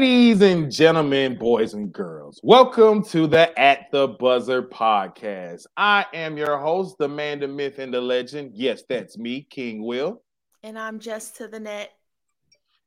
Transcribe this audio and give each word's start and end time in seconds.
Ladies 0.00 0.40
and 0.40 0.72
gentlemen, 0.72 1.36
boys 1.36 1.74
and 1.74 1.92
girls, 1.92 2.40
welcome 2.42 3.04
to 3.04 3.26
the 3.26 3.60
At 3.60 3.90
the 3.92 4.08
Buzzer 4.08 4.62
podcast. 4.62 5.66
I 5.76 6.06
am 6.14 6.38
your 6.38 6.56
host, 6.56 6.96
the 6.98 7.06
man, 7.06 7.40
the 7.40 7.48
myth, 7.48 7.78
and 7.78 7.92
the 7.92 8.00
legend. 8.00 8.52
Yes, 8.54 8.82
that's 8.88 9.18
me, 9.18 9.42
King 9.42 9.82
Will. 9.82 10.22
And 10.62 10.78
I'm 10.78 11.00
just 11.00 11.36
to 11.36 11.48
the 11.48 11.60
net. 11.60 11.90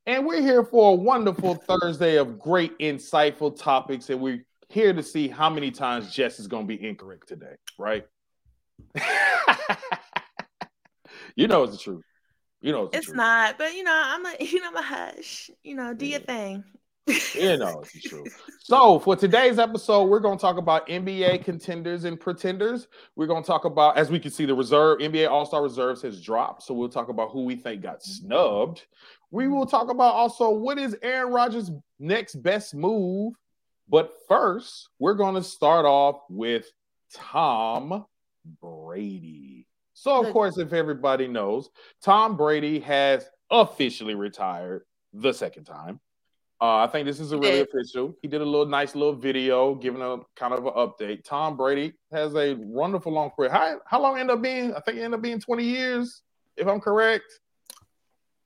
And 0.06 0.26
we're 0.26 0.42
here 0.42 0.64
for 0.64 0.90
a 0.90 0.96
wonderful 0.96 1.54
Thursday 1.54 2.16
of 2.16 2.40
great, 2.40 2.76
insightful 2.80 3.56
topics. 3.56 4.10
And 4.10 4.20
we're 4.20 4.44
here 4.68 4.92
to 4.92 5.02
see 5.04 5.28
how 5.28 5.48
many 5.48 5.70
times 5.70 6.12
Jess 6.12 6.40
is 6.40 6.48
going 6.48 6.66
to 6.66 6.76
be 6.76 6.84
incorrect 6.84 7.28
today, 7.28 7.54
right? 7.78 8.08
you 11.36 11.46
know 11.46 11.62
it's 11.62 11.74
the 11.74 11.78
truth. 11.78 12.02
You 12.60 12.72
know 12.72 12.86
it's, 12.92 13.06
it's 13.06 13.12
not, 13.12 13.56
but 13.56 13.72
you 13.72 13.84
know, 13.84 14.02
I'm 14.04 14.26
a 14.26 14.34
you 14.40 14.60
know 14.60 14.66
I'm 14.70 14.76
a 14.76 14.82
hush. 14.82 15.48
You 15.62 15.76
know, 15.76 15.94
do 15.94 16.06
yeah. 16.06 16.16
your 16.16 16.26
thing. 16.26 16.64
You 17.06 17.56
know 17.56 17.82
it's 17.82 18.08
true. 18.08 18.24
So 18.60 18.98
for 18.98 19.14
today's 19.14 19.58
episode, 19.58 20.04
we're 20.04 20.20
going 20.20 20.38
to 20.38 20.40
talk 20.40 20.56
about 20.56 20.88
NBA 20.88 21.44
contenders 21.44 22.04
and 22.04 22.18
pretenders. 22.18 22.88
We're 23.14 23.26
going 23.26 23.42
to 23.42 23.46
talk 23.46 23.66
about, 23.66 23.98
as 23.98 24.10
we 24.10 24.18
can 24.18 24.30
see, 24.30 24.46
the 24.46 24.54
reserve 24.54 25.00
NBA 25.00 25.28
All 25.28 25.44
Star 25.44 25.62
reserves 25.62 26.00
has 26.02 26.20
dropped. 26.20 26.62
So 26.62 26.72
we'll 26.72 26.88
talk 26.88 27.08
about 27.08 27.30
who 27.30 27.44
we 27.44 27.56
think 27.56 27.82
got 27.82 28.02
snubbed. 28.02 28.86
We 29.30 29.48
will 29.48 29.66
talk 29.66 29.90
about 29.90 30.14
also 30.14 30.50
what 30.50 30.78
is 30.78 30.96
Aaron 31.02 31.32
Rodgers' 31.32 31.70
next 31.98 32.36
best 32.36 32.74
move. 32.74 33.34
But 33.88 34.14
first, 34.26 34.88
we're 34.98 35.14
going 35.14 35.34
to 35.34 35.42
start 35.42 35.84
off 35.84 36.22
with 36.30 36.66
Tom 37.12 38.06
Brady. 38.62 39.66
So, 39.92 40.24
of 40.24 40.32
course, 40.32 40.58
if 40.58 40.72
everybody 40.72 41.28
knows, 41.28 41.68
Tom 42.02 42.36
Brady 42.36 42.80
has 42.80 43.28
officially 43.50 44.14
retired 44.14 44.84
the 45.12 45.32
second 45.32 45.64
time. 45.64 46.00
Uh, 46.60 46.76
I 46.76 46.86
think 46.86 47.06
this 47.06 47.20
is 47.20 47.32
a 47.32 47.38
really 47.38 47.60
official. 47.60 48.16
He 48.22 48.28
did 48.28 48.40
a 48.40 48.44
little 48.44 48.66
nice 48.66 48.94
little 48.94 49.14
video 49.14 49.74
giving 49.74 50.00
a 50.00 50.18
kind 50.36 50.54
of 50.54 50.64
an 50.64 50.72
update. 50.72 51.24
Tom 51.24 51.56
Brady 51.56 51.94
has 52.12 52.34
a 52.36 52.54
wonderful 52.54 53.12
long 53.12 53.30
career. 53.30 53.50
How, 53.50 53.80
how 53.86 54.00
long 54.00 54.18
end 54.18 54.30
up 54.30 54.40
being? 54.40 54.74
I 54.74 54.80
think 54.80 54.98
it 54.98 55.02
ended 55.02 55.18
up 55.18 55.22
being 55.22 55.40
20 55.40 55.64
years, 55.64 56.22
if 56.56 56.66
I'm 56.66 56.80
correct. 56.80 57.40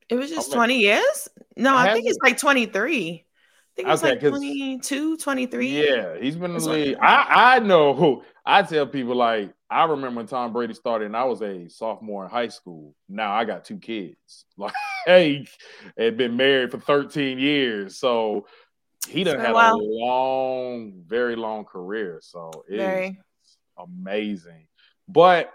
It 0.08 0.14
was 0.14 0.30
just 0.30 0.52
20 0.52 0.78
years? 0.78 1.28
No, 1.56 1.76
I 1.76 1.92
think 1.92 2.06
it's 2.08 2.18
like 2.22 2.38
23 2.38 3.26
I 3.78 3.82
think 3.82 3.88
it's 3.88 4.02
okay, 4.02 4.10
like 4.12 4.20
22, 4.20 5.16
23. 5.18 5.68
Yeah, 5.68 6.18
he's 6.18 6.34
been 6.34 6.56
in 6.56 6.62
the 6.62 6.68
league. 6.68 6.96
I, 7.00 7.56
I 7.56 7.58
know 7.60 7.94
who 7.94 8.24
I 8.44 8.62
tell 8.62 8.86
people 8.86 9.14
like 9.14 9.52
I 9.70 9.84
remember 9.84 10.16
when 10.18 10.26
Tom 10.26 10.52
Brady 10.52 10.74
started 10.74 11.06
and 11.06 11.16
I 11.16 11.24
was 11.24 11.42
a 11.42 11.68
sophomore 11.68 12.24
in 12.24 12.30
high 12.30 12.48
school. 12.48 12.94
Now 13.08 13.32
I 13.32 13.44
got 13.44 13.64
two 13.64 13.78
kids. 13.78 14.44
Like 14.56 14.74
hey, 15.06 15.46
had 15.96 16.16
been 16.16 16.36
married 16.36 16.72
for 16.72 16.80
13 16.80 17.38
years. 17.38 17.96
So 17.96 18.46
he 19.08 19.22
done 19.22 19.38
had 19.38 19.52
a 19.52 19.76
long, 19.76 21.02
very 21.06 21.36
long 21.36 21.64
career. 21.64 22.18
So 22.22 22.50
it's 22.68 23.16
amazing. 23.78 24.66
But 25.06 25.52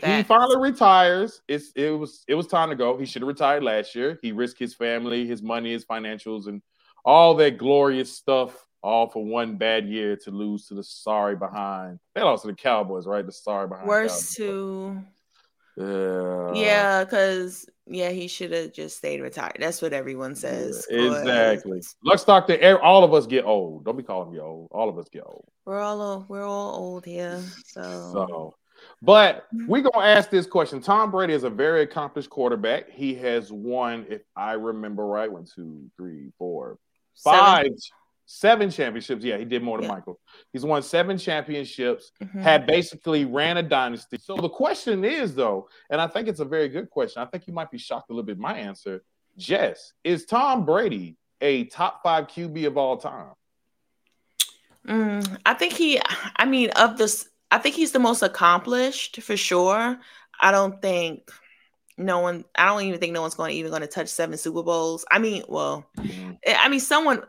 That's... 0.00 0.18
he 0.18 0.22
finally 0.22 0.58
retires. 0.58 1.40
It's 1.48 1.72
it 1.74 1.90
was 1.90 2.24
it 2.28 2.34
was 2.34 2.46
time 2.46 2.68
to 2.68 2.76
go. 2.76 2.98
He 2.98 3.06
should 3.06 3.22
have 3.22 3.28
retired 3.28 3.62
last 3.62 3.94
year. 3.94 4.18
He 4.22 4.32
risked 4.32 4.58
his 4.58 4.74
family, 4.74 5.26
his 5.26 5.42
money, 5.42 5.72
his 5.72 5.84
financials, 5.84 6.46
and 6.46 6.62
all 7.04 7.34
that 7.36 7.58
glorious 7.58 8.12
stuff 8.12 8.54
all 8.82 9.08
for 9.08 9.24
one 9.24 9.56
bad 9.56 9.86
year 9.86 10.16
to 10.16 10.30
lose 10.30 10.66
to 10.66 10.74
the 10.74 10.84
sorry 10.84 11.36
behind. 11.36 11.98
They 12.14 12.22
lost 12.22 12.42
to 12.42 12.48
the 12.48 12.54
Cowboys, 12.54 13.06
right? 13.06 13.24
The 13.24 13.32
sorry 13.32 13.68
behind. 13.68 13.88
Worse 13.88 14.34
to. 14.34 15.02
Yeah. 15.76 16.52
Yeah, 16.52 17.04
because 17.04 17.66
yeah, 17.86 18.10
he 18.10 18.28
should 18.28 18.52
have 18.52 18.72
just 18.72 18.98
stayed 18.98 19.20
retired. 19.20 19.56
That's 19.58 19.80
what 19.80 19.92
everyone 19.92 20.34
says. 20.34 20.86
Yeah, 20.90 21.18
exactly. 21.18 21.80
Let's 22.04 22.24
talk 22.24 22.46
to 22.48 22.78
all 22.80 23.04
of 23.04 23.14
us 23.14 23.26
get 23.26 23.44
old. 23.44 23.84
Don't 23.84 23.96
be 23.96 24.02
calling 24.02 24.32
me 24.32 24.38
old. 24.38 24.68
All 24.70 24.88
of 24.88 24.98
us 24.98 25.08
get 25.08 25.22
old. 25.24 25.46
We're 25.64 25.80
all 25.80 26.26
we're 26.28 26.44
all 26.44 26.74
old 26.76 27.04
here. 27.04 27.40
So. 27.66 27.82
So. 27.82 28.54
But 29.00 29.46
mm-hmm. 29.54 29.66
we're 29.68 29.82
gonna 29.82 30.04
ask 30.04 30.30
this 30.30 30.46
question. 30.46 30.80
Tom 30.80 31.10
Brady 31.10 31.32
is 31.32 31.44
a 31.44 31.50
very 31.50 31.82
accomplished 31.82 32.30
quarterback. 32.30 32.90
He 32.90 33.14
has 33.16 33.52
won, 33.52 34.06
if 34.08 34.22
I 34.36 34.52
remember 34.52 35.06
right, 35.06 35.30
one, 35.30 35.46
two, 35.46 35.90
three, 35.96 36.32
four, 36.38 36.78
five, 37.22 37.64
seven, 37.64 37.76
seven 38.32 38.70
championships. 38.70 39.24
Yeah, 39.24 39.36
he 39.36 39.44
did 39.44 39.62
more 39.62 39.76
than 39.76 39.84
yeah. 39.84 39.94
Michael. 39.94 40.18
He's 40.52 40.64
won 40.64 40.82
seven 40.82 41.18
championships, 41.18 42.12
mm-hmm. 42.22 42.40
had 42.40 42.66
basically 42.66 43.26
ran 43.26 43.58
a 43.58 43.62
dynasty. 43.62 44.16
So 44.18 44.36
the 44.36 44.48
question 44.48 45.04
is, 45.04 45.34
though, 45.34 45.68
and 45.90 46.00
I 46.00 46.06
think 46.06 46.28
it's 46.28 46.40
a 46.40 46.44
very 46.44 46.68
good 46.68 46.88
question. 46.88 47.22
I 47.22 47.26
think 47.26 47.46
you 47.46 47.52
might 47.52 47.70
be 47.70 47.78
shocked 47.78 48.10
a 48.10 48.12
little 48.14 48.24
bit 48.24 48.38
my 48.38 48.54
answer. 48.54 49.02
Jess, 49.36 49.92
is 50.02 50.24
Tom 50.24 50.64
Brady 50.64 51.16
a 51.40 51.64
top 51.64 52.02
five 52.02 52.26
QB 52.28 52.66
of 52.66 52.78
all 52.78 52.96
time? 52.96 53.32
Mm, 54.88 55.38
I 55.44 55.54
think 55.54 55.74
he, 55.74 56.00
I 56.36 56.46
mean, 56.46 56.70
of 56.70 56.96
this, 56.96 57.28
I 57.50 57.58
think 57.58 57.74
he's 57.74 57.92
the 57.92 57.98
most 57.98 58.22
accomplished 58.22 59.20
for 59.20 59.36
sure. 59.36 59.98
I 60.40 60.50
don't 60.50 60.80
think 60.80 61.30
no 61.98 62.20
one 62.20 62.42
i 62.54 62.64
don't 62.64 62.82
even 62.82 62.98
think 62.98 63.12
no 63.12 63.20
one's 63.20 63.34
going 63.34 63.50
to 63.50 63.56
even 63.56 63.70
going 63.70 63.82
to 63.82 63.86
touch 63.86 64.08
seven 64.08 64.36
super 64.38 64.62
bowls 64.62 65.04
i 65.10 65.18
mean 65.18 65.44
well 65.46 65.84
mm-hmm. 65.98 66.32
I 66.58 66.68
mean 66.70 66.80
someone 66.80 67.22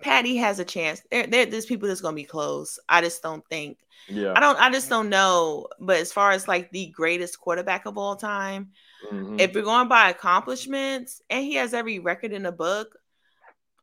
patty 0.00 0.36
has 0.36 0.58
a 0.58 0.64
chance 0.64 1.02
there, 1.10 1.26
there 1.26 1.46
there's 1.46 1.66
people 1.66 1.88
that's 1.88 2.00
going 2.00 2.14
to 2.14 2.22
be 2.22 2.24
close 2.24 2.78
i 2.88 3.00
just 3.00 3.22
don't 3.22 3.46
think 3.48 3.78
yeah 4.08 4.32
i 4.36 4.40
don't 4.40 4.58
i 4.58 4.70
just 4.70 4.88
don't 4.88 5.08
know 5.08 5.66
but 5.78 5.96
as 5.98 6.12
far 6.12 6.30
as 6.30 6.48
like 6.48 6.70
the 6.70 6.86
greatest 6.88 7.38
quarterback 7.40 7.86
of 7.86 7.98
all 7.98 8.16
time 8.16 8.70
mm-hmm. 9.10 9.38
if 9.38 9.52
you're 9.52 9.62
going 9.62 9.88
by 9.88 10.10
accomplishments 10.10 11.22
and 11.30 11.44
he 11.44 11.54
has 11.54 11.74
every 11.74 11.98
record 11.98 12.32
in 12.32 12.42
the 12.42 12.52
book 12.52 12.98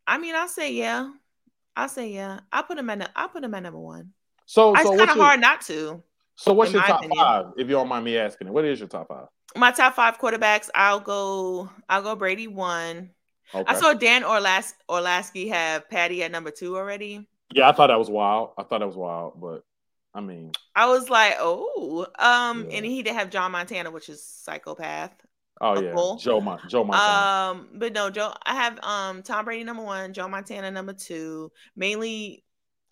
i 0.05 0.17
mean 0.17 0.35
i'll 0.35 0.47
say 0.47 0.73
yeah 0.73 1.09
i'll 1.75 1.89
say 1.89 2.11
yeah 2.11 2.39
i 2.51 2.61
put 2.61 2.77
him 2.77 2.89
at 2.89 3.11
i 3.15 3.27
put 3.27 3.43
him 3.43 3.53
at 3.53 3.63
number 3.63 3.79
one 3.79 4.11
so, 4.45 4.73
so 4.75 4.93
it's 4.93 4.97
kind 4.97 5.11
of 5.11 5.17
hard 5.17 5.39
not 5.39 5.61
to 5.61 6.01
so 6.35 6.53
what's 6.53 6.71
your 6.71 6.81
top 6.83 6.99
opinion. 6.99 7.17
five 7.17 7.45
if 7.57 7.67
you 7.67 7.73
don't 7.73 7.87
mind 7.87 8.05
me 8.05 8.17
asking 8.17 8.51
what 8.51 8.65
is 8.65 8.79
your 8.79 8.87
top 8.87 9.07
five 9.07 9.27
my 9.55 9.71
top 9.71 9.95
five 9.95 10.19
quarterbacks, 10.19 10.69
I'll 10.75 10.99
go. 10.99 11.69
I'll 11.89 12.01
go 12.01 12.15
Brady 12.15 12.47
one. 12.47 13.11
Okay. 13.53 13.63
I 13.67 13.79
saw 13.79 13.93
Dan 13.93 14.23
Orlas- 14.23 14.73
Orlovsky 14.89 15.47
have 15.49 15.89
Patty 15.89 16.23
at 16.23 16.31
number 16.31 16.51
two 16.51 16.75
already. 16.75 17.27
Yeah, 17.53 17.69
I 17.69 17.71
thought 17.71 17.87
that 17.87 17.99
was 17.99 18.09
wild. 18.09 18.51
I 18.57 18.63
thought 18.63 18.79
that 18.79 18.87
was 18.87 18.97
wild, 18.97 19.39
but 19.39 19.63
I 20.13 20.19
mean, 20.19 20.51
I 20.75 20.87
was 20.87 21.09
like, 21.09 21.35
oh, 21.39 22.07
um, 22.19 22.65
yeah. 22.69 22.77
and 22.77 22.85
he 22.85 23.03
did 23.03 23.13
have 23.13 23.29
John 23.29 23.51
Montana, 23.51 23.91
which 23.91 24.09
is 24.09 24.23
psychopath. 24.23 25.13
Oh 25.61 25.79
yeah, 25.79 25.93
Bull. 25.93 26.17
Joe 26.17 26.41
Mon- 26.41 26.59
Joe 26.67 26.83
Montana. 26.83 27.59
Um, 27.59 27.69
but 27.75 27.93
no, 27.93 28.09
Joe. 28.09 28.33
I 28.45 28.55
have 28.55 28.79
um 28.83 29.23
Tom 29.23 29.45
Brady 29.45 29.63
number 29.63 29.83
one, 29.83 30.13
Joe 30.13 30.27
Montana 30.27 30.71
number 30.71 30.93
two, 30.93 31.51
mainly, 31.75 32.43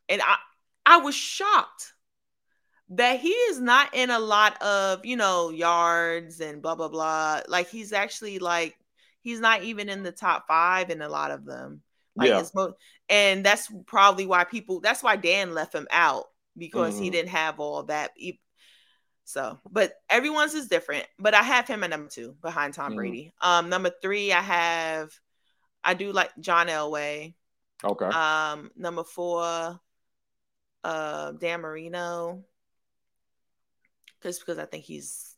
and 0.08 0.22
I 0.22 0.38
I 0.86 0.98
was 0.98 1.16
shocked 1.16 1.94
that 2.90 3.20
he 3.20 3.30
is 3.30 3.60
not 3.60 3.94
in 3.96 4.10
a 4.12 4.20
lot 4.20 4.62
of 4.62 5.06
you 5.06 5.18
know 5.18 5.50
yards 5.50 6.40
and 6.40 6.62
blah 6.62 6.76
blah 6.76 6.88
blah 6.88 7.42
like 7.48 7.68
he's 7.68 7.92
actually 7.92 8.38
like 8.38 8.78
he's 9.26 9.40
not 9.40 9.64
even 9.64 9.90
in 9.90 10.04
the 10.04 10.12
top 10.12 10.48
five 10.48 10.90
in 10.90 11.02
a 11.02 11.10
lot 11.10 11.32
of 11.32 11.46
them 11.46 11.82
like 12.16 12.30
yeah. 12.30 12.44
Mo- 12.54 12.74
and 13.10 13.46
that's 13.46 13.70
probably 13.86 14.26
why 14.26 14.46
people 14.46 14.80
that's 14.80 15.04
why 15.04 15.16
dan 15.18 15.54
left 15.54 15.76
him 15.76 15.88
out 15.92 16.26
because 16.58 16.94
mm-hmm. 16.94 17.04
he 17.04 17.10
didn't 17.10 17.30
have 17.30 17.60
all 17.60 17.84
that 17.84 18.12
so 19.26 19.60
but 19.70 19.94
everyone's 20.10 20.54
is 20.54 20.68
different 20.68 21.06
but 21.20 21.34
i 21.34 21.42
have 21.42 21.68
him 21.68 21.84
at 21.84 21.90
number 21.90 22.08
two 22.08 22.36
behind 22.42 22.74
tom 22.74 22.92
mm-hmm. 22.92 22.98
brady 22.98 23.34
um 23.42 23.70
number 23.70 23.92
three 24.02 24.32
i 24.32 24.42
have 24.42 25.12
i 25.84 25.94
do 25.94 26.14
like 26.14 26.32
john 26.40 26.68
elway 26.68 27.34
okay 27.84 28.06
um 28.06 28.72
number 28.78 29.04
four 29.04 29.80
uh 30.84 31.32
dan 31.34 31.60
marino 31.60 32.46
just 34.26 34.42
because 34.42 34.58
I 34.58 34.66
think 34.66 34.84
he's. 34.84 35.35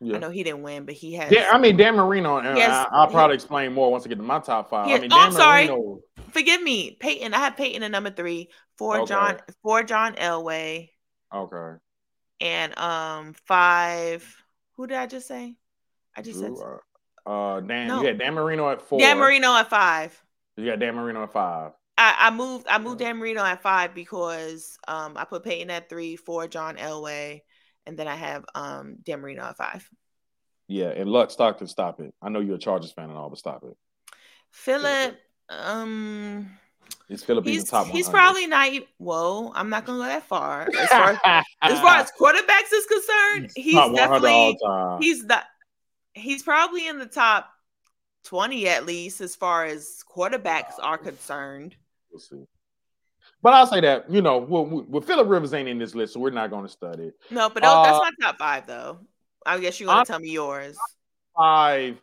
Yeah. 0.00 0.16
I 0.16 0.18
know 0.20 0.30
he 0.30 0.44
didn't 0.44 0.62
win, 0.62 0.84
but 0.84 0.94
he 0.94 1.14
has. 1.14 1.32
Yeah, 1.32 1.50
I 1.52 1.58
mean 1.58 1.76
Dan 1.76 1.96
Marino. 1.96 2.38
And 2.38 2.56
has, 2.58 2.86
I, 2.92 3.04
will 3.04 3.10
probably 3.10 3.34
explain 3.34 3.72
more 3.72 3.90
once 3.90 4.06
I 4.06 4.08
get 4.08 4.16
to 4.16 4.22
my 4.22 4.38
top 4.38 4.70
five. 4.70 4.86
I 4.88 4.98
mean, 5.00 5.12
oh, 5.12 5.18
I'm 5.18 5.32
sorry. 5.32 5.66
Marino... 5.66 6.00
Forgive 6.30 6.62
me, 6.62 6.96
Peyton. 7.00 7.34
I 7.34 7.38
have 7.38 7.56
Peyton 7.56 7.82
at 7.82 7.90
number 7.90 8.10
three 8.10 8.50
for 8.76 9.00
okay. 9.00 9.08
John 9.08 9.38
for 9.62 9.82
John 9.82 10.14
Elway. 10.14 10.90
Okay. 11.34 11.78
And 12.40 12.78
um 12.78 13.34
five. 13.46 14.24
Who 14.76 14.86
did 14.86 14.98
I 14.98 15.06
just 15.06 15.26
say? 15.26 15.56
I 16.16 16.22
just 16.22 16.38
Drew, 16.38 16.56
said. 16.56 16.64
Uh, 17.26 17.56
uh 17.56 17.60
Dan. 17.60 17.88
No. 17.88 18.02
You 18.02 18.14
Dan 18.14 18.34
Marino 18.34 18.70
at 18.70 18.82
four. 18.82 19.00
Dan 19.00 19.18
Marino 19.18 19.52
at 19.54 19.68
five. 19.68 20.20
You 20.56 20.66
got 20.66 20.78
Dan 20.78 20.94
Marino 20.94 21.24
at 21.24 21.32
five. 21.32 21.72
I, 21.96 22.14
I 22.20 22.30
moved. 22.30 22.68
I 22.68 22.78
moved 22.78 23.00
Dan 23.00 23.16
Marino 23.16 23.42
at 23.42 23.62
five 23.62 23.94
because 23.94 24.78
um 24.86 25.14
I 25.16 25.24
put 25.24 25.42
Peyton 25.42 25.70
at 25.70 25.88
three, 25.88 26.14
for 26.14 26.46
John 26.46 26.76
Elway, 26.76 27.40
and 27.88 27.98
then 27.98 28.06
I 28.06 28.14
have 28.14 28.44
um 28.54 28.98
Dan 29.02 29.20
Marino 29.20 29.42
at 29.42 29.56
five. 29.56 29.88
Yeah, 30.68 30.88
and 30.88 31.08
Luck 31.08 31.30
Stockton, 31.30 31.66
stop 31.66 31.98
it. 31.98 32.14
I 32.20 32.28
know 32.28 32.40
you're 32.40 32.56
a 32.56 32.58
Chargers 32.58 32.92
fan 32.92 33.08
and 33.08 33.16
all, 33.16 33.30
but 33.30 33.38
stop 33.38 33.64
it. 33.64 33.74
Philip, 34.50 35.18
um, 35.48 36.50
is 37.08 37.24
Philip 37.24 37.46
he's, 37.46 37.64
the 37.64 37.70
top? 37.70 37.86
He's 37.86 38.08
probably 38.08 38.46
not. 38.46 38.70
Whoa, 38.98 39.50
I'm 39.54 39.70
not 39.70 39.86
gonna 39.86 39.98
go 39.98 40.04
that 40.04 40.24
far. 40.24 40.68
As 40.78 40.88
far 40.88 41.10
as, 41.24 41.44
as, 41.62 41.80
far 41.80 41.96
as 41.96 42.12
quarterbacks 42.20 42.72
is 42.72 42.86
concerned, 42.86 43.50
he's, 43.56 43.74
he's 43.74 43.96
definitely 43.96 44.58
he's 45.00 45.26
the 45.26 45.42
he's 46.12 46.42
probably 46.42 46.86
in 46.86 46.98
the 46.98 47.06
top 47.06 47.48
20 48.24 48.68
at 48.68 48.84
least, 48.84 49.22
as 49.22 49.34
far 49.34 49.64
as 49.64 50.02
quarterbacks 50.14 50.74
are 50.82 50.98
concerned. 50.98 51.76
We'll 52.10 52.20
see. 52.20 52.44
But 53.42 53.52
I'll 53.52 53.66
say 53.66 53.80
that 53.80 54.10
you 54.10 54.20
know, 54.22 54.38
well, 54.38 54.64
well 54.64 55.02
Philip 55.02 55.28
Rivers 55.28 55.54
ain't 55.54 55.68
in 55.68 55.78
this 55.78 55.94
list, 55.94 56.14
so 56.14 56.20
we're 56.20 56.30
not 56.30 56.50
going 56.50 56.64
to 56.64 56.72
study 56.72 57.04
it. 57.04 57.14
No, 57.30 57.48
but 57.48 57.64
uh, 57.64 57.82
that's 57.82 57.98
my 57.98 58.10
top 58.26 58.38
five, 58.38 58.66
though. 58.66 58.98
I 59.46 59.58
guess 59.58 59.78
you 59.80 59.86
want 59.86 60.06
to 60.06 60.12
tell 60.12 60.20
me 60.20 60.30
yours. 60.30 60.76
Five 61.36 62.00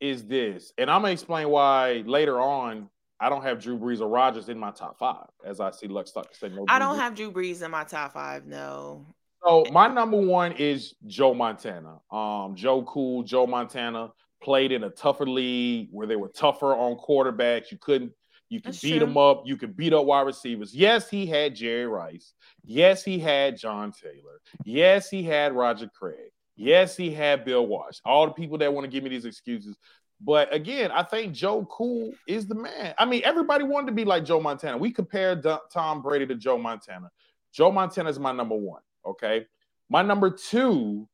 is 0.00 0.24
this, 0.24 0.72
and 0.76 0.90
I'm 0.90 1.02
gonna 1.02 1.12
explain 1.12 1.48
why 1.48 2.02
later 2.06 2.40
on. 2.40 2.90
I 3.20 3.30
don't 3.30 3.42
have 3.42 3.62
Drew 3.62 3.78
Brees 3.78 4.00
or 4.00 4.08
Rodgers 4.08 4.48
in 4.48 4.58
my 4.58 4.72
top 4.72 4.98
five, 4.98 5.28
as 5.46 5.60
I 5.60 5.70
see 5.70 5.86
Lux 5.86 6.10
Stock 6.10 6.34
say 6.34 6.48
no. 6.48 6.66
I 6.68 6.78
don't 6.78 6.96
Brees. 6.96 6.98
have 6.98 7.14
Drew 7.14 7.30
Brees 7.30 7.62
in 7.62 7.70
my 7.70 7.84
top 7.84 8.12
five. 8.12 8.44
No. 8.44 9.06
So 9.42 9.64
my 9.72 9.88
number 9.88 10.16
one 10.16 10.52
is 10.52 10.94
Joe 11.06 11.32
Montana. 11.32 12.00
Um, 12.10 12.54
Joe 12.54 12.82
Cool, 12.82 13.22
Joe 13.22 13.46
Montana 13.46 14.12
played 14.42 14.72
in 14.72 14.84
a 14.84 14.90
tougher 14.90 15.26
league 15.26 15.88
where 15.90 16.06
they 16.06 16.16
were 16.16 16.28
tougher 16.28 16.74
on 16.74 16.96
quarterbacks. 16.96 17.70
You 17.70 17.78
couldn't 17.78 18.12
you 18.54 18.60
can 18.60 18.70
That's 18.70 18.80
beat 18.80 18.98
true. 18.98 19.00
them 19.00 19.16
up. 19.16 19.42
You 19.44 19.56
can 19.56 19.72
beat 19.72 19.92
up 19.92 20.06
wide 20.06 20.22
receivers. 20.26 20.72
Yes, 20.72 21.10
he 21.10 21.26
had 21.26 21.56
Jerry 21.56 21.86
Rice. 21.86 22.34
Yes, 22.64 23.02
he 23.04 23.18
had 23.18 23.58
John 23.58 23.92
Taylor. 23.92 24.40
Yes, 24.64 25.10
he 25.10 25.24
had 25.24 25.52
Roger 25.52 25.88
Craig. 25.88 26.30
Yes, 26.56 26.96
he 26.96 27.10
had 27.10 27.44
Bill 27.44 27.66
Walsh. 27.66 27.98
All 28.04 28.26
the 28.26 28.32
people 28.32 28.56
that 28.58 28.72
want 28.72 28.84
to 28.84 28.88
give 28.90 29.02
me 29.02 29.10
these 29.10 29.24
excuses. 29.24 29.76
But 30.20 30.54
again, 30.54 30.92
I 30.92 31.02
think 31.02 31.34
Joe 31.34 31.66
Cool 31.68 32.12
is 32.28 32.46
the 32.46 32.54
man. 32.54 32.94
I 32.96 33.04
mean, 33.04 33.22
everybody 33.24 33.64
wanted 33.64 33.88
to 33.88 33.92
be 33.92 34.04
like 34.04 34.24
Joe 34.24 34.38
Montana. 34.40 34.78
We 34.78 34.92
compared 34.92 35.44
Tom 35.72 36.00
Brady 36.00 36.26
to 36.26 36.36
Joe 36.36 36.56
Montana. 36.56 37.10
Joe 37.52 37.72
Montana 37.72 38.08
is 38.08 38.20
my 38.20 38.30
number 38.30 38.54
one. 38.54 38.82
Okay. 39.04 39.46
My 39.90 40.02
number 40.02 40.30
two 40.30 41.08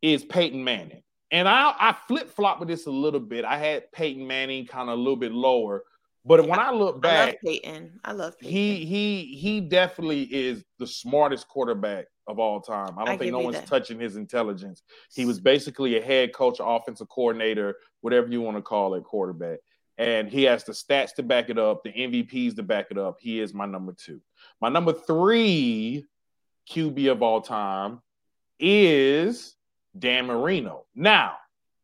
is 0.00 0.24
Peyton 0.24 0.64
Manning. 0.64 1.02
And 1.30 1.46
I, 1.46 1.74
I 1.78 1.96
flip 2.08 2.30
flop 2.30 2.58
with 2.58 2.68
this 2.68 2.86
a 2.86 2.90
little 2.90 3.20
bit. 3.20 3.44
I 3.44 3.58
had 3.58 3.92
Peyton 3.92 4.26
Manning 4.26 4.66
kind 4.66 4.88
of 4.88 4.94
a 4.94 4.98
little 4.98 5.16
bit 5.16 5.32
lower. 5.32 5.84
But 6.28 6.46
when 6.46 6.58
I 6.58 6.70
look 6.70 7.00
back, 7.00 7.20
I 7.20 7.24
love 7.26 7.36
Peyton. 7.42 8.00
I 8.04 8.12
love 8.12 8.38
Peyton. 8.38 8.54
He 8.54 8.84
he 8.84 9.36
he 9.36 9.60
definitely 9.62 10.22
is 10.24 10.62
the 10.78 10.86
smartest 10.86 11.48
quarterback 11.48 12.06
of 12.26 12.38
all 12.38 12.60
time. 12.60 12.98
I 12.98 13.06
don't 13.06 13.14
I 13.14 13.16
think 13.16 13.32
no 13.32 13.40
one's 13.40 13.56
that. 13.56 13.66
touching 13.66 13.98
his 13.98 14.16
intelligence. 14.16 14.82
He 15.14 15.24
was 15.24 15.40
basically 15.40 15.96
a 15.96 16.02
head 16.02 16.34
coach, 16.34 16.58
offensive 16.60 17.08
coordinator, 17.08 17.76
whatever 18.02 18.28
you 18.28 18.42
want 18.42 18.58
to 18.58 18.62
call 18.62 18.94
it, 18.94 19.04
quarterback. 19.04 19.60
And 19.96 20.28
he 20.28 20.44
has 20.44 20.64
the 20.64 20.72
stats 20.72 21.14
to 21.14 21.22
back 21.22 21.48
it 21.48 21.58
up, 21.58 21.82
the 21.82 21.92
MVPs 21.92 22.54
to 22.56 22.62
back 22.62 22.88
it 22.90 22.98
up. 22.98 23.16
He 23.18 23.40
is 23.40 23.54
my 23.54 23.64
number 23.64 23.94
two. 23.94 24.20
My 24.60 24.68
number 24.68 24.92
three 24.92 26.04
QB 26.70 27.10
of 27.10 27.22
all 27.22 27.40
time 27.40 28.02
is 28.60 29.56
Dan 29.98 30.26
Marino. 30.26 30.84
Now, 30.94 31.38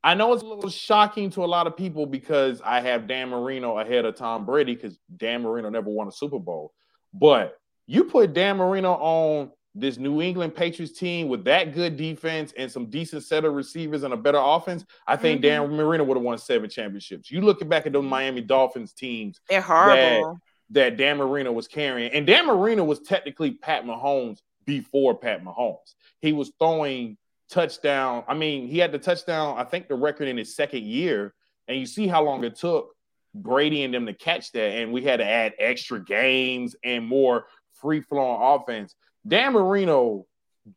I 0.04 0.12
know 0.12 0.34
it's 0.34 0.42
a 0.42 0.46
little 0.46 0.68
shocking 0.68 1.30
to 1.30 1.44
a 1.44 1.46
lot 1.46 1.66
of 1.66 1.78
people 1.78 2.04
because 2.04 2.60
I 2.62 2.80
have 2.82 3.06
Dan 3.06 3.30
Marino 3.30 3.78
ahead 3.78 4.04
of 4.04 4.14
Tom 4.16 4.44
Brady 4.44 4.74
because 4.74 4.98
Dan 5.16 5.40
Marino 5.40 5.70
never 5.70 5.88
won 5.88 6.08
a 6.08 6.12
Super 6.12 6.38
Bowl. 6.38 6.74
But 7.14 7.56
you 7.86 8.04
put 8.04 8.34
Dan 8.34 8.58
Marino 8.58 8.92
on 8.92 9.50
this 9.74 9.96
New 9.96 10.20
England 10.20 10.54
Patriots 10.54 10.98
team 10.98 11.28
with 11.28 11.44
that 11.44 11.74
good 11.74 11.96
defense 11.96 12.52
and 12.56 12.70
some 12.70 12.90
decent 12.90 13.24
set 13.24 13.46
of 13.46 13.54
receivers 13.54 14.02
and 14.02 14.12
a 14.12 14.16
better 14.16 14.40
offense, 14.40 14.84
I 15.06 15.16
think 15.16 15.40
mm-hmm. 15.40 15.68
Dan 15.68 15.76
Marino 15.76 16.04
would 16.04 16.18
have 16.18 16.24
won 16.24 16.36
seven 16.36 16.68
championships. 16.68 17.30
You 17.30 17.40
look 17.40 17.66
back 17.66 17.86
at 17.86 17.94
those 17.94 18.04
Miami 18.04 18.42
Dolphins 18.42 18.92
teams. 18.92 19.40
They're 19.48 19.62
horrible. 19.62 20.38
That, 20.68 20.90
that 20.90 20.96
Dan 20.98 21.16
Marino 21.16 21.50
was 21.50 21.66
carrying. 21.66 22.12
And 22.12 22.26
Dan 22.26 22.46
Marino 22.46 22.84
was 22.84 23.00
technically 23.00 23.52
Pat 23.52 23.84
Mahomes 23.86 24.40
before 24.66 25.14
Pat 25.14 25.42
Mahomes. 25.42 25.94
He 26.20 26.34
was 26.34 26.52
throwing 26.58 27.16
touchdown. 27.54 28.24
I 28.26 28.34
mean, 28.34 28.66
he 28.68 28.78
had 28.78 28.92
the 28.92 28.98
touchdown, 28.98 29.56
I 29.56 29.64
think 29.64 29.88
the 29.88 29.94
record 29.94 30.28
in 30.28 30.36
his 30.36 30.56
second 30.56 30.82
year. 30.82 31.32
And 31.68 31.78
you 31.78 31.86
see 31.86 32.06
how 32.06 32.24
long 32.24 32.44
it 32.44 32.56
took 32.56 32.94
Brady 33.34 33.84
and 33.84 33.94
them 33.94 34.06
to 34.06 34.12
catch 34.12 34.52
that. 34.52 34.72
And 34.72 34.92
we 34.92 35.02
had 35.02 35.18
to 35.18 35.24
add 35.24 35.54
extra 35.58 36.04
games 36.04 36.74
and 36.84 37.06
more 37.06 37.46
free 37.80 38.00
flowing 38.00 38.40
offense. 38.42 38.94
Dan 39.26 39.52
Marino 39.52 40.26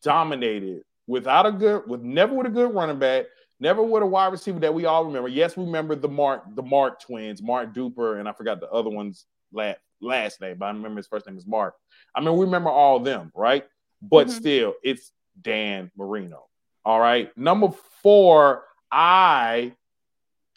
dominated 0.03 0.83
without 1.07 1.45
a 1.45 1.51
good, 1.51 1.87
with 1.87 2.01
never 2.01 2.33
with 2.33 2.47
a 2.47 2.51
good 2.51 2.73
running 2.73 2.99
back, 2.99 3.25
never 3.59 3.81
with 3.81 4.03
a 4.03 4.05
wide 4.05 4.31
receiver 4.31 4.59
that 4.59 4.73
we 4.73 4.85
all 4.85 5.05
remember. 5.05 5.27
Yes, 5.27 5.57
we 5.57 5.65
remember 5.65 5.95
the 5.95 6.07
Mark, 6.07 6.43
the 6.55 6.63
Mark 6.63 7.01
twins, 7.01 7.41
Mark 7.41 7.73
Duper, 7.73 8.19
and 8.19 8.29
I 8.29 8.33
forgot 8.33 8.59
the 8.59 8.69
other 8.69 8.89
one's 8.89 9.25
last, 9.51 9.79
last 9.99 10.39
name, 10.41 10.57
but 10.59 10.67
I 10.67 10.69
remember 10.69 10.97
his 10.97 11.07
first 11.07 11.27
name 11.27 11.37
is 11.37 11.47
Mark. 11.47 11.75
I 12.15 12.21
mean, 12.21 12.37
we 12.37 12.45
remember 12.45 12.69
all 12.69 12.97
of 12.97 13.03
them, 13.03 13.31
right? 13.35 13.65
But 14.01 14.27
mm-hmm. 14.27 14.37
still, 14.37 14.73
it's 14.83 15.11
Dan 15.41 15.91
Marino. 15.97 16.46
All 16.87 17.01
right. 17.01 17.37
Number 17.37 17.67
four, 18.01 18.63
I 18.89 19.73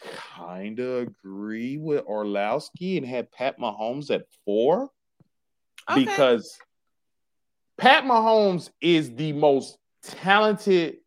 kind 0.01 0.79
of 0.79 1.09
agree 1.09 1.75
with 1.75 2.05
Orlowski 2.05 2.95
and 2.95 3.05
had 3.05 3.29
Pat 3.33 3.59
Mahomes 3.59 4.09
at 4.11 4.23
four 4.45 4.89
okay. 5.89 6.05
because 6.05 6.57
Pat 7.77 8.05
Mahomes 8.05 8.69
is 8.79 9.13
the 9.13 9.33
most 9.33 9.77
talented 10.03 10.99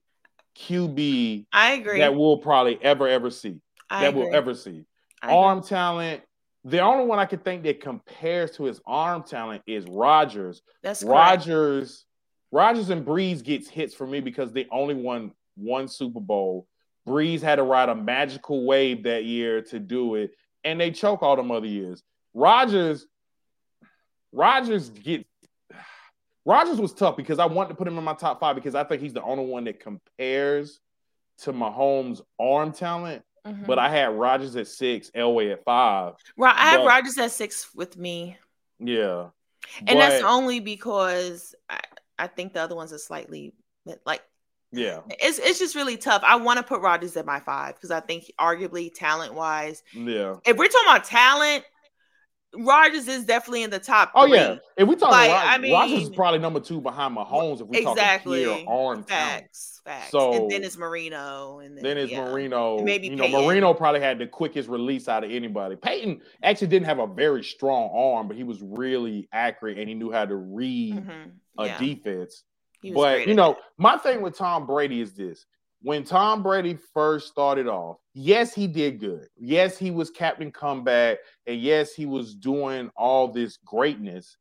QB 0.58 1.46
I 1.50 1.72
agree 1.72 2.00
that 2.00 2.14
we'll 2.14 2.36
probably 2.36 2.78
ever 2.82 3.08
ever 3.08 3.30
see. 3.30 3.62
I 3.88 4.02
that 4.02 4.10
agree. 4.10 4.24
we'll 4.24 4.34
ever 4.34 4.52
see. 4.52 4.84
I 5.22 5.32
arm 5.32 5.60
agree. 5.60 5.68
talent. 5.70 6.22
The 6.64 6.80
only 6.80 7.06
one 7.06 7.18
I 7.18 7.24
could 7.24 7.42
think 7.42 7.62
that 7.62 7.80
compares 7.80 8.50
to 8.58 8.64
his 8.64 8.78
arm 8.86 9.22
talent 9.22 9.62
is 9.66 9.86
Rodgers. 9.88 10.60
That's 10.82 11.02
Rodgers. 11.02 12.04
Rodgers 12.54 12.88
and 12.90 13.04
Brees 13.04 13.42
gets 13.42 13.68
hits 13.68 13.96
for 13.96 14.06
me 14.06 14.20
because 14.20 14.52
they 14.52 14.68
only 14.70 14.94
won 14.94 15.32
one 15.56 15.88
Super 15.88 16.20
Bowl. 16.20 16.68
Brees 17.04 17.40
had 17.40 17.56
to 17.56 17.64
ride 17.64 17.88
a 17.88 17.96
magical 17.96 18.64
wave 18.64 19.02
that 19.02 19.24
year 19.24 19.60
to 19.62 19.80
do 19.80 20.14
it, 20.14 20.36
and 20.62 20.80
they 20.80 20.92
choke 20.92 21.24
all 21.24 21.34
them 21.34 21.50
other 21.50 21.66
years. 21.66 22.04
Rodgers, 22.32 23.08
Rodgers 24.30 24.88
get 24.88 25.26
Rodgers 26.44 26.80
was 26.80 26.94
tough 26.94 27.16
because 27.16 27.40
I 27.40 27.46
wanted 27.46 27.70
to 27.70 27.74
put 27.74 27.88
him 27.88 27.98
in 27.98 28.04
my 28.04 28.14
top 28.14 28.38
five 28.38 28.54
because 28.54 28.76
I 28.76 28.84
think 28.84 29.02
he's 29.02 29.14
the 29.14 29.22
only 29.24 29.46
one 29.46 29.64
that 29.64 29.80
compares 29.80 30.78
to 31.38 31.52
Mahomes' 31.52 32.20
arm 32.38 32.70
talent. 32.70 33.24
Mm-hmm. 33.44 33.64
But 33.64 33.80
I 33.80 33.88
had 33.88 34.14
Rodgers 34.14 34.54
at 34.54 34.68
six, 34.68 35.10
Elway 35.10 35.52
at 35.52 35.64
five. 35.64 36.14
Right, 36.36 36.54
I 36.56 36.70
have 36.70 36.86
Rodgers 36.86 37.18
at 37.18 37.32
six 37.32 37.74
with 37.74 37.96
me. 37.96 38.38
Yeah, 38.78 39.30
and 39.78 39.86
but, 39.88 39.94
that's 39.94 40.22
only 40.22 40.60
because 40.60 41.56
I, 41.68 41.80
I 42.18 42.26
think 42.26 42.52
the 42.52 42.60
other 42.60 42.76
ones 42.76 42.92
are 42.92 42.98
slightly 42.98 43.54
like 44.06 44.22
yeah. 44.72 45.00
It's 45.08 45.38
it's 45.38 45.58
just 45.58 45.74
really 45.74 45.96
tough. 45.96 46.22
I 46.24 46.36
want 46.36 46.58
to 46.58 46.62
put 46.62 46.80
Rodgers 46.80 47.16
at 47.16 47.26
my 47.26 47.40
five 47.40 47.74
because 47.74 47.90
I 47.90 48.00
think 48.00 48.30
arguably 48.40 48.92
talent 48.92 49.34
wise. 49.34 49.82
Yeah. 49.92 50.36
If 50.44 50.56
we're 50.56 50.68
talking 50.68 50.88
about 50.88 51.04
talent, 51.04 51.64
Rodgers 52.56 53.08
is 53.08 53.24
definitely 53.24 53.62
in 53.62 53.70
the 53.70 53.78
top. 53.78 54.12
Oh 54.14 54.26
three. 54.26 54.36
yeah. 54.36 54.56
If 54.76 54.88
we 54.88 54.96
talk 54.96 55.10
like, 55.10 55.30
Rodgers, 55.30 55.48
I 55.48 55.58
mean, 55.58 55.72
Rodgers 55.72 56.02
is 56.02 56.10
probably 56.10 56.40
number 56.40 56.60
two 56.60 56.80
behind 56.80 57.16
Mahomes. 57.16 57.60
If 57.60 57.68
we 57.68 57.78
exactly. 57.78 58.44
talk 58.44 58.64
arm 58.66 59.04
facts, 59.04 59.80
talent. 59.84 60.00
facts. 60.00 60.10
So 60.10 60.32
and 60.34 60.50
then 60.50 60.64
it's 60.64 60.76
Marino, 60.76 61.60
and 61.60 61.76
then, 61.76 61.84
then 61.84 61.98
it's 61.98 62.12
yeah. 62.12 62.24
Marino. 62.24 62.76
And 62.76 62.84
maybe 62.84 63.08
you 63.08 63.16
Peyton. 63.16 63.32
know 63.32 63.46
Marino 63.46 63.74
probably 63.74 64.00
had 64.00 64.18
the 64.18 64.26
quickest 64.26 64.68
release 64.68 65.08
out 65.08 65.24
of 65.24 65.30
anybody. 65.30 65.76
Peyton 65.76 66.20
actually 66.42 66.68
didn't 66.68 66.86
have 66.86 66.98
a 66.98 67.06
very 67.06 67.44
strong 67.44 67.90
arm, 67.94 68.28
but 68.28 68.36
he 68.36 68.44
was 68.44 68.60
really 68.62 69.28
accurate 69.32 69.78
and 69.78 69.88
he 69.88 69.94
knew 69.94 70.10
how 70.10 70.24
to 70.24 70.36
read 70.36 70.96
mm-hmm. 70.96 71.30
Yeah. 71.58 71.76
a 71.76 71.78
defense. 71.78 72.44
But 72.94 73.26
you 73.26 73.34
know, 73.34 73.56
my 73.78 73.96
thing 73.96 74.20
with 74.20 74.36
Tom 74.36 74.66
Brady 74.66 75.00
is 75.00 75.12
this: 75.14 75.46
when 75.82 76.04
Tom 76.04 76.42
Brady 76.42 76.78
first 76.92 77.28
started 77.28 77.66
off, 77.66 77.98
yes, 78.14 78.54
he 78.54 78.66
did 78.66 79.00
good. 79.00 79.28
Yes, 79.36 79.78
he 79.78 79.90
was 79.90 80.10
captain 80.10 80.50
comeback, 80.50 81.18
and 81.46 81.60
yes, 81.60 81.94
he 81.94 82.06
was 82.06 82.34
doing 82.34 82.90
all 82.96 83.28
this 83.28 83.58
greatness. 83.64 84.36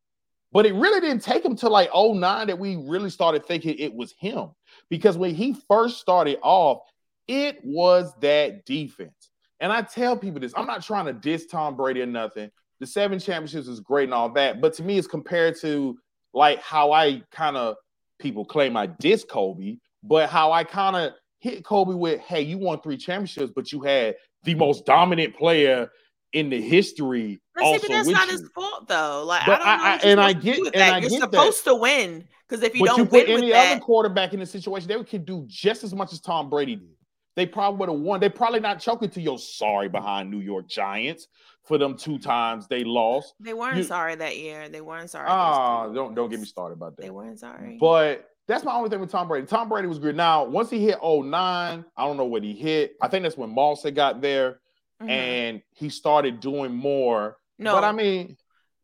But 0.54 0.66
it 0.68 0.74
really 0.74 1.02
didn't 1.02 1.24
take 1.24 1.44
him 1.44 1.56
to 1.58 1.70
like 1.70 1.90
09 1.94 2.48
that 2.48 2.60
we 2.60 2.76
really 2.76 3.10
started 3.10 3.46
thinking 3.46 3.76
it 3.80 3.94
was 3.94 4.14
him. 4.20 4.52
Because 4.90 5.18
when 5.18 5.34
he 5.34 5.56
first 5.68 6.00
started 6.00 6.38
off, 6.44 6.84
it 7.28 7.60
was 7.64 8.14
that 8.22 8.64
defense. 8.66 9.32
And 9.60 9.72
I 9.72 9.82
tell 9.82 10.16
people 10.16 10.40
this, 10.40 10.54
I'm 10.56 10.68
not 10.68 10.84
trying 10.84 11.06
to 11.06 11.14
diss 11.14 11.48
Tom 11.48 11.76
Brady 11.76 12.02
or 12.02 12.06
nothing. 12.06 12.52
The 12.80 12.86
seven 12.86 13.18
championships 13.18 13.68
is 13.68 13.80
great 13.80 14.06
and 14.06 14.14
all 14.14 14.30
that. 14.34 14.62
But 14.62 14.74
to 14.76 14.84
me, 14.84 14.98
it's 14.98 15.08
compared 15.08 15.58
to 15.62 15.98
like 16.34 16.62
how 16.62 16.92
I 16.92 17.22
kind 17.32 17.58
of 17.58 17.76
people 18.20 18.46
claim 18.46 18.76
I 18.76 18.88
diss 18.88 19.24
Kobe, 19.24 19.78
but 20.04 20.30
how 20.30 20.52
I 20.52 20.64
kind 20.64 20.96
of 20.96 21.14
hit 21.40 21.64
Kobe 21.64 21.94
with, 21.94 22.20
hey, 22.22 22.42
you 22.42 22.58
won 22.58 22.82
three 22.82 22.98
championships, 22.98 23.52
but 23.56 23.72
you 23.72 23.82
had 23.82 24.16
the 24.44 24.56
most 24.56 24.86
dominant 24.86 25.36
player 25.36 25.90
in 26.32 26.50
the 26.50 26.62
history. 26.62 27.40
But 27.56 27.64
also 27.64 27.88
that's 27.88 28.08
not 28.08 28.28
you. 28.28 28.32
his 28.32 28.50
fault 28.54 28.88
though. 28.88 29.24
Like 29.26 29.46
but 29.46 29.62
I, 29.62 29.96
I, 29.96 30.00
and 30.04 30.20
I 30.20 30.34
get 30.34 30.58
and 30.74 30.82
I 30.82 30.98
you're 31.00 31.10
get 31.10 31.22
supposed 31.22 31.66
that. 31.66 31.72
to 31.72 31.76
win 31.76 32.26
because 32.48 32.64
if 32.64 32.74
you 32.74 32.82
but 32.82 32.88
don't 32.88 32.98
you 33.00 33.06
put 33.06 33.30
any 33.30 33.54
other 33.54 33.76
that, 33.76 33.82
quarterback 33.82 34.34
in 34.34 34.40
the 34.40 34.46
situation, 34.46 34.88
they 34.88 35.02
could 35.04 35.26
do 35.26 35.46
just 35.48 35.84
as 35.84 35.94
much 35.94 36.12
as 36.12 36.20
Tom 36.20 36.50
Brady 36.50 36.76
did. 36.76 36.90
They 37.36 37.48
probably 37.48 37.80
would 37.80 37.90
have 37.90 38.00
won. 38.00 38.20
They 38.20 38.30
probably 38.30 38.60
not 38.60 38.80
choking 38.80 39.10
to 39.12 39.22
your 39.22 39.40
sorry 39.40 39.90
behind 39.90 40.30
New 40.30 40.40
York 40.40 40.68
Giants 40.68 41.28
for 41.64 41.78
them 41.78 41.96
two 41.98 42.18
times 42.20 42.68
they 42.68 42.84
lost. 42.84 43.34
They 43.40 43.54
weren't 43.54 43.78
you, 43.78 43.84
sorry 43.84 44.16
that 44.16 44.38
year. 44.38 44.70
They 44.70 44.82
weren't 44.82 45.10
sorry. 45.10 45.28
Ah, 45.30 45.88
don't 45.90 46.14
don't 46.16 46.30
get 46.30 46.40
me 46.40 46.46
started 46.46 46.76
about 46.76 46.98
that. 46.98 47.04
They 47.04 47.10
weren't 47.12 47.40
sorry. 47.40 47.78
But 47.80 48.30
that's 48.48 48.64
my 48.64 48.74
only 48.74 48.90
thing 48.90 49.00
with 49.00 49.12
Tom 49.12 49.28
Brady. 49.28 49.48
Tom 49.48 49.70
Brady 49.70 49.88
was 49.88 50.00
good. 50.00 50.16
Now, 50.16 50.44
once 50.44 50.70
he 50.70 50.84
hit 50.84 50.98
09, 51.02 51.32
I 51.34 51.84
don't 51.98 52.18
know 52.18 52.26
what 52.26 52.44
he 52.44 52.54
hit. 52.54 52.96
I 53.02 53.08
think 53.08 53.24
that's 53.24 53.38
when 53.38 53.50
Moss 53.50 53.84
had 53.84 53.96
got 53.96 54.22
there. 54.22 54.60
mm-hmm. 55.04 55.10
and 55.10 55.62
he 55.72 55.90
started 55.90 56.40
doing 56.40 56.74
more. 56.74 57.38
No, 57.60 57.74
but 57.74 57.84
I 57.84 57.92
mean, 57.92 58.38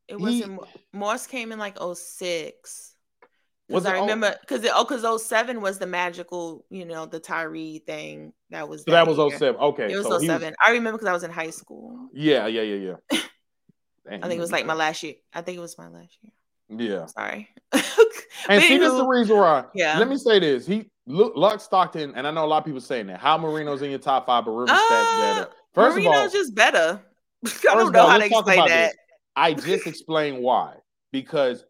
it 0.07 0.19
wasn't. 0.19 0.59
He, 0.63 0.97
Moss 0.97 1.27
came 1.27 1.51
in 1.51 1.59
like 1.59 1.77
06. 1.77 2.88
Because 3.69 3.85
I 3.85 3.99
remember, 3.99 4.35
because 4.41 4.65
oh, 4.73 4.83
because 4.83 5.27
07 5.27 5.61
was 5.61 5.77
the 5.77 5.85
magical, 5.85 6.65
you 6.71 6.85
know, 6.85 7.05
the 7.05 7.19
Tyree 7.19 7.83
thing 7.85 8.33
that 8.49 8.67
was. 8.67 8.83
So 8.83 8.91
that, 8.91 9.05
that 9.05 9.15
was 9.15 9.33
07. 9.37 9.61
Okay, 9.61 9.93
it 9.93 9.95
was 9.95 10.07
so 10.07 10.17
07. 10.17 10.41
Was, 10.41 10.55
I 10.65 10.71
remember 10.71 10.97
because 10.97 11.07
I 11.07 11.13
was 11.13 11.23
in 11.23 11.29
high 11.29 11.51
school. 11.51 12.09
Yeah, 12.11 12.47
yeah, 12.47 12.63
yeah, 12.63 12.95
yeah. 13.11 13.19
I 14.11 14.27
think 14.27 14.39
it 14.39 14.39
was 14.39 14.51
like 14.51 14.65
my 14.65 14.73
last 14.73 15.03
year. 15.03 15.13
I 15.31 15.41
think 15.41 15.59
it 15.59 15.61
was 15.61 15.77
my 15.77 15.87
last 15.87 16.17
year. 16.21 16.31
Yeah. 16.69 17.05
Sorry. 17.05 17.47
and 17.71 18.63
see, 18.63 18.77
this 18.77 18.91
is 18.91 18.97
the 18.97 19.07
reason 19.07 19.37
why. 19.37 19.65
Yeah. 19.75 19.99
Let 19.99 20.07
me 20.07 20.17
say 20.17 20.39
this. 20.39 20.65
He 20.65 20.89
look 21.05 21.35
Luck 21.35 21.61
Stockton, 21.61 22.13
and 22.15 22.27
I 22.27 22.31
know 22.31 22.45
a 22.45 22.47
lot 22.47 22.59
of 22.59 22.65
people 22.65 22.81
saying 22.81 23.07
that. 23.07 23.19
How 23.19 23.37
Marino's 23.37 23.81
in 23.81 23.91
your 23.91 23.99
top 23.99 24.25
five, 24.25 24.45
but 24.45 24.51
Rivers 24.51 24.71
uh, 24.71 25.19
better. 25.19 25.49
First 25.73 25.95
Marino's 25.95 26.15
of 26.15 26.21
all, 26.21 26.29
just 26.29 26.55
better. 26.55 27.01
I 27.45 27.75
don't 27.75 27.91
know 27.91 28.01
all, 28.01 28.09
how 28.09 28.17
to 28.17 28.25
explain 28.25 28.57
that. 28.67 28.87
This. 28.87 28.97
I 29.35 29.53
just 29.53 29.87
explained 29.87 30.41
why. 30.41 30.75
Because 31.11 31.65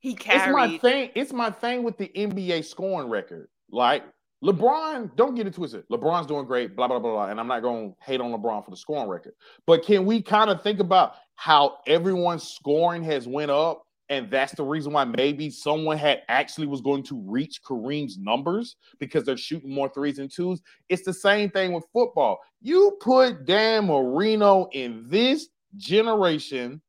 he 0.00 0.14
carried. 0.14 0.42
It's 0.42 0.52
my 0.52 0.78
thing. 0.78 1.10
It's 1.14 1.32
my 1.32 1.50
thing 1.50 1.82
with 1.82 1.98
the 1.98 2.10
NBA 2.14 2.64
scoring 2.64 3.08
record. 3.08 3.48
Like 3.70 4.04
LeBron, 4.44 5.16
don't 5.16 5.34
get 5.34 5.46
it 5.46 5.54
twisted. 5.54 5.88
LeBron's 5.88 6.26
doing 6.26 6.46
great, 6.46 6.76
blah, 6.76 6.86
blah, 6.86 6.98
blah, 6.98 7.10
blah. 7.10 7.26
And 7.28 7.40
I'm 7.40 7.48
not 7.48 7.62
going 7.62 7.90
to 7.90 7.96
hate 8.00 8.20
on 8.20 8.30
LeBron 8.30 8.64
for 8.64 8.70
the 8.70 8.76
scoring 8.76 9.08
record. 9.08 9.34
But 9.66 9.84
can 9.84 10.06
we 10.06 10.22
kind 10.22 10.48
of 10.50 10.62
think 10.62 10.78
about 10.80 11.14
how 11.34 11.78
everyone's 11.86 12.44
scoring 12.44 13.02
has 13.04 13.26
went 13.26 13.50
up? 13.50 13.82
And 14.10 14.30
that's 14.30 14.54
the 14.54 14.64
reason 14.64 14.92
why 14.92 15.04
maybe 15.04 15.50
someone 15.50 15.98
had 15.98 16.22
actually 16.28 16.66
was 16.66 16.80
going 16.80 17.02
to 17.04 17.20
reach 17.26 17.60
Kareem's 17.62 18.16
numbers 18.16 18.76
because 18.98 19.24
they're 19.24 19.36
shooting 19.36 19.70
more 19.70 19.90
threes 19.90 20.18
and 20.18 20.32
twos. 20.32 20.62
It's 20.88 21.02
the 21.02 21.12
same 21.12 21.50
thing 21.50 21.72
with 21.72 21.84
football. 21.92 22.38
You 22.62 22.96
put 23.00 23.44
Dan 23.44 23.86
Marino 23.86 24.68
in 24.72 25.04
this 25.08 25.48
generation 25.76 26.80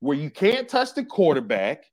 where 0.00 0.16
you 0.16 0.28
can't 0.28 0.68
touch 0.68 0.92
the 0.94 1.04
quarterback, 1.04 1.84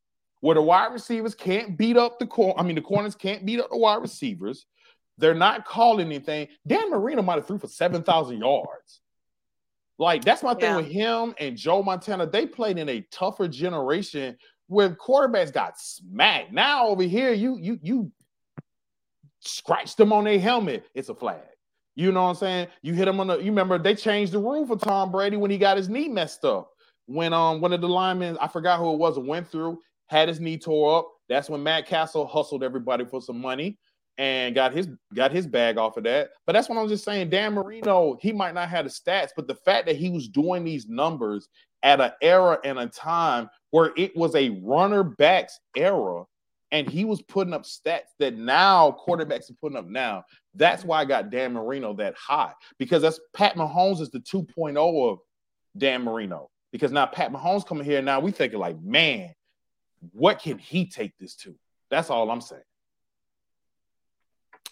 where 0.43 0.55
the 0.55 0.61
wide 0.61 0.91
receivers 0.91 1.33
can't 1.33 1.77
beat 1.77 1.95
up 1.95 2.19
the 2.19 2.27
corner. 2.27 2.59
I 2.59 2.63
mean, 2.63 2.75
the 2.75 2.81
corners 2.81 3.15
can't 3.15 3.45
beat 3.45 3.61
up 3.61 3.69
the 3.69 3.77
wide 3.77 4.01
receivers. 4.01 4.65
They're 5.17 5.33
not 5.33 5.63
calling 5.63 6.05
anything. 6.05 6.49
Dan 6.67 6.89
Marino 6.89 7.21
might 7.21 7.35
have 7.35 7.47
threw 7.47 7.57
for 7.57 7.67
7,000 7.67 8.39
yards. 8.39 8.99
Like, 9.97 10.25
that's 10.25 10.43
my 10.43 10.53
thing 10.53 10.63
yeah. 10.63 10.75
with 10.75 10.87
him 10.87 11.33
and 11.39 11.55
Joe 11.55 11.81
Montana. 11.81 12.27
They 12.27 12.45
played 12.45 12.77
in 12.77 12.89
a 12.89 13.07
tougher 13.09 13.47
generation 13.47 14.35
where 14.67 14.89
quarterbacks 14.89 15.53
got 15.53 15.79
smacked. 15.79 16.51
Now 16.51 16.87
over 16.87 17.03
here, 17.03 17.31
you 17.31 17.57
you 17.57 17.79
you 17.81 18.11
scratched 19.39 19.95
them 19.95 20.11
on 20.11 20.25
their 20.25 20.41
helmet. 20.41 20.85
It's 20.93 21.07
a 21.07 21.15
flag. 21.15 21.39
You 21.95 22.11
know 22.11 22.23
what 22.23 22.29
I'm 22.29 22.35
saying? 22.35 22.67
You 22.81 22.93
hit 22.93 23.05
them 23.05 23.21
on 23.21 23.27
the. 23.27 23.37
You 23.37 23.45
remember 23.45 23.77
they 23.77 23.95
changed 23.95 24.33
the 24.33 24.39
rule 24.39 24.67
for 24.67 24.75
Tom 24.75 25.09
Brady 25.09 25.37
when 25.37 25.51
he 25.51 25.57
got 25.57 25.77
his 25.77 25.87
knee 25.87 26.09
messed 26.09 26.43
up. 26.43 26.69
When 27.05 27.31
um 27.31 27.61
one 27.61 27.71
of 27.71 27.79
the 27.79 27.87
linemen, 27.87 28.37
I 28.41 28.49
forgot 28.49 28.79
who 28.79 28.91
it 28.91 28.97
was, 28.97 29.17
went 29.17 29.47
through, 29.47 29.79
had 30.13 30.29
his 30.29 30.39
knee 30.39 30.57
tore 30.57 30.99
up. 30.99 31.11
That's 31.27 31.49
when 31.49 31.63
Matt 31.63 31.87
Cassel 31.87 32.27
hustled 32.27 32.63
everybody 32.63 33.03
for 33.03 33.19
some 33.19 33.41
money 33.41 33.77
and 34.17 34.53
got 34.53 34.73
his 34.73 34.87
got 35.13 35.31
his 35.31 35.47
bag 35.47 35.77
off 35.77 35.97
of 35.97 36.03
that. 36.03 36.29
But 36.45 36.53
that's 36.53 36.69
what 36.69 36.77
I'm 36.77 36.87
just 36.87 37.03
saying. 37.03 37.29
Dan 37.29 37.53
Marino, 37.53 38.17
he 38.21 38.31
might 38.31 38.53
not 38.53 38.69
have 38.69 38.85
the 38.85 38.91
stats, 38.91 39.31
but 39.35 39.47
the 39.47 39.55
fact 39.55 39.87
that 39.87 39.95
he 39.95 40.09
was 40.09 40.27
doing 40.27 40.63
these 40.63 40.87
numbers 40.87 41.49
at 41.81 41.99
an 41.99 42.11
era 42.21 42.59
and 42.63 42.77
a 42.79 42.87
time 42.87 43.49
where 43.71 43.91
it 43.97 44.15
was 44.15 44.35
a 44.35 44.61
runner 44.63 45.03
backs 45.03 45.59
era, 45.75 46.23
and 46.71 46.87
he 46.87 47.05
was 47.05 47.21
putting 47.23 47.53
up 47.53 47.63
stats 47.63 48.13
that 48.19 48.37
now 48.37 48.95
quarterbacks 49.05 49.49
are 49.49 49.55
putting 49.59 49.77
up 49.77 49.87
now. 49.87 50.23
That's 50.53 50.85
why 50.85 51.01
I 51.01 51.05
got 51.05 51.31
Dan 51.31 51.53
Marino 51.53 51.93
that 51.95 52.15
high 52.15 52.53
because 52.77 53.01
that's 53.01 53.19
Pat 53.33 53.55
Mahomes 53.55 53.99
is 53.99 54.11
the 54.11 54.19
2.0 54.19 55.11
of 55.11 55.17
Dan 55.75 56.03
Marino. 56.03 56.49
Because 56.71 56.91
now 56.91 57.05
Pat 57.05 57.31
Mahomes 57.31 57.65
coming 57.65 57.85
here, 57.85 58.01
now 58.01 58.19
we 58.19 58.31
thinking 58.31 58.59
like, 58.59 58.81
man, 58.81 59.33
what 60.11 60.41
can 60.41 60.57
he 60.57 60.85
take 60.85 61.17
this 61.17 61.35
to? 61.37 61.55
That's 61.89 62.09
all 62.09 62.29
I'm 62.29 62.41
saying. 62.41 62.61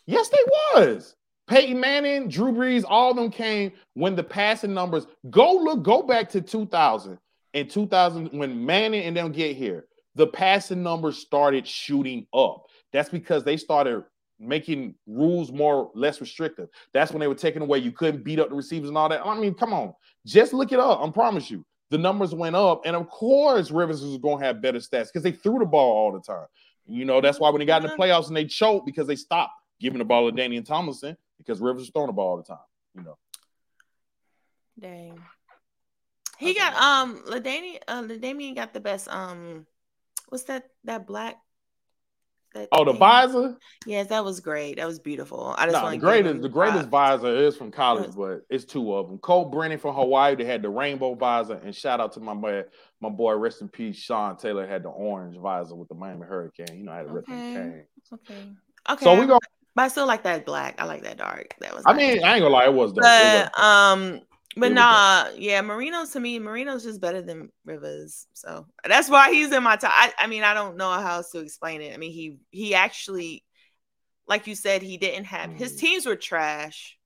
Yes, 0.06 0.30
they 0.30 0.38
was. 0.76 1.16
Peyton 1.48 1.80
Manning, 1.80 2.30
Drew 2.30 2.52
Brees, 2.52 2.84
all 2.88 3.12
of 3.12 3.18
them 3.18 3.30
came 3.30 3.74
when 3.94 4.16
the 4.16 4.24
passing 4.24 4.74
numbers 4.74 5.06
go 5.30 5.54
look, 5.54 5.84
go 5.84 6.02
back 6.02 6.30
to 6.30 6.42
2000. 6.42 7.18
In 7.54 7.68
2000, 7.68 8.28
when 8.28 8.66
Manning 8.66 9.04
and 9.04 9.18
them 9.18 9.32
get 9.32 9.58
here, 9.58 9.86
the 10.16 10.28
passing 10.28 10.82
numbers 10.82 11.18
started 11.18 11.68
shooting 11.68 12.26
up. 12.34 12.68
That's 12.94 13.10
because 13.10 13.44
they 13.44 13.58
started 13.58 14.04
making 14.40 14.96
rules 15.06 15.52
more 15.52 15.92
less 15.94 16.20
restrictive. 16.22 16.70
That's 16.94 17.12
when 17.12 17.20
they 17.20 17.28
were 17.28 17.36
taking 17.36 17.62
away. 17.62 17.80
You 17.80 17.92
couldn't 17.92 18.24
beat 18.24 18.40
up 18.40 18.50
the 18.50 18.56
receivers 18.56 18.90
and 18.90 18.98
all 18.98 19.10
that. 19.10 19.26
I 19.26 19.38
mean, 19.38 19.54
come 19.54 19.74
on, 19.74 19.94
just 20.26 20.54
look 20.54 20.72
it 20.72 20.80
up. 20.80 21.02
I 21.02 21.10
promise 21.12 21.52
you, 21.52 21.66
the 21.92 21.98
numbers 21.98 22.34
went 22.34 22.56
up, 22.56 22.84
and 22.86 22.96
of 22.96 23.10
course, 23.10 23.70
Rivers 23.70 24.02
was 24.02 24.18
going 24.18 24.40
to 24.40 24.46
have 24.46 24.62
better 24.62 24.80
stats 24.80 25.08
because 25.08 25.24
they 25.24 25.34
threw 25.34 25.60
the 25.60 25.66
ball 25.66 25.92
all 25.92 26.12
the 26.14 26.22
time. 26.22 26.48
You 26.88 27.04
know, 27.04 27.20
that's 27.20 27.40
why 27.40 27.50
when 27.50 27.60
they 27.60 27.66
got 27.66 27.84
in 27.84 27.90
the 27.90 27.96
playoffs 27.96 28.28
and 28.28 28.36
they 28.36 28.46
choked 28.46 28.86
because 28.86 29.08
they 29.08 29.18
stopped 29.18 29.52
giving 29.80 30.00
the 30.00 30.06
ball 30.06 30.32
to 30.32 30.36
Danian 30.36 30.66
Tomlinson 30.66 31.18
because 31.38 31.60
Rivers 31.60 31.82
was 31.82 31.90
throwing 31.90 32.08
the 32.08 32.14
ball 32.14 32.30
all 32.30 32.38
the 32.38 32.44
time. 32.44 32.58
You 32.96 33.04
know. 33.04 33.18
Dang. 34.80 35.22
He 36.40 36.54
got 36.56 36.74
um 36.76 37.24
LaDainian 37.28 37.80
uh 37.88 38.02
LaDainian 38.02 38.56
got 38.56 38.74
the 38.74 38.80
best 38.80 39.08
um 39.10 39.68
what's 40.30 40.46
that 40.46 40.70
that 40.86 41.06
black 41.06 41.38
that 42.54 42.68
oh 42.72 42.84
the 42.84 42.94
visor 42.94 43.58
yes 43.86 44.08
that 44.08 44.24
was 44.24 44.40
great 44.40 44.78
that 44.78 44.88
was 44.88 45.00
beautiful 45.00 45.56
I 45.58 45.66
just 45.66 45.74
nah, 45.74 45.90
the 45.90 45.98
greatest 45.98 46.42
the 46.42 46.50
greatest 46.50 46.90
visor 46.90 47.34
is 47.36 47.56
from 47.56 47.72
college 47.72 48.12
but 48.16 48.42
it's 48.50 48.66
two 48.66 48.94
of 48.94 49.08
them 49.08 49.18
Colt 49.20 49.52
Brennan 49.52 49.80
from 49.80 49.96
Hawaii 49.96 50.36
they 50.36 50.46
had 50.46 50.62
the 50.62 50.70
rainbow 50.70 51.16
visor 51.16 51.60
and 51.64 51.76
shout 51.76 52.00
out 52.00 52.14
to 52.14 52.20
my 52.20 52.34
boy 52.34 52.64
my 53.00 53.10
boy 53.10 53.34
rest 53.34 53.62
in 53.62 53.70
peace 53.70 53.98
Sean 53.98 54.38
Taylor 54.38 54.68
had 54.68 54.84
the 54.84 54.90
orange 54.90 55.38
visor 55.38 55.76
with 55.76 55.88
the 55.88 55.96
Miami 55.96 56.26
Hurricane 56.26 56.78
you 56.78 56.84
know 56.84 56.92
I 56.92 56.98
had 56.98 57.08
a 57.08 57.10
okay. 57.10 57.84
okay 58.14 58.48
okay 58.90 59.04
so 59.04 59.20
we 59.20 59.26
go 59.26 59.40
but 59.76 59.84
I 59.84 59.88
still 59.88 60.06
like 60.06 60.24
that 60.24 60.46
black. 60.46 60.76
I 60.82 60.86
like 60.86 61.04
that 61.04 61.18
dark. 61.18 61.56
That 61.62 61.74
was. 61.74 61.84
I 61.86 61.94
mean, 61.94 62.24
I 62.24 62.34
ain't 62.34 62.42
gonna 62.42 62.50
lie, 62.50 62.66
it 62.66 62.74
was. 62.74 62.92
Dope. 62.92 63.04
But 63.04 63.36
it 63.36 63.52
was 63.58 63.64
um, 63.64 64.20
but 64.56 64.72
nah, 64.72 65.30
yeah, 65.38 65.62
Marino's 65.62 66.12
to 66.12 66.20
me, 66.20 66.40
Marino's 66.40 66.84
just 66.84 67.00
better 67.00 67.22
than 67.22 67.52
Rivers. 67.66 68.28
So 68.34 68.66
that's 68.88 69.10
why 69.10 69.32
he's 69.32 69.52
in 69.52 69.64
my 69.64 69.78
top. 69.78 69.92
I, 69.94 70.14
I 70.18 70.28
mean, 70.28 70.44
I 70.44 70.54
don't 70.54 70.78
know 70.78 70.92
how 70.92 71.18
else 71.18 71.32
to 71.32 71.40
explain 71.40 71.82
it. 71.82 71.94
I 71.94 71.98
mean, 71.98 72.12
he 72.12 72.38
he 72.52 72.76
actually, 72.76 73.44
like 74.28 74.48
you 74.48 74.56
said, 74.56 74.82
he 74.82 74.98
didn't 74.98 75.26
have 75.26 75.52
mm. 75.52 75.58
his 75.58 75.76
teams 75.76 76.06
were 76.06 76.16
trash. 76.16 76.98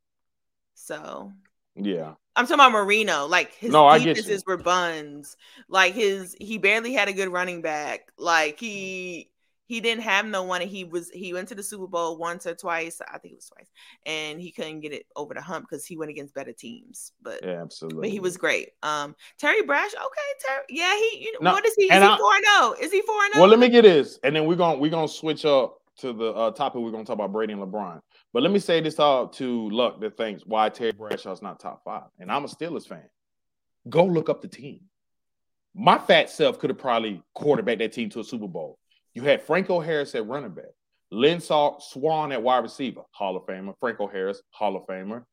So 0.73 1.31
yeah. 1.75 2.13
I'm 2.35 2.45
talking 2.45 2.55
about 2.55 2.71
Marino. 2.71 3.27
Like 3.27 3.53
his 3.53 3.71
no, 3.71 3.97
defenses 3.97 4.43
were 4.45 4.57
buns. 4.57 5.37
Like 5.69 5.93
his 5.93 6.35
he 6.39 6.57
barely 6.57 6.93
had 6.93 7.07
a 7.07 7.13
good 7.13 7.29
running 7.29 7.61
back. 7.61 8.11
Like 8.17 8.59
he 8.59 9.29
he 9.67 9.81
didn't 9.81 10.03
have 10.03 10.25
no 10.25 10.43
one 10.43 10.61
he 10.61 10.83
was 10.83 11.09
he 11.11 11.33
went 11.33 11.47
to 11.47 11.55
the 11.55 11.63
super 11.63 11.87
bowl 11.87 12.17
once 12.17 12.45
or 12.45 12.55
twice 12.55 13.01
i 13.11 13.17
think 13.17 13.33
it 13.33 13.37
was 13.37 13.47
twice 13.47 13.69
and 14.05 14.39
he 14.39 14.51
couldn't 14.51 14.79
get 14.79 14.93
it 14.93 15.05
over 15.15 15.33
the 15.33 15.41
hump 15.41 15.65
because 15.69 15.85
he 15.85 15.97
went 15.97 16.09
against 16.11 16.33
better 16.33 16.53
teams 16.53 17.11
but 17.21 17.39
yeah 17.43 17.61
absolutely 17.61 18.01
but 18.01 18.09
he 18.09 18.19
was 18.19 18.37
great. 18.37 18.69
Um 18.83 19.15
terry 19.37 19.63
brash 19.63 19.93
okay 19.93 20.45
terry 20.45 20.63
yeah 20.69 20.95
he 20.95 21.19
you 21.23 21.33
know, 21.33 21.49
no, 21.49 21.51
what 21.53 21.65
is 21.65 21.73
he 21.75 21.85
is 21.85 21.91
he 21.91 21.99
4-0 21.99 22.79
is 22.79 22.91
he 22.91 23.01
4-0 23.01 23.05
well 23.35 23.47
let 23.47 23.59
me 23.59 23.69
get 23.69 23.83
this 23.83 24.19
and 24.23 24.35
then 24.35 24.45
we're 24.45 24.55
gonna 24.55 24.77
we're 24.77 24.91
gonna 24.91 25.07
switch 25.07 25.45
up 25.45 25.77
to 25.97 26.13
the 26.13 26.31
uh, 26.33 26.51
topic 26.51 26.81
we're 26.81 26.91
gonna 26.91 27.05
talk 27.05 27.15
about 27.15 27.31
brady 27.31 27.53
and 27.53 27.61
lebron 27.61 28.01
but 28.33 28.43
let 28.43 28.51
me 28.51 28.59
say 28.59 28.81
this 28.81 28.99
all 28.99 29.27
to 29.27 29.69
luck 29.69 29.99
that 30.01 30.17
thinks 30.17 30.45
why 30.45 30.69
terry 30.69 30.91
bradshaw's 30.91 31.41
not 31.41 31.59
top 31.59 31.83
five 31.83 32.03
and 32.19 32.31
i'm 32.31 32.43
a 32.43 32.47
steelers 32.47 32.87
fan. 32.87 33.03
Go 33.89 34.03
look 34.03 34.29
up 34.29 34.41
the 34.41 34.47
team. 34.47 34.81
My 35.73 35.97
fat 35.97 36.29
self 36.29 36.57
could 36.57 36.69
have 36.69 36.79
probably 36.79 37.21
quarterbacked 37.33 37.79
that 37.79 37.91
team 37.91 38.09
to 38.11 38.21
a 38.21 38.23
super 38.23 38.47
bowl 38.47 38.79
you 39.15 39.23
had 39.23 39.41
Franco 39.41 39.79
Harris 39.79 40.13
at 40.13 40.27
running 40.27 40.51
back, 40.51 40.65
Lynn 41.11 41.39
Swann 41.39 42.31
at 42.31 42.43
wide 42.43 42.59
receiver, 42.63 43.01
Hall 43.11 43.35
of 43.35 43.43
Famer. 43.45 43.73
Franco 43.79 44.07
Harris, 44.07 44.41
Hall 44.51 44.75
of 44.75 44.85
Famer. 44.85 45.23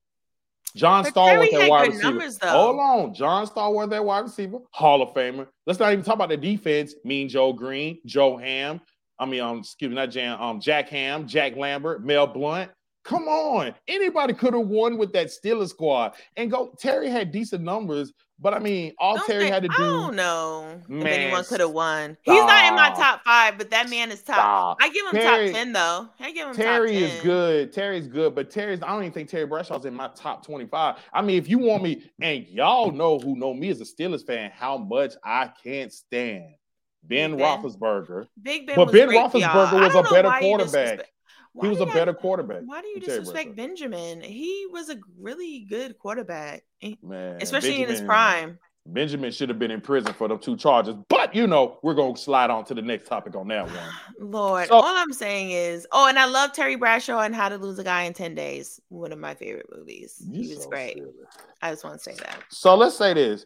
John 0.75 1.05
Stallworth 1.05 1.53
at 1.53 1.69
wide 1.69 1.89
receiver. 1.89 2.03
Numbers, 2.05 2.39
Hold 2.43 2.81
on, 2.81 3.15
John 3.15 3.47
Stallworth 3.47 3.93
at 3.95 4.05
wide 4.05 4.21
receiver, 4.21 4.59
Hall 4.71 5.03
of 5.03 5.13
Famer. 5.13 5.47
Let's 5.67 5.79
not 5.79 5.93
even 5.93 6.05
talk 6.05 6.15
about 6.15 6.31
the 6.31 6.37
defense. 6.37 6.95
Mean 7.05 7.29
Joe 7.29 7.53
Greene, 7.53 7.99
Joe 8.07 8.39
Ham. 8.39 8.81
I 9.19 9.27
mean, 9.27 9.41
um, 9.41 9.59
excuse 9.59 9.91
me, 9.91 9.97
not 9.97 10.11
Jan, 10.11 10.41
um, 10.41 10.61
Jack 10.61 10.89
Ham, 10.89 11.29
Jack 11.29 11.57
Lambert, 11.57 12.05
Mel 12.05 12.27
Blount. 12.27 12.71
Come 13.05 13.25
on, 13.25 13.75
anybody 13.89 14.33
could 14.33 14.55
have 14.55 14.69
won 14.69 14.97
with 14.97 15.13
that 15.15 15.27
Steelers 15.27 15.71
squad. 15.71 16.13
And 16.37 16.51
go, 16.51 16.73
Terry 16.79 17.11
had 17.11 17.33
decent 17.33 17.65
numbers, 17.65 18.13
but 18.39 18.55
I 18.55 18.61
mean, 18.61 18.93
all 18.97 19.17
don't 19.17 19.27
Terry 19.27 19.43
think, 19.43 19.55
had 19.55 19.63
to 19.65 19.69
do. 19.71 19.75
I 19.75 19.87
don't 19.87 20.15
know 20.15 20.81
man, 20.87 21.01
if 21.01 21.07
anyone 21.13 21.45
could 21.45 21.59
have 21.59 21.73
won. 21.73 22.17
Stop. 22.23 22.35
He's 22.35 22.45
not 22.45 22.65
in 22.69 22.75
my 22.77 22.91
top 22.91 23.25
five, 23.25 23.59
but 23.59 23.71
that 23.71 23.91
man 23.91 24.13
is 24.13 24.23
top. 24.23 24.37
Stop. 24.37 24.79
I 24.81 24.89
give 24.91 25.07
him 25.07 25.13
Terry, 25.21 25.47
top 25.49 25.57
ten 25.57 25.73
though. 25.73 26.09
I 26.21 26.33
give 26.33 26.49
him 26.49 26.55
Terry 26.55 26.97
is 26.97 27.21
good. 27.23 27.73
Terry's 27.73 28.07
good, 28.07 28.37
but 28.37 28.51
Terry's. 28.51 28.81
I 28.83 28.89
don't 28.89 29.03
even 29.03 29.13
think 29.13 29.29
Terry 29.29 29.47
Bradshaw's 29.47 29.85
in 29.85 29.95
my 29.95 30.09
top 30.15 30.47
twenty-five. 30.47 30.97
I 31.13 31.23
mean, 31.23 31.39
if 31.39 31.49
you 31.49 31.59
want 31.59 31.83
me, 31.83 32.05
and 32.21 32.47
y'all 32.47 32.93
know 32.93 33.19
who 33.19 33.35
know 33.37 33.53
me 33.53 33.71
as 33.71 33.81
a 33.81 33.85
Steelers 33.85 34.25
fan, 34.25 34.53
how 34.55 34.79
much 34.79 35.15
I 35.25 35.51
can't 35.65 35.93
stand 35.93 36.55
Ben, 37.03 37.37
ben. 37.37 37.41
Roethlisberger. 37.41 38.29
Big 38.41 38.67
Ben, 38.69 38.77
but 38.77 38.93
Ben 38.93 39.09
Roethlisberger 39.09 39.93
was 39.93 39.95
a 39.95 40.09
better 40.13 40.31
quarterback. 40.39 41.09
Why 41.55 41.67
he 41.67 41.71
was 41.71 41.81
a 41.81 41.87
better 41.87 42.15
quarterback. 42.15 42.63
Why 42.65 42.81
do 42.81 42.89
you 42.89 43.01
disrespect 43.01 43.55
Benjamin? 43.57 44.23
He 44.23 44.67
was 44.71 44.89
a 44.89 44.97
really 45.21 45.67
good 45.69 45.99
quarterback, 45.99 46.65
eh, 46.81 46.95
man, 47.03 47.39
especially 47.43 47.71
Benjamin, 47.71 47.91
in 47.91 47.97
his 47.97 48.07
prime. 48.07 48.59
Benjamin 48.87 49.31
should 49.31 49.49
have 49.49 49.59
been 49.59 49.71
in 49.71 49.81
prison 49.81 50.13
for 50.15 50.29
the 50.29 50.39
two 50.39 50.57
charges, 50.57 50.97
but 51.09 51.35
you 51.35 51.47
know 51.47 51.79
we're 51.83 51.95
gonna 51.95 52.17
slide 52.17 52.51
on 52.51 52.65
to 52.65 52.75
the 52.75 52.83
next 52.83 53.07
topic 53.07 53.37
on 53.37 53.49
that 53.49 53.67
one. 53.67 53.77
Lord, 54.19 54.69
so, 54.69 54.75
all 54.77 54.85
I'm 54.85 55.13
saying 55.13 55.51
is, 55.51 55.87
oh, 55.93 56.09
and 56.09 56.19
I 56.19 56.25
love 56.25 56.53
Terry 56.53 56.77
Bradshaw 56.77 57.21
and 57.21 57.35
How 57.35 57.51
to 57.51 57.59
Lose 57.59 57.79
a 57.79 57.85
Guy 57.85 58.05
in 58.05 58.15
Ten 58.15 58.35
Days. 58.35 58.81
One 58.89 59.13
of 59.13 59.19
my 59.19 59.35
favorite 59.35 59.67
movies. 59.75 60.27
He 60.33 60.49
was 60.49 60.65
so 60.65 60.71
great. 60.71 60.95
Silly. 60.95 61.13
I 61.61 61.71
just 61.71 61.85
want 61.85 61.99
to 61.99 62.03
say 62.03 62.15
that. 62.25 62.39
So 62.49 62.75
let's 62.75 62.97
say 62.97 63.13
this. 63.15 63.45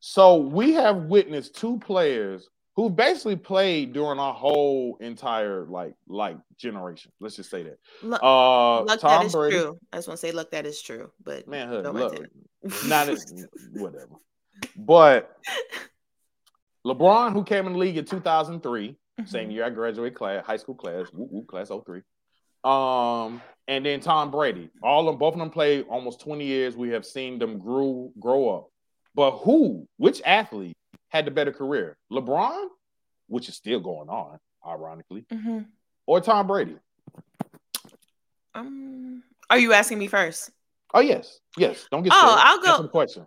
So 0.00 0.36
we 0.36 0.74
have 0.74 1.04
witnessed 1.04 1.56
two 1.56 1.78
players 1.78 2.50
who 2.76 2.90
basically 2.90 3.36
played 3.36 3.92
during 3.92 4.18
our 4.18 4.34
whole 4.34 4.96
entire 5.00 5.64
like 5.64 5.94
like 6.08 6.36
generation. 6.58 7.12
Let's 7.20 7.36
just 7.36 7.50
say 7.50 7.62
that. 7.62 7.78
Look, 8.02 8.20
uh, 8.22 8.82
look 8.82 9.00
Tom 9.00 9.20
that 9.20 9.26
is 9.26 9.32
Brady. 9.32 9.56
true. 9.56 9.78
I 9.92 9.96
just 9.96 10.08
want 10.08 10.20
to 10.20 10.26
say, 10.26 10.32
look, 10.32 10.50
that 10.50 10.66
is 10.66 10.82
true. 10.82 11.10
But 11.22 11.46
man, 11.46 11.70
look, 11.70 12.28
not 12.86 13.08
whatever. 13.72 14.16
But 14.76 15.36
LeBron, 16.84 17.32
who 17.32 17.44
came 17.44 17.66
in 17.66 17.74
the 17.74 17.78
league 17.78 17.96
in 17.96 18.04
2003, 18.04 18.88
mm-hmm. 18.88 19.24
same 19.26 19.50
year 19.50 19.64
I 19.64 19.70
graduated 19.70 20.16
class, 20.16 20.44
high 20.44 20.56
school 20.56 20.74
class, 20.74 21.06
woo, 21.12 21.28
woo, 21.30 21.44
class 21.44 21.68
03. 21.68 22.02
Um, 22.64 23.40
and 23.68 23.86
then 23.86 24.00
Tom 24.00 24.30
Brady. 24.30 24.70
All 24.82 25.08
of 25.08 25.18
both 25.18 25.34
of 25.34 25.38
them 25.38 25.50
played 25.50 25.86
almost 25.88 26.20
20 26.20 26.44
years. 26.44 26.76
We 26.76 26.90
have 26.90 27.06
seen 27.06 27.38
them 27.38 27.58
grow 27.58 28.12
grow 28.18 28.48
up. 28.48 28.68
But 29.14 29.38
who, 29.38 29.86
which 29.96 30.20
athlete 30.24 30.76
had 31.14 31.24
the 31.24 31.30
better 31.30 31.52
career? 31.52 31.96
LeBron, 32.12 32.66
which 33.28 33.48
is 33.48 33.54
still 33.54 33.80
going 33.80 34.08
on, 34.08 34.38
ironically, 34.66 35.24
mm-hmm. 35.32 35.60
or 36.06 36.20
Tom 36.20 36.48
Brady? 36.48 36.76
Um, 38.54 39.22
are 39.48 39.58
you 39.58 39.72
asking 39.72 39.98
me 39.98 40.08
first? 40.08 40.50
Oh 40.92 41.00
yes, 41.00 41.40
yes. 41.56 41.86
Don't 41.90 42.02
get. 42.02 42.12
Oh, 42.14 42.18
scared. 42.18 42.40
I'll 42.42 42.60
go. 42.60 42.70
Answer 42.70 42.82
the 42.82 42.88
question. 42.88 43.26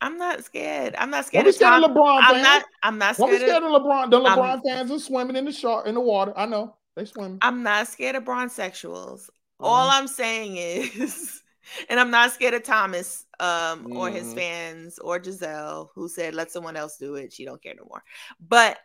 I'm 0.00 0.18
not 0.18 0.44
scared. 0.44 0.94
I'm 0.98 1.10
not 1.10 1.24
scared. 1.26 1.44
Don't 1.44 1.52
be 1.52 1.56
scared 1.56 1.82
Tom. 1.82 1.84
of 1.84 1.96
LeBron 1.96 2.20
I'm 2.22 2.42
not. 2.42 2.64
I'm 2.82 2.98
not 2.98 3.14
scared. 3.14 3.30
Don't 3.30 3.40
be 3.40 3.46
scared 3.46 3.62
of, 3.62 3.72
of 3.72 3.82
LeBron. 3.82 4.10
The 4.10 4.20
LeBron 4.20 4.52
I'm, 4.52 4.62
fans 4.62 4.90
are 4.90 4.98
swimming 4.98 5.36
in 5.36 5.46
the 5.46 5.52
shark 5.52 5.86
in 5.86 5.94
the 5.94 6.00
water. 6.00 6.32
I 6.36 6.46
know 6.46 6.76
they 6.94 7.06
swim. 7.06 7.38
I'm 7.40 7.62
not 7.62 7.88
scared 7.88 8.16
of 8.16 8.24
bronsexuals. 8.24 9.28
Uh-huh. 9.60 9.66
All 9.66 9.88
I'm 9.90 10.08
saying 10.08 10.56
is, 10.56 11.42
and 11.88 11.98
I'm 11.98 12.10
not 12.10 12.32
scared 12.32 12.54
of 12.54 12.62
Thomas 12.62 13.26
um, 13.40 13.46
mm-hmm. 13.48 13.96
or 13.96 14.10
his 14.10 14.26
mm-hmm. 14.26 14.36
fans 14.36 14.98
or 14.98 15.18
Gisele, 15.18 15.90
who 15.94 16.08
said 16.08 16.34
let 16.34 16.50
someone 16.50 16.76
else 16.76 16.96
do 16.96 17.14
it. 17.16 17.32
She 17.32 17.44
don't 17.44 17.62
care 17.62 17.74
no 17.74 17.86
more. 17.88 18.02
But 18.40 18.78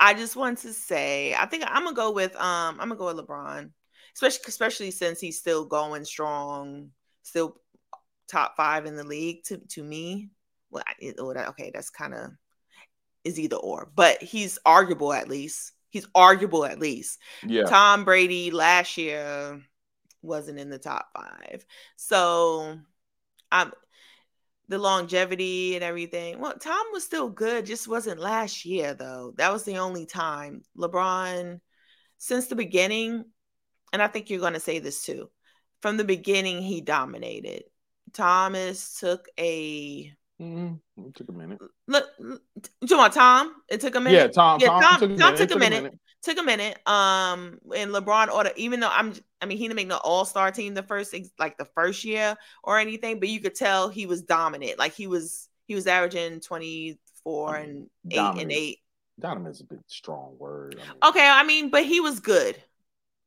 I 0.00 0.14
just 0.14 0.36
want 0.36 0.58
to 0.58 0.72
say, 0.72 1.34
I 1.34 1.46
think 1.46 1.64
I'm 1.66 1.84
gonna 1.84 1.96
go 1.96 2.12
with 2.12 2.34
um, 2.36 2.78
I'm 2.80 2.88
gonna 2.88 2.96
go 2.96 3.14
with 3.14 3.26
LeBron, 3.26 3.70
especially 4.14 4.44
especially 4.48 4.90
since 4.90 5.20
he's 5.20 5.38
still 5.38 5.64
going 5.64 6.04
strong, 6.04 6.90
still 7.22 7.56
top 8.28 8.56
five 8.56 8.86
in 8.86 8.96
the 8.96 9.04
league 9.04 9.42
to 9.44 9.58
to 9.58 9.82
me 9.82 10.30
well, 10.70 10.84
okay, 11.48 11.70
that's 11.72 11.90
kind 11.90 12.14
of 12.14 12.30
is 13.24 13.38
either 13.38 13.56
or, 13.56 13.90
but 13.94 14.22
he's 14.22 14.58
arguable 14.64 15.12
at 15.12 15.28
least. 15.28 15.72
He's 15.90 16.06
arguable 16.14 16.64
at 16.64 16.78
least. 16.78 17.18
Yeah. 17.46 17.64
Tom 17.64 18.04
Brady 18.04 18.50
last 18.50 18.96
year 18.98 19.62
wasn't 20.22 20.58
in 20.58 20.70
the 20.70 20.78
top 20.78 21.08
five, 21.14 21.64
so 21.96 22.78
I'm 23.50 23.72
the 24.68 24.78
longevity 24.78 25.74
and 25.74 25.82
everything. 25.82 26.38
Well, 26.40 26.58
Tom 26.58 26.86
was 26.92 27.04
still 27.04 27.30
good, 27.30 27.66
just 27.66 27.88
wasn't 27.88 28.20
last 28.20 28.64
year 28.64 28.94
though. 28.94 29.32
That 29.36 29.52
was 29.52 29.64
the 29.64 29.78
only 29.78 30.06
time. 30.06 30.62
LeBron, 30.76 31.60
since 32.18 32.46
the 32.46 32.56
beginning, 32.56 33.24
and 33.92 34.02
I 34.02 34.08
think 34.08 34.28
you're 34.28 34.40
going 34.40 34.52
to 34.52 34.60
say 34.60 34.78
this 34.78 35.04
too. 35.04 35.30
From 35.80 35.96
the 35.96 36.04
beginning, 36.04 36.62
he 36.62 36.80
dominated. 36.80 37.64
Thomas 38.12 38.98
took 38.98 39.28
a 39.38 40.12
Mm-hmm. 40.40 41.06
It 41.06 41.14
took 41.14 41.28
a 41.28 41.32
minute. 41.32 41.58
Look, 41.88 42.06
you 42.18 42.94
about 42.96 43.12
Tom? 43.12 43.56
It 43.68 43.80
took 43.80 43.96
a 43.96 44.00
minute. 44.00 44.16
Yeah, 44.16 44.28
Tom. 44.28 44.60
Yeah, 44.60 44.68
Tom, 44.68 44.82
Tom, 44.82 45.00
took, 45.00 45.10
a 45.10 45.16
Tom 45.16 45.36
took, 45.36 45.50
a, 45.50 45.58
minute. 45.58 45.82
minute. 45.82 45.98
Took 46.22 46.38
a 46.38 46.42
minute. 46.42 46.78
Um, 46.86 47.58
and 47.74 47.90
LeBron 47.92 48.28
order, 48.28 48.52
even 48.56 48.80
though 48.80 48.90
I'm, 48.90 49.14
I 49.40 49.46
mean, 49.46 49.58
he 49.58 49.64
didn't 49.64 49.76
make 49.76 49.88
the 49.88 49.98
All 49.98 50.24
Star 50.24 50.52
team 50.52 50.74
the 50.74 50.82
first, 50.84 51.14
like 51.38 51.58
the 51.58 51.64
first 51.64 52.04
year 52.04 52.36
or 52.62 52.78
anything, 52.78 53.18
but 53.18 53.28
you 53.28 53.40
could 53.40 53.56
tell 53.56 53.88
he 53.88 54.06
was 54.06 54.22
dominant. 54.22 54.78
Like 54.78 54.94
he 54.94 55.08
was, 55.08 55.48
he 55.66 55.74
was 55.74 55.86
averaging 55.86 56.40
twenty 56.40 57.00
four 57.24 57.56
I 57.56 57.66
mean, 57.66 57.90
and 58.04 58.10
dominant. 58.10 58.38
eight 58.38 58.42
and 58.42 58.52
eight. 58.52 58.78
Dominant 59.18 59.56
is 59.56 59.60
a 59.60 59.64
bit 59.64 59.80
strong 59.88 60.36
word. 60.38 60.76
I 60.80 60.84
mean, 60.84 60.96
okay, 61.02 61.28
I 61.28 61.42
mean, 61.42 61.70
but 61.70 61.84
he 61.84 62.00
was 62.00 62.20
good. 62.20 62.56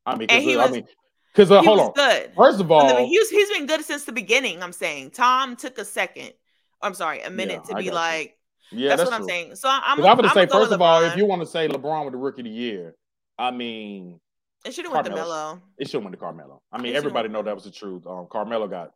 I 0.06 0.16
mean, 0.16 0.30
and 0.30 0.42
he 0.42 0.56
was, 0.56 0.70
I 0.70 0.72
mean, 0.72 0.88
because 1.34 1.52
uh, 1.52 1.62
hold 1.62 1.80
on. 1.82 1.92
Good. 1.94 2.32
First 2.36 2.62
of 2.62 2.72
all, 2.72 3.06
he's 3.06 3.30
he's 3.30 3.50
been 3.50 3.66
good 3.68 3.84
since 3.84 4.06
the 4.06 4.14
beginning. 4.14 4.64
I'm 4.64 4.72
saying 4.72 5.12
Tom 5.12 5.58
took 5.58 5.78
a 5.78 5.86
second. 5.86 6.32
I'm 6.82 6.94
sorry, 6.94 7.22
a 7.22 7.30
minute 7.30 7.62
yeah, 7.68 7.76
to 7.76 7.84
be 7.84 7.92
like. 7.92 8.38
You. 8.72 8.84
Yeah, 8.84 8.90
that's, 8.96 9.02
that's, 9.02 9.12
what 9.12 9.18
true. 9.18 9.26
I'm 9.26 9.30
saying. 9.30 9.56
So 9.56 9.70
I'm. 9.70 10.04
I'm 10.04 10.18
going 10.18 10.24
to 10.24 10.30
say 10.30 10.46
first 10.46 10.72
of 10.72 10.82
all, 10.82 11.04
if 11.04 11.18
you 11.18 11.26
want 11.26 11.42
to 11.42 11.48
say 11.48 11.68
LeBron 11.68 12.06
with 12.06 12.14
the 12.14 12.18
Rookie 12.18 12.42
of 12.42 12.46
the 12.46 12.52
Year, 12.52 12.96
I 13.38 13.52
mean, 13.52 14.20
it 14.64 14.74
should 14.74 14.86
have 14.86 14.94
went 14.94 15.06
to 15.08 15.14
Melo. 15.14 15.62
It 15.78 15.90
should 15.90 15.96
have 15.96 16.04
went 16.04 16.14
to 16.14 16.20
Carmelo. 16.20 16.62
I 16.72 16.82
mean, 16.82 16.96
everybody 16.96 17.28
know 17.28 17.42
that 17.42 17.56
was 17.56 17.66
the 17.66 17.72
truth. 17.72 18.06
Um, 18.08 18.28
Carmelo 18.32 18.68
got 18.68 18.92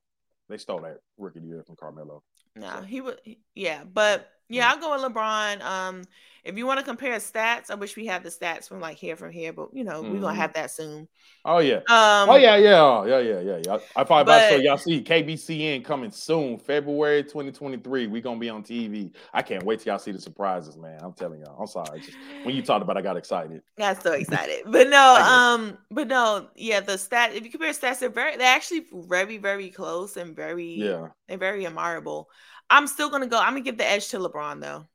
they 0.50 0.58
stole 0.58 0.82
that 0.82 0.98
Rookie 1.18 1.40
of 1.40 1.44
the 1.44 1.50
Year 1.50 1.64
from 1.66 1.76
Carmelo. 1.76 2.24
No, 2.56 2.70
so. 2.80 2.82
he 2.84 3.02
was 3.02 3.16
Yeah, 3.54 3.84
but 3.84 4.30
yeah, 4.50 4.70
I'll 4.70 4.80
go 4.80 4.92
with 4.92 5.14
LeBron. 5.14 5.62
Um, 5.62 6.04
if 6.46 6.56
you 6.56 6.68
want 6.68 6.80
to 6.80 6.86
compare 6.86 7.18
stats, 7.18 7.72
I 7.72 7.76
wish 7.76 7.96
we 7.96 8.06
had 8.06 8.22
the 8.22 8.30
stats 8.30 8.68
from 8.68 8.80
like 8.80 8.98
here 8.98 9.16
from 9.16 9.32
here, 9.32 9.52
but 9.52 9.70
you 9.74 9.84
know, 9.84 10.04
mm-hmm. 10.04 10.14
we're 10.14 10.22
gonna 10.22 10.36
have 10.36 10.54
that 10.54 10.70
soon. 10.70 11.08
Oh 11.44 11.58
yeah. 11.58 11.78
Um, 11.78 12.30
oh 12.30 12.36
yeah, 12.36 12.56
yeah, 12.56 13.04
yeah, 13.06 13.20
yeah, 13.20 13.40
yeah, 13.40 13.62
yeah. 13.66 13.78
I 13.96 14.04
thought 14.04 14.22
about 14.22 14.52
so 14.52 14.58
y'all 14.58 14.78
see 14.78 15.02
KCBN 15.02 15.84
coming 15.84 16.12
soon, 16.12 16.60
February 16.60 17.24
2023. 17.24 18.06
We're 18.06 18.22
gonna 18.22 18.40
be 18.40 18.50
on 18.50 18.62
TV. 18.62 19.12
I 19.34 19.42
can't 19.42 19.64
wait 19.64 19.80
till 19.80 19.92
y'all 19.92 20.00
see 20.00 20.12
the 20.12 20.22
surprises, 20.22 20.78
man. 20.78 21.00
I'm 21.02 21.14
telling 21.14 21.40
y'all. 21.40 21.60
I'm 21.60 21.66
sorry. 21.66 22.00
Just, 22.00 22.16
when 22.44 22.56
you 22.56 22.62
talked 22.62 22.84
about 22.84 22.96
it, 22.96 23.00
I 23.00 23.02
got 23.02 23.18
excited. 23.18 23.64
Got 23.78 24.04
so 24.04 24.14
excited. 24.14 24.62
But 24.76 24.90
no, 24.90 25.16
um, 25.16 25.78
but 25.90 26.08
no, 26.08 26.50
yeah, 26.56 26.80
the 26.80 26.98
stat 26.98 27.34
if 27.34 27.44
you 27.44 27.50
compare 27.50 27.72
stats, 27.72 28.00
they're 28.00 28.10
very 28.10 28.38
they're 28.38 28.56
actually 28.56 28.86
very, 28.94 29.38
very 29.38 29.70
close 29.70 30.16
and 30.16 30.36
very 30.36 30.76
yeah, 30.76 31.08
they're 31.28 31.40
very 31.40 31.66
admirable. 31.66 32.30
I'm 32.70 32.88
still 32.88 33.10
gonna 33.10 33.28
go. 33.28 33.40
I'm 33.40 33.54
gonna 33.54 33.62
give 33.62 33.78
the 33.78 33.90
edge 33.90 34.10
to 34.10 34.20
LeBron 34.20 34.62
though. 34.62 34.86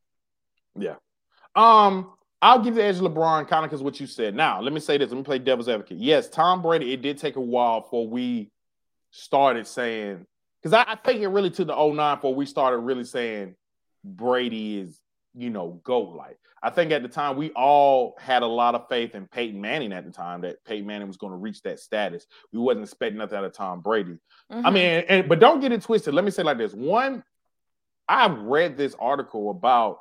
Yeah. 0.79 0.97
Um, 1.55 2.13
I'll 2.43 2.63
give 2.63 2.75
the 2.75 2.83
edge 2.83 2.99
to 2.99 3.03
LeBron 3.03 3.49
kind 3.49 3.65
of 3.65 3.71
because 3.71 3.83
what 3.83 4.01
you 4.01 4.07
said. 4.07 4.35
Now, 4.35 4.61
let 4.61 4.73
me 4.73 4.81
say 4.81 4.97
this. 4.97 5.11
Let 5.11 5.19
me 5.19 5.23
play 5.23 5.39
devil's 5.39 5.69
advocate. 5.69 5.99
Yes, 5.99 6.29
Tom 6.29 6.63
Brady, 6.63 6.93
it 6.93 7.03
did 7.03 7.19
take 7.19 7.37
a 7.37 7.41
while 7.41 7.81
before 7.81 8.09
we 8.09 8.51
started 9.11 9.67
saying, 9.67 10.27
because 10.63 10.73
I, 10.73 10.93
I, 10.93 10.97
think 10.97 11.21
it 11.21 11.29
really 11.29 11.51
took 11.51 11.67
the 11.67 11.75
09 11.77 12.17
before 12.17 12.35
we 12.35 12.47
started 12.47 12.79
really 12.79 13.05
saying 13.05 13.57
Brady 14.05 14.79
is, 14.79 15.01
you 15.35 15.51
know, 15.51 15.81
GOAT 15.85 16.15
like. 16.17 16.39
I 16.63 16.71
think 16.71 16.93
at 16.93 17.03
the 17.03 17.09
time 17.09 17.37
we 17.37 17.51
all 17.51 18.17
had 18.19 18.43
a 18.43 18.47
lot 18.47 18.75
of 18.75 18.89
faith 18.89 19.15
in 19.15 19.27
Peyton 19.27 19.61
Manning 19.61 19.93
at 19.93 20.05
the 20.05 20.11
time 20.11 20.43
that 20.43 20.63
Peyton 20.65 20.87
Manning 20.87 21.09
was 21.09 21.17
going 21.17 21.33
to 21.33 21.39
reach 21.39 21.63
that 21.63 21.81
status. 21.81 22.27
We 22.53 22.59
wasn't 22.59 22.85
expecting 22.85 23.19
nothing 23.19 23.39
out 23.39 23.45
of 23.45 23.55
Tom 23.55 23.81
Brady. 23.81 24.19
Mm-hmm. 24.53 24.67
I 24.67 24.71
mean, 24.71 25.05
and, 25.09 25.29
but 25.29 25.41
don't 25.41 25.61
get 25.61 25.73
it 25.73 25.83
twisted. 25.83 26.13
Let 26.13 26.25
me 26.25 26.31
say 26.31 26.43
like 26.43 26.59
this. 26.59 26.75
One, 26.75 27.25
I 28.11 28.27
read 28.27 28.77
this 28.77 28.97
article 28.99 29.51
about 29.51 30.01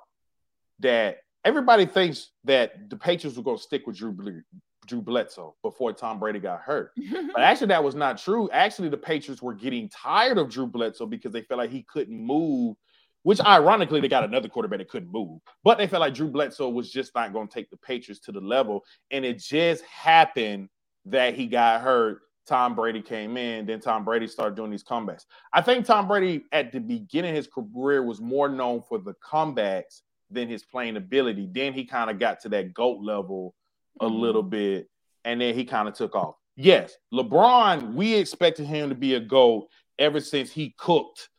that 0.79 1.19
everybody 1.45 1.85
thinks 1.85 2.31
that 2.45 2.89
the 2.89 2.97
Patriots 2.97 3.37
were 3.37 3.43
going 3.43 3.57
to 3.57 3.63
stick 3.63 3.85
with 3.85 3.97
Drew 3.97 4.41
Drew 4.87 5.01
Bledsoe 5.03 5.55
before 5.61 5.93
Tom 5.93 6.19
Brady 6.19 6.39
got 6.39 6.61
hurt. 6.61 6.91
but 7.33 7.41
actually, 7.43 7.67
that 7.67 7.83
was 7.83 7.93
not 7.93 8.17
true. 8.17 8.49
Actually, 8.51 8.89
the 8.89 8.97
Patriots 8.97 9.43
were 9.43 9.53
getting 9.53 9.87
tired 9.89 10.39
of 10.39 10.49
Drew 10.49 10.65
Bledsoe 10.65 11.05
because 11.05 11.31
they 11.31 11.43
felt 11.43 11.59
like 11.59 11.69
he 11.69 11.83
couldn't 11.83 12.19
move. 12.19 12.75
Which 13.21 13.41
ironically, 13.41 14.01
they 14.01 14.07
got 14.07 14.23
another 14.23 14.47
quarterback 14.47 14.79
that 14.79 14.89
couldn't 14.89 15.11
move, 15.11 15.41
but 15.63 15.77
they 15.77 15.85
felt 15.85 16.01
like 16.01 16.15
Drew 16.15 16.29
Bledsoe 16.29 16.69
was 16.69 16.89
just 16.89 17.13
not 17.13 17.31
going 17.31 17.47
to 17.47 17.53
take 17.53 17.69
the 17.69 17.77
Patriots 17.77 18.21
to 18.21 18.31
the 18.31 18.39
level. 18.39 18.83
And 19.11 19.23
it 19.23 19.37
just 19.37 19.83
happened 19.83 20.69
that 21.05 21.35
he 21.35 21.45
got 21.45 21.81
hurt. 21.81 22.21
Tom 22.49 22.73
Brady 22.73 23.01
came 23.01 23.37
in, 23.37 23.67
then 23.67 23.79
Tom 23.79 24.03
Brady 24.03 24.25
started 24.25 24.55
doing 24.55 24.71
these 24.71 24.83
comebacks. 24.83 25.25
I 25.53 25.61
think 25.61 25.85
Tom 25.85 26.07
Brady 26.07 26.45
at 26.51 26.71
the 26.71 26.79
beginning 26.79 27.29
of 27.29 27.37
his 27.37 27.47
career 27.47 28.03
was 28.03 28.19
more 28.19 28.49
known 28.49 28.81
for 28.81 28.97
the 28.97 29.13
comebacks 29.23 30.01
than 30.31 30.47
his 30.47 30.63
playing 30.63 30.97
ability. 30.97 31.47
Then 31.51 31.73
he 31.73 31.85
kind 31.85 32.09
of 32.09 32.17
got 32.17 32.39
to 32.41 32.49
that 32.49 32.73
GOAT 32.73 33.01
level 33.01 33.53
a 34.01 34.05
mm-hmm. 34.05 34.15
little 34.15 34.41
bit, 34.41 34.89
and 35.25 35.39
then 35.39 35.53
he 35.53 35.63
kind 35.63 35.87
of 35.87 35.93
took 35.93 36.15
off. 36.15 36.35
Yes, 36.55 36.97
LeBron, 37.13 37.93
we 37.93 38.15
expected 38.15 38.65
him 38.65 38.89
to 38.89 38.95
be 38.95 39.13
a 39.13 39.19
GOAT 39.19 39.67
ever 39.99 40.19
since 40.19 40.51
he 40.51 40.73
cooked. 40.75 41.29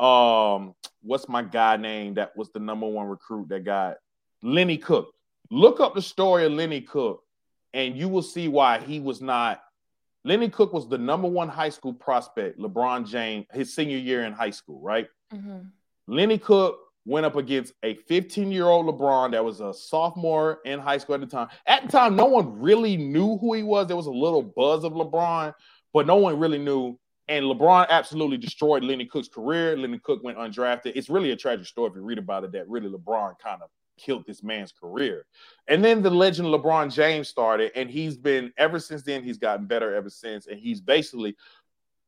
Um, 0.00 0.74
what's 1.02 1.28
my 1.28 1.42
guy 1.42 1.76
name 1.76 2.14
that 2.14 2.34
was 2.36 2.50
the 2.52 2.58
number 2.58 2.86
one 2.86 3.06
recruit 3.06 3.50
that 3.50 3.64
got 3.64 3.98
Lenny 4.42 4.78
Cook? 4.78 5.12
Look 5.50 5.78
up 5.80 5.94
the 5.94 6.02
story 6.02 6.46
of 6.46 6.52
Lenny 6.52 6.80
Cook, 6.80 7.22
and 7.74 7.96
you 7.96 8.08
will 8.08 8.22
see 8.22 8.48
why 8.48 8.78
he 8.78 8.98
was 8.98 9.20
not. 9.20 9.60
Lenny 10.24 10.48
Cook 10.48 10.72
was 10.72 10.88
the 10.88 10.98
number 10.98 11.28
one 11.28 11.48
high 11.48 11.68
school 11.68 11.92
prospect, 11.92 12.58
LeBron 12.58 13.06
James, 13.06 13.46
his 13.52 13.74
senior 13.74 13.98
year 13.98 14.24
in 14.24 14.32
high 14.32 14.50
school, 14.50 14.80
right? 14.80 15.06
Mm-hmm. 15.32 15.58
Lenny 16.06 16.38
Cook 16.38 16.78
went 17.06 17.26
up 17.26 17.36
against 17.36 17.74
a 17.82 17.94
15 17.94 18.50
year 18.50 18.64
old 18.64 18.86
LeBron 18.86 19.32
that 19.32 19.44
was 19.44 19.60
a 19.60 19.74
sophomore 19.74 20.60
in 20.64 20.78
high 20.78 20.96
school 20.96 21.14
at 21.14 21.20
the 21.20 21.26
time. 21.26 21.48
At 21.66 21.82
the 21.84 21.92
time, 21.92 22.16
no 22.16 22.24
one 22.24 22.58
really 22.58 22.96
knew 22.96 23.36
who 23.38 23.52
he 23.52 23.62
was. 23.62 23.86
There 23.86 23.96
was 23.96 24.06
a 24.06 24.10
little 24.10 24.42
buzz 24.42 24.84
of 24.84 24.92
LeBron, 24.94 25.52
but 25.92 26.06
no 26.06 26.16
one 26.16 26.38
really 26.38 26.58
knew. 26.58 26.98
And 27.28 27.44
LeBron 27.44 27.88
absolutely 27.88 28.38
destroyed 28.38 28.82
Lenny 28.82 29.06
Cook's 29.06 29.28
career. 29.28 29.76
Lenny 29.76 29.98
Cook 29.98 30.22
went 30.22 30.38
undrafted. 30.38 30.92
It's 30.94 31.10
really 31.10 31.30
a 31.32 31.36
tragic 31.36 31.66
story 31.66 31.90
if 31.90 31.96
you 31.96 32.02
read 32.02 32.18
about 32.18 32.44
it 32.44 32.52
that 32.52 32.68
really 32.68 32.88
LeBron 32.88 33.38
kind 33.38 33.62
of 33.62 33.68
killed 33.96 34.24
this 34.26 34.42
man's 34.42 34.72
career. 34.72 35.26
And 35.68 35.84
then 35.84 36.02
the 36.02 36.10
legend 36.10 36.48
LeBron 36.48 36.92
James 36.92 37.28
started, 37.28 37.72
and 37.74 37.90
he's 37.90 38.16
been 38.16 38.52
ever 38.58 38.78
since 38.78 39.02
then, 39.02 39.22
he's 39.22 39.38
gotten 39.38 39.66
better 39.66 39.94
ever 39.94 40.10
since. 40.10 40.46
And 40.46 40.58
he's 40.58 40.80
basically 40.80 41.36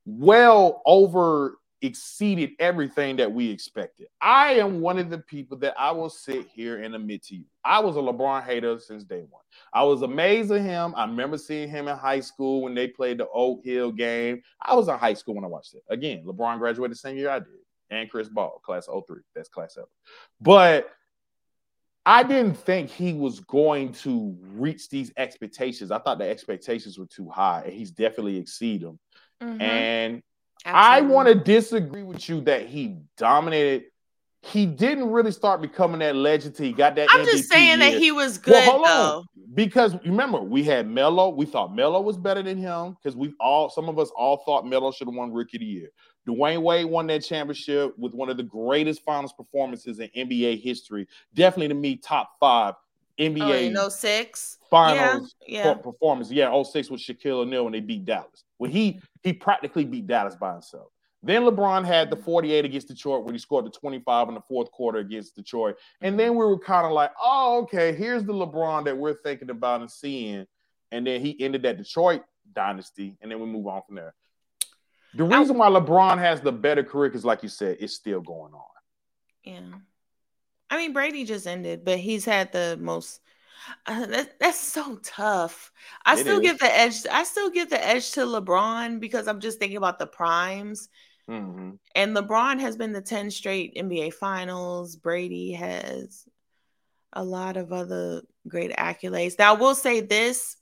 well 0.05 0.83
over 0.87 1.59
exceeded 1.83 2.53
everything 2.59 3.17
that 3.17 3.31
we 3.31 3.51
expected. 3.51 4.07
I 4.21 4.55
am 4.55 4.81
one 4.81 4.99
of 4.99 5.11
the 5.11 5.19
people 5.19 5.57
that 5.59 5.75
I 5.79 5.91
will 5.93 6.09
sit 6.09 6.47
here 6.49 6.83
and 6.83 6.95
admit 6.95 7.25
to 7.25 7.37
you. 7.37 7.45
I 7.65 7.81
was 7.81 7.97
a 7.97 8.01
LeBron 8.01 8.45
hater 8.45 8.79
since 8.79 9.05
day 9.05 9.25
one. 9.29 9.43
I 9.73 9.83
was 9.83 10.03
amazed 10.03 10.51
at 10.53 10.63
him. 10.63 10.95
I 10.97 11.05
remember 11.05 11.39
seeing 11.39 11.69
him 11.69 11.89
in 11.89 11.97
high 11.97 12.21
school 12.21 12.63
when 12.63 12.75
they 12.75 12.89
played 12.89 13.19
the 13.19 13.29
Oak 13.29 13.65
Hill 13.65 13.93
game. 13.93 14.43
I 14.63 14.75
was 14.75 14.89
in 14.89 14.99
high 14.99 15.15
school 15.15 15.35
when 15.35 15.45
I 15.45 15.49
watched 15.49 15.75
it. 15.75 15.83
Again, 15.89 16.25
LeBron 16.25 16.59
graduated 16.59 16.93
the 16.93 16.99
same 16.99 17.17
year 17.17 17.31
I 17.31 17.41
did, 17.41 17.49
and 17.91 18.11
Chris 18.11 18.29
Paul, 18.29 18.61
class 18.65 18.87
03. 18.87 19.19
That's 19.35 19.49
class 19.49 19.77
ever. 19.77 19.89
But 20.41 20.91
I 22.09 22.23
didn't 22.23 22.55
think 22.55 22.89
he 22.89 23.13
was 23.13 23.41
going 23.41 23.93
to 23.95 24.37
reach 24.55 24.89
these 24.89 25.13
expectations. 25.17 25.91
I 25.91 25.99
thought 25.99 26.19
the 26.19 26.29
expectations 26.29 26.97
were 26.97 27.07
too 27.07 27.29
high, 27.29 27.63
and 27.65 27.73
he's 27.73 27.91
definitely 27.91 28.37
exceeded 28.37 28.87
them. 28.87 28.99
Mm-hmm. 29.43 29.61
And 29.61 30.23
Absolutely. 30.65 31.09
I 31.09 31.13
want 31.13 31.29
to 31.29 31.35
disagree 31.35 32.05
with 32.05 32.29
you 32.29 32.43
that 32.43 32.67
he 32.67 32.99
dominated. 33.17 33.87
He 34.43 34.67
didn't 34.67 35.11
really 35.11 35.33
start 35.33 35.61
becoming 35.61 35.99
that 35.99 36.15
legend 36.15 36.55
till 36.55 36.67
he 36.67 36.73
got 36.73 36.95
that. 36.95 37.09
I'm 37.11 37.27
MVP 37.27 37.31
just 37.33 37.51
saying 37.51 37.81
year. 37.81 37.91
that 37.91 37.99
he 37.99 38.13
was 38.13 38.39
good 38.39 38.53
well, 38.53 38.85
though. 38.85 39.19
On. 39.19 39.27
Because 39.55 39.97
remember, 40.05 40.41
we 40.41 40.63
had 40.63 40.87
Melo. 40.87 41.31
We 41.31 41.45
thought 41.45 41.75
Melo 41.75 42.01
was 42.01 42.17
better 42.17 42.43
than 42.43 42.57
him 42.57 42.97
because 43.03 43.17
we 43.17 43.35
all, 43.41 43.69
some 43.69 43.89
of 43.89 43.99
us 43.99 44.11
all 44.17 44.43
thought 44.45 44.65
Melo 44.65 44.93
should 44.93 45.09
have 45.09 45.15
won 45.17 45.33
Rookie 45.33 45.57
of 45.57 45.61
the 45.61 45.67
Year. 45.67 45.91
Dwyane 46.27 46.63
Wade 46.63 46.87
won 46.87 47.07
that 47.07 47.25
championship 47.25 47.97
with 47.99 48.13
one 48.15 48.29
of 48.29 48.37
the 48.37 48.43
greatest 48.43 49.03
finals 49.03 49.33
performances 49.33 50.01
in 50.01 50.09
NBA 50.17 50.61
history. 50.61 51.07
Definitely 51.35 51.69
to 51.69 51.75
me, 51.75 51.97
top 51.97 52.33
five 52.41 52.75
NBA. 53.19 53.75
Oh, 53.77 53.89
06? 53.89 54.59
Finals 54.69 55.35
yeah, 55.47 55.69
yeah. 55.69 55.75
performance. 55.75 56.31
Yeah, 56.31 56.63
06 56.63 56.91
with 56.91 57.01
Shaquille 57.01 57.43
O'Neal 57.43 57.65
when 57.65 57.73
they 57.73 57.81
beat 57.81 58.05
Dallas. 58.05 58.45
Well, 58.59 58.71
he 58.71 59.01
he 59.23 59.33
practically 59.33 59.85
beat 59.85 60.07
Dallas 60.07 60.35
by 60.35 60.53
himself. 60.53 60.89
Then 61.23 61.43
LeBron 61.43 61.85
had 61.85 62.11
the 62.11 62.17
48 62.17 62.65
against 62.65 62.89
Detroit 62.89 63.25
when 63.25 63.35
he 63.35 63.39
scored 63.39 63.67
the 63.67 63.71
25 63.71 64.29
in 64.29 64.35
the 64.35 64.41
fourth 64.41 64.71
quarter 64.71 64.99
against 64.99 65.35
Detroit. 65.35 65.77
And 66.01 66.19
then 66.19 66.33
we 66.33 66.45
were 66.45 66.59
kind 66.59 66.87
of 66.87 66.93
like, 66.93 67.11
oh, 67.21 67.63
okay, 67.63 67.93
here's 67.95 68.23
the 68.23 68.33
LeBron 68.33 68.85
that 68.85 68.97
we're 68.97 69.15
thinking 69.15 69.51
about 69.51 69.81
and 69.81 69.91
seeing. 69.91 70.47
And 70.93 71.07
then 71.07 71.21
he 71.21 71.37
ended 71.41 71.63
that 71.63 71.79
Detroit 71.79 72.23
dynasty. 72.55 73.17
And 73.21 73.31
then 73.31 73.41
we 73.41 73.47
move 73.47 73.67
on 73.67 73.83
from 73.87 73.97
there. 73.97 74.15
The 75.17 75.25
reason 75.25 75.57
why 75.57 75.69
LeBron 75.69 76.19
has 76.19 76.41
the 76.41 76.53
better 76.53 76.83
career, 76.83 77.09
because 77.09 77.25
like 77.25 77.43
you 77.43 77.49
said, 77.49 77.79
it's 77.81 77.95
still 77.95 78.21
going 78.21 78.53
on. 78.53 78.63
Yeah. 79.45 79.79
I 80.69 80.77
mean, 80.77 80.93
Brady 80.93 81.25
just 81.25 81.47
ended, 81.47 81.85
but 81.85 81.99
he's 81.99 82.25
had 82.25 82.53
the 82.53 82.77
most 82.81 83.21
uh, 83.87 84.07
that, 84.07 84.39
that's 84.39 84.61
so 84.61 84.99
tough. 85.03 85.73
I 86.05 86.15
it 86.15 86.19
still 86.19 86.37
is. 86.37 86.43
give 86.43 86.59
the 86.59 86.77
edge. 86.77 87.07
I 87.11 87.25
still 87.25 87.51
give 87.51 87.71
the 87.71 87.85
edge 87.85 88.13
to 88.13 88.21
LeBron 88.21 89.01
because 89.01 89.29
I'm 89.29 89.41
just 89.41 89.59
thinking 89.59 89.77
about 89.77 89.99
the 89.99 90.07
primes. 90.07 90.89
Mm-hmm. 91.29 91.71
And 91.95 92.17
LeBron 92.17 92.61
has 92.61 92.77
been 92.77 92.93
the 92.93 93.01
10 93.01 93.31
straight 93.31 93.75
NBA 93.77 94.15
finals. 94.15 94.97
Brady 94.97 95.53
has 95.53 96.25
a 97.13 97.25
lot 97.25 97.57
of 97.57 97.73
other 97.73 98.23
great 98.47 98.73
accolades. 98.73 99.39
Now, 99.39 99.55
I 99.55 99.59
will 99.59 99.75
say 99.75 100.01
this 100.01 100.57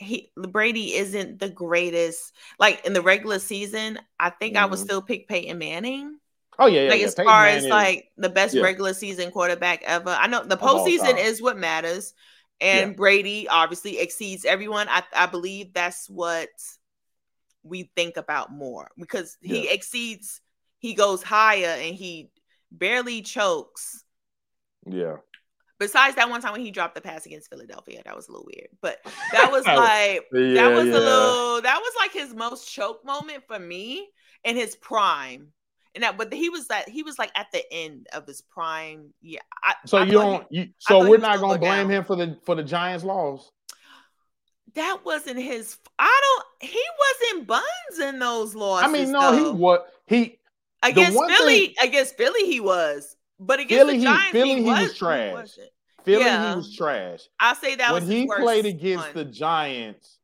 he 0.00 0.32
Brady 0.36 0.94
isn't 0.94 1.38
the 1.38 1.48
greatest. 1.48 2.32
Like 2.58 2.84
in 2.86 2.92
the 2.92 3.02
regular 3.02 3.38
season, 3.38 3.98
I 4.18 4.30
think 4.30 4.54
mm-hmm. 4.54 4.64
I 4.64 4.66
would 4.66 4.78
mm-hmm. 4.78 4.84
still 4.84 5.02
pick 5.02 5.28
Peyton 5.28 5.58
Manning. 5.58 6.18
Oh 6.58 6.66
yeah, 6.66 6.82
yeah. 6.82 6.90
Like 6.90 7.00
yeah. 7.00 7.06
as 7.06 7.14
Peyton 7.14 7.30
far 7.30 7.44
Manning, 7.44 7.64
as 7.64 7.70
like 7.70 8.10
the 8.16 8.28
best 8.28 8.54
yeah. 8.54 8.62
regular 8.62 8.94
season 8.94 9.30
quarterback 9.30 9.82
ever. 9.84 10.10
I 10.10 10.26
know 10.26 10.44
the 10.44 10.56
postseason 10.56 11.18
is 11.18 11.40
what 11.40 11.58
matters, 11.58 12.14
and. 12.60 12.96
Brady 12.96 13.48
obviously 13.48 13.98
exceeds 13.98 14.44
everyone. 14.44 14.88
I, 14.88 15.02
I 15.14 15.26
believe 15.26 15.72
that's 15.72 16.08
what 16.08 16.48
we 17.62 17.90
think 17.94 18.16
about 18.16 18.50
more 18.50 18.90
because 18.98 19.36
he 19.40 19.68
exceeds, 19.68 20.40
he 20.78 20.94
goes 20.94 21.22
higher 21.22 21.76
and 21.78 21.94
he 21.94 22.30
barely 22.72 23.22
chokes. 23.22 24.04
Yeah. 24.86 25.16
Besides 25.80 26.14
that 26.16 26.30
one 26.30 26.40
time 26.40 26.52
when 26.52 26.60
he 26.60 26.70
dropped 26.70 26.94
the 26.94 27.00
pass 27.00 27.26
against 27.26 27.50
Philadelphia, 27.50 28.02
that 28.04 28.14
was 28.14 28.28
a 28.28 28.32
little 28.32 28.46
weird. 28.46 28.68
But 28.80 28.98
that 29.32 29.50
was 29.50 29.66
like 29.66 30.26
yeah, 30.32 30.62
that 30.68 30.72
was 30.72 30.84
a 30.84 30.92
little 30.92 31.62
that 31.62 31.80
was 31.80 31.92
like 31.98 32.12
his 32.12 32.32
most 32.34 32.72
choke 32.72 33.04
moment 33.04 33.42
for 33.48 33.58
me 33.58 34.06
in 34.44 34.56
his 34.56 34.76
prime 34.76 35.48
and 35.94 36.04
that 36.04 36.16
but 36.16 36.32
he 36.32 36.48
was 36.48 36.68
that 36.68 36.88
he 36.88 37.02
was 37.02 37.18
like 37.18 37.30
at 37.34 37.46
the 37.52 37.62
end 37.72 38.06
of 38.12 38.26
his 38.26 38.40
prime 38.42 39.12
yeah 39.20 39.40
I, 39.62 39.74
so 39.86 39.98
I 39.98 40.04
you 40.04 40.12
don't 40.12 40.46
he, 40.50 40.58
you 40.58 40.68
so 40.78 41.08
we're 41.08 41.18
not 41.18 41.40
gonna 41.40 41.58
blame 41.58 41.88
down. 41.88 41.90
him 41.90 42.04
for 42.04 42.16
the 42.16 42.38
for 42.44 42.54
the 42.54 42.62
giants 42.62 43.04
loss 43.04 43.50
that 44.74 45.00
wasn't 45.04 45.38
his 45.38 45.78
i 45.98 46.20
don't 46.22 46.70
he 46.70 46.82
wasn't 46.98 47.46
buns 47.46 47.98
in 48.00 48.18
those 48.18 48.54
losses 48.54 48.88
i 48.88 48.92
mean 48.92 49.12
no 49.12 49.32
though. 49.32 49.52
he 49.52 49.58
what 49.58 49.86
he 50.06 50.38
against 50.82 51.18
philly 51.28 51.66
thing, 51.66 51.74
against 51.82 52.16
philly 52.16 52.46
he 52.46 52.60
was 52.60 53.16
but 53.40 53.58
against 53.58 53.86
philly, 53.86 53.98
the 53.98 54.04
giants 54.04 54.26
he, 54.26 54.32
philly 54.32 54.54
he, 54.54 54.60
was, 54.62 54.78
he 54.78 54.84
was 54.84 54.96
trash 54.96 55.48
philly 56.04 56.24
yeah. 56.24 56.50
he 56.50 56.56
was 56.56 56.76
trash 56.76 57.20
i'll 57.40 57.54
say 57.54 57.74
that 57.74 57.92
was 57.92 58.04
when 58.04 58.12
he 58.12 58.26
played 58.26 58.66
against 58.66 59.06
one. 59.06 59.14
the 59.14 59.24
giants 59.24 60.18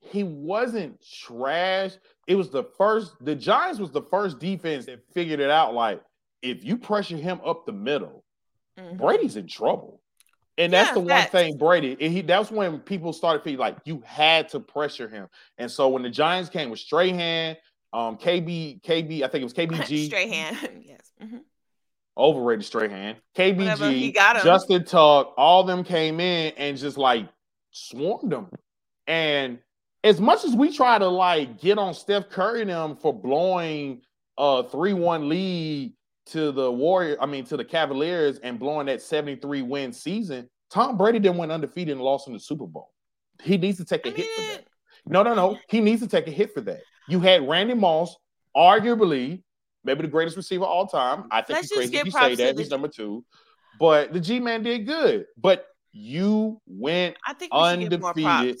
he 0.00 0.24
wasn't 0.24 1.00
trash 1.22 1.92
it 2.26 2.34
was 2.34 2.50
the 2.50 2.64
first 2.76 3.14
the 3.24 3.34
Giants 3.34 3.78
was 3.78 3.90
the 3.90 4.02
first 4.02 4.38
defense 4.38 4.86
that 4.86 5.00
figured 5.12 5.40
it 5.40 5.50
out 5.50 5.74
like 5.74 6.02
if 6.42 6.64
you 6.64 6.76
pressure 6.76 7.16
him 7.16 7.40
up 7.44 7.66
the 7.66 7.72
middle, 7.72 8.24
mm-hmm. 8.78 8.96
Brady's 8.96 9.36
in 9.36 9.46
trouble. 9.46 10.00
And 10.58 10.72
that's 10.72 10.88
yeah, 10.88 10.94
the 10.94 11.00
one 11.00 11.26
thing 11.26 11.58
Brady, 11.58 11.96
and 12.00 12.12
he 12.12 12.22
that's 12.22 12.50
when 12.50 12.78
people 12.80 13.12
started 13.12 13.44
feeling 13.44 13.58
like 13.58 13.76
you 13.84 14.02
had 14.06 14.48
to 14.50 14.60
pressure 14.60 15.06
him. 15.06 15.28
And 15.58 15.70
so 15.70 15.88
when 15.88 16.02
the 16.02 16.08
Giants 16.08 16.48
came 16.48 16.70
with 16.70 16.78
Strahan, 16.78 17.56
um, 17.92 18.16
KB, 18.16 18.80
KB, 18.80 19.22
I 19.22 19.28
think 19.28 19.42
it 19.42 19.44
was 19.44 19.52
KBG. 19.52 20.06
Strahan, 20.06 20.82
yes. 20.82 21.12
Mm-hmm. 21.22 21.36
Overrated 22.16 22.64
Strahan. 22.64 23.16
KBG, 23.36 24.14
Justin 24.42 24.84
Tuck, 24.84 25.34
all 25.36 25.64
them 25.64 25.84
came 25.84 26.18
in 26.20 26.52
and 26.56 26.76
just 26.76 26.96
like 26.96 27.28
swarmed 27.70 28.32
them. 28.32 28.48
And 29.06 29.58
as 30.02 30.20
much 30.20 30.44
as 30.44 30.54
we 30.54 30.74
try 30.74 30.98
to 30.98 31.08
like 31.08 31.60
get 31.60 31.78
on 31.78 31.92
Steph 31.94 32.30
Curry 32.30 32.62
and 32.62 32.70
them 32.70 32.96
for 32.96 33.12
blowing 33.12 34.00
a 34.38 34.64
3-1 34.64 35.28
lead 35.28 35.92
to 36.26 36.52
the 36.52 36.70
Warrior, 36.70 37.16
I 37.20 37.26
mean 37.26 37.44
to 37.46 37.56
the 37.56 37.64
Cavaliers 37.64 38.38
and 38.38 38.58
blowing 38.58 38.86
that 38.86 39.02
73 39.02 39.62
win 39.62 39.92
season, 39.92 40.48
Tom 40.70 40.96
Brady 40.96 41.18
didn't 41.18 41.38
win 41.38 41.50
undefeated 41.50 41.92
and 41.92 42.00
lost 42.00 42.28
in 42.28 42.32
the 42.32 42.40
Super 42.40 42.66
Bowl. 42.66 42.92
He 43.42 43.58
needs 43.58 43.78
to 43.78 43.84
take 43.84 44.06
a 44.06 44.10
hit 44.10 44.26
for 44.34 44.42
that. 44.42 44.64
No, 45.06 45.22
no, 45.22 45.34
no. 45.34 45.58
He 45.68 45.80
needs 45.80 46.02
to 46.02 46.08
take 46.08 46.26
a 46.26 46.32
hit 46.32 46.52
for 46.54 46.62
that. 46.62 46.80
You 47.08 47.20
had 47.20 47.48
Randy 47.48 47.74
Moss, 47.74 48.16
arguably 48.56 49.42
maybe 49.86 50.02
the 50.02 50.08
greatest 50.08 50.36
receiver 50.36 50.64
all 50.64 50.86
time. 50.86 51.24
I 51.30 51.40
think 51.40 51.58
Let's 51.60 51.72
crazy 51.72 51.96
if 51.96 52.06
you 52.06 52.10
say 52.10 52.34
that. 52.34 52.58
He's 52.58 52.70
number 52.70 52.88
two. 52.88 53.24
But 53.78 54.12
the 54.12 54.20
G 54.20 54.40
man 54.40 54.62
did 54.62 54.86
good. 54.86 55.26
But 55.38 55.66
you 55.92 56.60
went 56.66 57.16
I 57.26 57.32
think 57.32 57.52
undefeated 57.52 58.58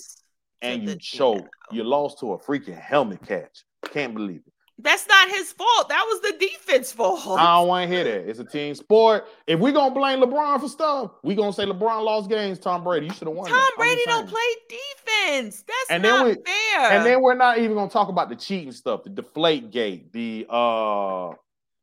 and 0.62 0.84
you 0.84 0.96
choked. 0.96 1.48
You 1.70 1.84
lost 1.84 2.20
to 2.20 2.32
a 2.32 2.38
freaking 2.38 2.80
helmet 2.80 3.26
catch. 3.26 3.64
Can't 3.92 4.14
believe 4.14 4.42
it. 4.46 4.52
That's 4.78 5.08
not 5.08 5.30
his 5.30 5.52
fault. 5.52 5.88
That 5.88 6.04
was 6.06 6.20
the 6.20 6.38
defense 6.38 6.92
fault. 6.92 7.38
I 7.38 7.58
don't 7.58 7.68
want 7.68 7.88
to 7.88 7.94
hear 7.94 8.04
that. 8.04 8.28
It's 8.28 8.38
a 8.38 8.44
team 8.44 8.74
sport. 8.74 9.26
If 9.46 9.58
we're 9.58 9.72
gonna 9.72 9.94
blame 9.94 10.20
LeBron 10.20 10.60
for 10.60 10.68
stuff, 10.68 11.12
we 11.22 11.34
gonna 11.34 11.52
say 11.52 11.64
LeBron 11.64 12.04
lost 12.04 12.28
games. 12.28 12.58
Tom 12.58 12.84
Brady, 12.84 13.06
you 13.06 13.12
should 13.12 13.26
have 13.26 13.36
won. 13.36 13.48
Tom 13.48 13.70
Brady 13.78 14.02
don't 14.04 14.28
play 14.28 14.38
defense. 14.68 15.64
That's 15.66 15.90
and 15.90 16.02
not 16.02 16.26
we, 16.26 16.34
fair. 16.34 16.90
And 16.90 17.06
then 17.06 17.22
we're 17.22 17.34
not 17.34 17.58
even 17.58 17.74
gonna 17.74 17.88
talk 17.88 18.08
about 18.08 18.28
the 18.28 18.36
cheating 18.36 18.72
stuff, 18.72 19.02
the 19.02 19.10
deflate 19.10 19.70
gate, 19.70 20.12
the 20.12 20.46
uh 20.50 21.32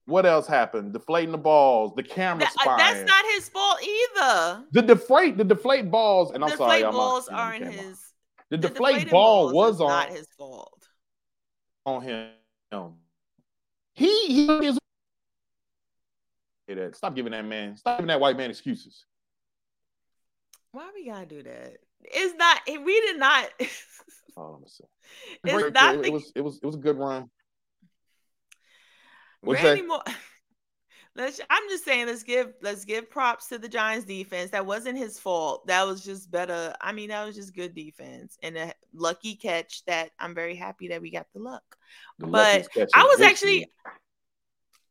what 0.05 0.25
else 0.25 0.45
happened? 0.45 0.93
Deflating 0.93 1.31
the 1.31 1.37
balls, 1.37 1.93
the 1.95 2.03
camera 2.03 2.39
that, 2.39 2.67
uh, 2.67 2.77
That's 2.77 3.09
not 3.09 3.25
his 3.33 3.49
fault 3.49 3.79
either. 3.81 4.65
The 4.71 4.81
deflate, 4.81 5.37
the 5.37 5.45
deflate 5.45 5.89
balls, 5.89 6.31
and 6.31 6.43
I'm 6.43 6.49
deflate 6.49 6.67
sorry, 6.67 6.79
deflate 6.79 6.93
balls 6.93 7.27
aren't 7.29 7.65
his. 7.65 7.99
The, 8.49 8.57
the 8.57 8.67
deflate 8.67 9.09
ball 9.09 9.53
was 9.53 9.79
on 9.81 9.87
not 9.87 10.09
his 10.09 10.27
fault. 10.37 10.87
On 11.85 12.01
him. 12.01 12.29
He 13.93 14.27
he 14.27 14.67
is 14.67 14.79
Stop 16.93 17.15
giving 17.15 17.33
that 17.33 17.45
man, 17.45 17.77
stop 17.77 17.97
giving 17.97 18.07
that 18.07 18.19
white 18.19 18.37
man 18.37 18.49
excuses. 18.49 19.05
Why 20.71 20.89
we 20.95 21.05
gotta 21.05 21.25
do 21.25 21.43
that? 21.43 21.77
It's 22.01 22.35
not. 22.35 22.61
We 22.67 22.99
did 23.01 23.19
not. 23.19 23.49
oh, 24.37 24.59
it's 24.63 24.81
not. 25.73 25.95
It, 25.95 26.01
the, 26.01 26.07
it 26.07 26.13
was. 26.13 26.31
It 26.35 26.41
was. 26.41 26.59
It 26.63 26.65
was 26.65 26.75
a 26.75 26.79
good 26.79 26.97
run. 26.97 27.29
Randy 29.43 29.83
Moore. 29.83 30.03
Let's, 31.15 31.39
I'm 31.47 31.69
just 31.69 31.85
saying, 31.85 32.07
let's 32.07 32.23
give 32.23 32.53
let's 32.63 32.85
give 32.85 33.07
props 33.07 33.47
to 33.49 33.59
the 33.59 33.69
Giants 33.69 34.05
defense. 34.05 34.49
That 34.49 34.65
wasn't 34.65 34.97
his 34.97 35.19
fault. 35.19 35.67
That 35.67 35.85
was 35.85 36.03
just 36.03 36.31
better. 36.31 36.73
I 36.81 36.91
mean, 36.91 37.09
that 37.09 37.23
was 37.23 37.35
just 37.35 37.55
good 37.55 37.75
defense 37.75 38.37
and 38.41 38.57
a 38.57 38.73
lucky 38.95 39.35
catch. 39.35 39.85
That 39.85 40.09
I'm 40.19 40.33
very 40.33 40.55
happy 40.55 40.87
that 40.87 41.01
we 41.01 41.11
got 41.11 41.27
the 41.33 41.39
luck. 41.39 41.63
The 42.17 42.25
but 42.25 42.67
I 42.95 43.03
was 43.03 43.21
actually, 43.21 43.67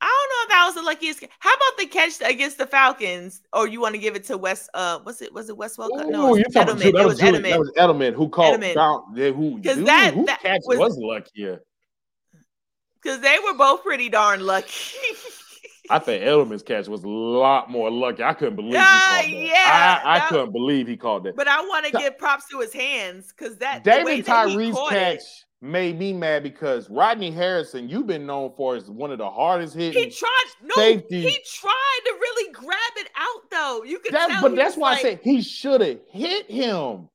I 0.00 0.26
don't 0.28 0.30
know 0.30 0.42
if 0.44 0.48
that 0.50 0.64
was 0.66 0.74
the 0.76 0.82
luckiest. 0.82 1.24
How 1.40 1.54
about 1.54 1.78
the 1.78 1.86
catch 1.86 2.12
against 2.24 2.56
the 2.56 2.68
Falcons? 2.68 3.42
Or 3.52 3.66
you 3.66 3.80
want 3.80 3.96
to 3.96 4.00
give 4.00 4.14
it 4.14 4.22
to 4.26 4.38
Wes? 4.38 4.68
Uh, 4.74 5.00
was 5.04 5.22
it 5.22 5.32
was 5.32 5.48
it 5.48 5.56
Wes 5.56 5.76
Welker? 5.76 6.08
No, 6.08 6.36
you're 6.36 6.44
talking 6.50 6.76
Edelman. 6.76 6.92
That 6.92 7.04
was, 7.04 7.20
it 7.20 7.32
was 7.32 7.40
Edelman. 7.40 7.50
That 7.50 7.58
was 7.58 7.72
Edelman 7.76 8.14
who 8.14 8.28
called 8.28 8.60
Edelman. 8.60 8.74
down. 8.74 9.34
Who 9.34 9.56
because 9.56 9.82
that, 9.84 10.14
who 10.14 10.26
that 10.26 10.40
catch 10.40 10.60
was, 10.66 10.78
was 10.78 10.96
luckier. 10.98 11.64
Because 13.02 13.20
they 13.22 13.38
were 13.44 13.54
both 13.54 13.82
pretty 13.82 14.08
darn 14.08 14.46
lucky. 14.46 14.94
I 15.92 15.98
think 15.98 16.24
Edelman's 16.24 16.62
catch 16.62 16.88
was 16.88 17.04
a 17.04 17.08
lot 17.08 17.70
more 17.70 17.90
lucky. 17.90 18.22
I 18.22 18.34
couldn't 18.34 18.56
believe 18.56 18.76
uh, 18.76 18.78
he 18.78 18.84
called 18.84 19.24
that. 19.24 19.30
Yeah, 19.30 20.00
I, 20.04 20.14
I 20.14 20.18
that, 20.18 20.28
couldn't 20.28 20.52
believe 20.52 20.88
he 20.88 20.96
called 20.96 21.24
that. 21.24 21.36
But 21.36 21.48
I 21.48 21.60
want 21.60 21.86
to 21.86 21.92
give 21.92 22.18
props 22.18 22.48
to 22.50 22.60
his 22.60 22.72
hands 22.72 23.32
because 23.36 23.58
that 23.58 23.84
David 23.84 24.24
Tyree's 24.24 24.78
catch 24.88 25.16
it, 25.16 25.22
made 25.60 25.98
me 25.98 26.12
mad 26.12 26.42
because 26.42 26.90
Rodney 26.90 27.30
Harrison, 27.30 27.88
you've 27.88 28.06
been 28.06 28.26
known 28.26 28.52
for 28.56 28.74
as 28.74 28.90
one 28.90 29.12
of 29.12 29.18
the 29.18 29.30
hardest 29.30 29.74
hitting. 29.74 30.02
He 30.02 30.10
tried, 30.10 30.44
no, 30.62 30.74
safeties. 30.74 31.24
he 31.24 31.38
tried 31.60 32.00
to 32.06 32.12
really 32.12 32.52
grab 32.52 32.78
it 32.96 33.08
out 33.16 33.50
though. 33.50 33.84
You 33.84 33.98
could 33.98 34.12
that's, 34.12 34.40
but 34.40 34.56
that's 34.56 34.76
why 34.76 34.92
like, 34.92 34.98
I 34.98 35.02
said 35.02 35.20
he 35.22 35.42
should 35.42 35.80
have 35.80 36.00
hit 36.10 36.50
him. 36.50 37.08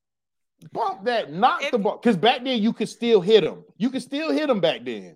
Bump 0.72 1.06
that, 1.06 1.32
knock 1.32 1.64
if, 1.64 1.72
the 1.72 1.78
ball. 1.78 1.98
Because 1.98 2.18
back 2.18 2.44
then 2.44 2.62
you 2.62 2.74
could 2.74 2.90
still 2.90 3.22
hit 3.22 3.44
him. 3.44 3.64
You 3.78 3.90
could 3.90 4.02
still 4.02 4.32
hit 4.32 4.50
him 4.50 4.60
back 4.60 4.84
then 4.86 5.16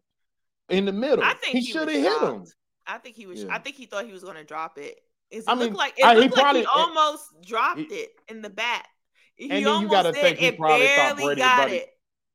in 0.70 0.86
the 0.86 0.92
middle. 0.92 1.24
I 1.24 1.34
think 1.34 1.54
he, 1.54 1.60
he 1.60 1.72
should 1.72 1.88
have 1.88 2.02
hit 2.02 2.22
him. 2.22 2.46
I 2.88 2.98
think 2.98 3.16
he 3.16 3.26
was. 3.26 3.44
Yeah. 3.44 3.54
I 3.54 3.60
think 3.60 3.76
he 3.76 3.86
thought 3.86 4.06
he 4.06 4.12
was 4.12 4.24
going 4.24 4.38
to 4.38 4.44
drop 4.44 4.78
it. 4.78 5.00
It 5.30 5.46
I 5.48 5.54
looked 5.54 5.72
mean, 5.72 5.78
like 5.78 5.94
it 5.98 6.06
I, 6.06 6.14
looked 6.14 6.24
he 6.24 6.30
like 6.30 6.44
probably, 6.44 6.62
eh, 6.62 6.66
he 6.74 6.80
almost 6.80 7.26
it, 7.40 7.48
dropped 7.48 7.80
he, 7.80 7.86
it 7.86 8.10
in 8.28 8.42
the 8.42 8.50
bat. 8.50 8.86
He 9.36 9.50
and 9.50 9.66
then 9.66 9.82
you 9.82 9.90
got 9.90 10.04
to 10.04 10.14
think 10.14 10.38
he 10.38 10.52
probably 10.52 10.88
thought 10.88 11.18
Brady 11.18 11.42
got 11.42 11.72
it. 11.72 11.90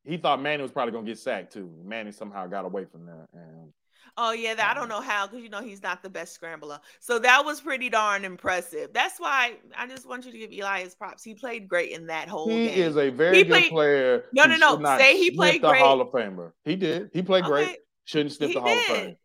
He 0.04 0.16
thought 0.16 0.40
Manny 0.40 0.62
was 0.62 0.72
probably 0.72 0.92
going 0.92 1.04
to 1.04 1.11
get 1.11 1.18
sacked 1.18 1.52
too. 1.52 1.70
Manny 1.85 2.12
somehow 2.12 2.46
got 2.46 2.64
away 2.64 2.85
from 2.85 3.06
that. 3.06 3.26
And, 3.32 3.72
oh 4.16 4.32
yeah, 4.32 4.54
that, 4.54 4.70
I 4.70 4.74
don't 4.74 4.85
um, 4.85 4.88
know 4.88 5.00
how 5.00 5.26
because 5.26 5.42
you 5.42 5.50
know 5.50 5.61
he's 5.61 5.82
not 5.82 6.02
the 6.02 6.09
best 6.09 6.32
scrambler. 6.32 6.80
So 7.00 7.18
that 7.18 7.44
was 7.44 7.61
pretty 7.61 7.90
darn 7.90 8.24
impressive. 8.24 8.92
That's 8.94 9.18
why 9.18 9.54
I 9.76 9.87
just 9.88 10.09
want 10.09 10.24
you 10.24 10.32
to 10.32 10.38
give 10.38 10.52
Eli 10.52 10.82
his 10.82 10.94
props. 10.94 11.22
He 11.22 11.35
played 11.35 11.68
great 11.68 11.90
in 11.90 12.06
that 12.06 12.28
whole. 12.28 12.48
He 12.48 12.68
game. 12.68 12.78
is 12.78 12.96
a 12.96 13.11
very 13.11 13.37
he 13.37 13.42
good 13.42 13.50
played, 13.50 13.70
player. 13.70 14.24
No, 14.32 14.44
no, 14.44 14.56
no. 14.56 14.98
Say 14.98 15.18
he 15.18 15.32
played 15.32 15.61
great. 15.61 15.82
Hall 15.82 16.00
of 16.00 16.09
Famer. 16.09 16.52
He 16.64 16.76
did. 16.76 17.11
He 17.12 17.22
played 17.22 17.44
okay. 17.44 17.50
great. 17.50 17.78
Shouldn't 18.04 18.32
sniff 18.32 18.50
he 18.50 18.54
the 18.54 18.61
Hall 18.61 18.68
did. 18.68 18.90
of 18.90 18.96
Fame. 18.96 19.16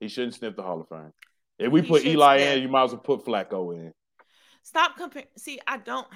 He 0.00 0.08
shouldn't 0.08 0.34
sniff 0.34 0.56
the 0.56 0.62
Hall 0.62 0.80
of 0.80 0.88
Fame. 0.88 1.12
If 1.58 1.70
we 1.70 1.82
he 1.82 1.88
put 1.88 2.04
Eli 2.04 2.38
sniff. 2.38 2.56
in, 2.56 2.62
you 2.62 2.68
might 2.68 2.84
as 2.84 2.90
well 2.92 3.00
put 3.00 3.24
Flacco 3.24 3.74
in. 3.74 3.92
Stop 4.62 4.96
comparing. 4.96 5.28
See, 5.36 5.60
I 5.66 5.76
don't. 5.76 6.08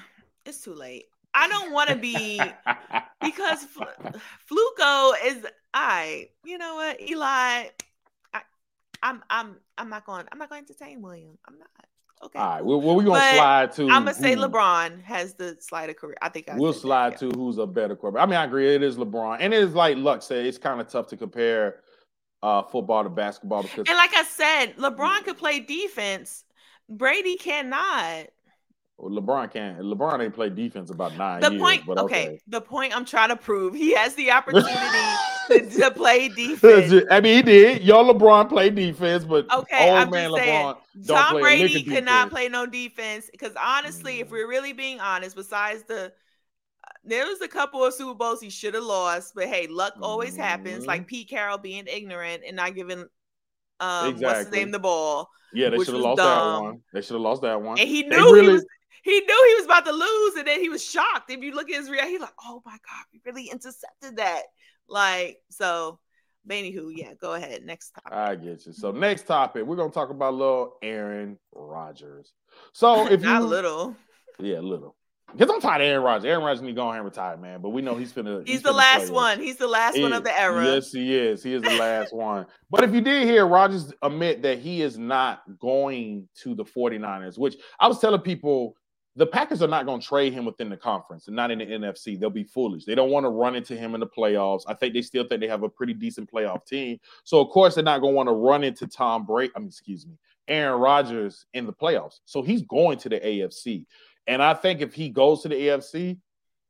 It's 0.47 0.61
too 0.61 0.75
late. 0.75 1.05
I 1.35 1.49
don't 1.49 1.73
want 1.73 1.91
to 1.91 1.97
be 1.97 2.41
because 3.21 3.65
Fl- 3.65 3.83
Flacco 4.51 5.13
is 5.25 5.47
I. 5.73 6.29
You 6.45 6.59
know 6.59 6.77
what, 6.77 7.01
Eli? 7.01 7.69
I, 8.33 8.41
I'm 9.03 9.23
I'm 9.29 9.57
I'm 9.77 9.91
not 9.91 10.07
going. 10.07 10.25
I'm 10.33 10.39
not 10.39 10.49
going 10.49 10.65
to 10.65 10.73
entertain 10.73 11.03
William. 11.03 11.37
I'm 11.47 11.59
not. 11.59 11.69
Okay. 12.23 12.39
All 12.39 12.49
right. 12.49 12.65
Well, 12.65 12.81
well 12.81 12.97
we're 12.97 13.03
gonna 13.03 13.19
but 13.19 13.35
slide 13.35 13.73
to. 13.73 13.83
I'm 13.85 14.05
gonna 14.05 14.15
say 14.15 14.35
LeBron 14.35 15.03
has 15.03 15.35
the 15.35 15.59
slider 15.61 15.93
career. 15.93 16.17
I 16.23 16.31
think 16.31 16.49
I 16.49 16.57
we'll 16.57 16.73
slide 16.73 17.15
that, 17.15 17.23
yeah. 17.23 17.33
to 17.33 17.39
who's 17.39 17.59
a 17.59 17.67
better 17.67 17.97
quarterback. 17.97 18.23
I 18.23 18.31
mean, 18.31 18.39
I 18.39 18.45
agree. 18.45 18.75
It 18.75 18.83
is 18.83 18.97
LeBron, 18.97 19.39
and 19.41 19.53
it 19.53 19.63
is 19.63 19.75
like 19.75 19.99
Luck 19.99 20.23
said. 20.23 20.47
It's 20.47 20.57
kind 20.57 20.81
of 20.81 20.89
tough 20.89 21.09
to 21.09 21.19
compare 21.19 21.81
uh, 22.45 22.63
football 22.63 23.03
to 23.03 23.09
basketball 23.09 23.63
because. 23.63 23.89
And 23.89 23.97
like 23.97 24.15
I 24.15 24.23
said, 24.25 24.77
LeBron 24.77 25.25
could 25.25 25.39
play 25.39 25.61
defense. 25.61 26.45
Brady 26.89 27.37
cannot. 27.37 28.27
Well, 28.99 29.21
LeBron 29.21 29.51
can't. 29.51 29.81
LeBron 29.81 30.23
ain't 30.23 30.35
played 30.35 30.55
defense 30.55 30.91
about 30.91 31.17
nine 31.17 31.41
the 31.41 31.53
years. 31.53 31.63
Point, 31.63 31.89
okay. 31.89 32.03
okay. 32.03 32.41
The 32.47 32.61
point 32.61 32.95
I'm 32.95 33.07
trying 33.07 33.31
to 33.31 33.37
prove, 33.37 33.75
he 33.75 33.95
has 33.95 34.15
the 34.15 34.31
opportunity 34.31 34.69
to, 35.49 35.71
to, 35.81 35.91
play 35.91 36.29
defense. 36.29 37.05
I 37.11 37.21
mean, 37.23 37.37
he 37.37 37.43
did. 37.43 37.83
Y'all 37.83 38.13
LeBron 38.13 38.51
played 38.51 38.75
defense, 38.75 39.25
but 39.25 39.51
okay, 39.51 39.89
old 39.91 39.99
I'm 39.99 40.11
man 40.11 40.31
LeBron. 40.31 40.77
Tom 41.07 41.41
Brady 41.41 41.83
cannot 41.83 42.29
play 42.29 42.51
no 42.51 42.67
defense 42.67 43.31
because 43.33 43.55
honestly, 43.59 44.19
mm. 44.19 44.21
if 44.21 44.31
we're 44.31 44.49
really 44.49 44.75
being 44.75 45.01
honest, 45.01 45.35
besides 45.35 45.83
the 45.85 46.13
there 47.05 47.27
was 47.27 47.41
a 47.41 47.49
couple 47.49 47.85
of 47.85 47.95
Super 47.95 48.15
Bowls 48.15 48.41
he 48.41 48.51
should 48.51 48.75
have 48.75 48.85
lost, 48.85 49.35
but 49.35 49.47
hey, 49.47 49.67
luck 49.67 49.95
always 50.01 50.33
mm-hmm. 50.33 50.43
happens. 50.43 50.87
Like 50.87 51.07
Pete 51.07 51.29
Carroll 51.29 51.59
being 51.59 51.87
ignorant 51.87 52.43
and 52.47 52.57
not 52.57 52.75
giving 52.75 53.07
um 53.81 54.11
exactly. 54.11 54.25
what's 54.25 54.39
his 54.41 54.51
name 54.51 54.71
the 54.71 54.79
ball. 54.79 55.29
Yeah, 55.53 55.71
they 55.71 55.79
should 55.79 55.95
have 55.95 56.03
lost 56.03 56.19
dumb. 56.19 56.27
that 56.27 56.63
one. 56.63 56.81
They 56.93 57.01
should 57.01 57.15
have 57.15 57.21
lost 57.21 57.43
that 57.43 57.61
one. 57.61 57.79
And 57.79 57.89
he 57.89 58.03
knew 58.03 58.17
really... 58.17 58.43
he 58.43 58.49
was 58.49 58.67
he 59.03 59.21
knew 59.21 59.45
he 59.49 59.55
was 59.57 59.67
about 59.67 59.85
to 59.85 59.93
lose, 59.93 60.37
and 60.37 60.49
then 60.49 60.61
he 60.61 60.71
was 60.71 60.83
shocked. 60.83 61.31
If 61.31 61.43
you 61.43 61.55
look 61.55 61.71
at 61.71 61.77
his 61.77 61.91
reaction, 61.91 62.13
he's 62.13 62.21
like, 62.21 62.35
"Oh 62.43 62.63
my 62.65 62.73
god, 62.73 63.05
we 63.13 63.21
really 63.25 63.51
intercepted 63.51 64.17
that!" 64.17 64.43
Like 64.89 65.39
so. 65.51 66.01
But 66.47 66.57
anywho, 66.57 66.91
yeah, 66.95 67.15
go 67.15 67.33
ahead. 67.33 67.65
Next 67.65 67.93
topic. 67.93 68.13
I 68.13 68.35
get 68.35 68.67
you. 68.67 68.73
So 68.73 68.93
next 68.93 69.27
topic, 69.27 69.65
we're 69.65 69.77
gonna 69.77 69.91
talk 69.91 70.11
about 70.11 70.35
little 70.35 70.77
Aaron 70.83 71.39
Rodgers. 71.55 72.33
So 72.73 73.07
if 73.11 73.23
not 73.23 73.43
you, 73.43 73.49
little, 73.49 73.97
yeah, 74.39 74.61
little. 74.61 74.97
Because 75.37 75.53
I'm 75.53 75.61
tired 75.61 75.81
of 75.83 75.87
Aaron 75.87 76.05
Rodgers. 76.05 76.25
Aaron 76.25 76.45
Rodgers 76.45 76.63
need 76.63 76.69
to 76.69 76.75
go 76.75 76.89
ahead 76.89 76.97
and 76.97 77.05
retire, 77.05 77.37
man. 77.37 77.61
But 77.61 77.71
we 77.71 77.83
know 77.83 77.97
he's 77.97 78.13
gonna. 78.13 78.41
He's, 78.41 78.55
he's 78.55 78.63
the 78.63 78.73
last 78.73 79.11
one. 79.11 79.41
He's 79.41 79.57
the 79.57 79.67
last 79.67 79.97
he, 79.97 80.03
one 80.03 80.13
of 80.13 80.25
the 80.25 80.39
era. 80.39 80.65
Yes, 80.65 80.93
he 80.93 81.17
is. 81.17 81.43
He 81.43 81.55
is 81.55 81.63
the 81.63 81.77
last 81.77 82.13
one. 82.15 82.47
But 82.71 82.85
if 82.85 82.95
you 82.95 83.01
did 83.01 83.27
hear 83.27 83.47
Rodgers 83.47 83.93
admit 84.03 84.43
that 84.43 84.59
he 84.59 84.83
is 84.83 84.99
not 84.99 85.43
going 85.59 86.29
to 86.43 86.55
the 86.55 86.65
49ers, 86.65 87.39
which 87.39 87.57
I 87.81 87.89
was 87.89 87.99
telling 87.99 88.21
people 88.21 88.77
the 89.17 89.27
Packers 89.27 89.63
are 89.63 89.69
not 89.69 89.87
going 89.87 90.01
to 90.01 90.07
trade 90.07 90.33
him 90.33 90.45
within 90.45 90.69
the 90.69 90.77
conference 90.77 91.29
and 91.29 91.37
not 91.37 91.51
in 91.51 91.59
the 91.59 91.67
NFC. 91.67 92.19
They'll 92.19 92.31
be 92.31 92.45
foolish. 92.45 92.85
They 92.85 92.97
don't 92.97 93.11
want 93.11 93.25
to 93.25 93.31
run 93.31 93.55
into 93.55 93.77
him 93.77 93.95
in 93.95 94.01
the 94.01 94.07
playoffs. 94.07 94.63
I 94.67 94.75
think 94.75 94.93
they 94.93 95.03
still 95.03 95.25
think 95.25 95.41
they 95.41 95.47
have 95.47 95.63
a 95.63 95.69
pretty 95.69 95.95
decent 95.95 96.31
playoff 96.31 96.67
team. 96.67 96.99
So 97.23 97.41
of 97.41 97.49
course 97.51 97.77
they're 97.77 97.85
not 97.85 98.01
going 98.01 98.13
to 98.13 98.17
want 98.17 98.29
to 98.29 98.35
run 98.35 98.65
into 98.65 98.87
Tom 98.89 99.25
Brady. 99.25 99.53
I 99.55 99.61
mean, 99.61 99.69
excuse 99.69 100.05
me, 100.07 100.15
Aaron 100.49 100.81
Rodgers 100.81 101.47
in 101.55 101.67
the 101.67 101.73
playoffs. 101.73 102.21
So 102.25 102.43
he's 102.43 102.63
going 102.63 102.99
to 102.99 103.09
the 103.09 103.21
AFC. 103.21 103.87
And 104.27 104.43
I 104.43 104.55
think 104.55 104.81
if 104.81 104.95
he 104.95 105.09
goes 105.11 105.43
to 105.43 105.49
the 105.49 105.55
AFC, 105.55 106.19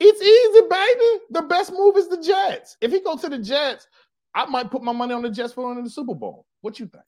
it's 0.01 0.21
easy, 0.21 0.61
baby. 0.69 1.25
The 1.31 1.43
best 1.43 1.73
move 1.73 1.97
is 1.97 2.09
the 2.09 2.21
Jets. 2.21 2.77
If 2.81 2.91
he 2.91 3.01
goes 3.01 3.21
to 3.21 3.29
the 3.29 3.39
Jets, 3.39 3.87
I 4.35 4.47
might 4.47 4.71
put 4.71 4.83
my 4.83 4.93
money 4.93 5.15
on 5.15 5.23
the 5.23 5.31
Jets 5.31 5.53
for 5.53 5.69
winning 5.69 5.85
the 5.85 5.91
Super 5.91 6.15
Bowl. 6.15 6.47
What 6.61 6.81
you 6.81 6.87
think? 6.87 7.05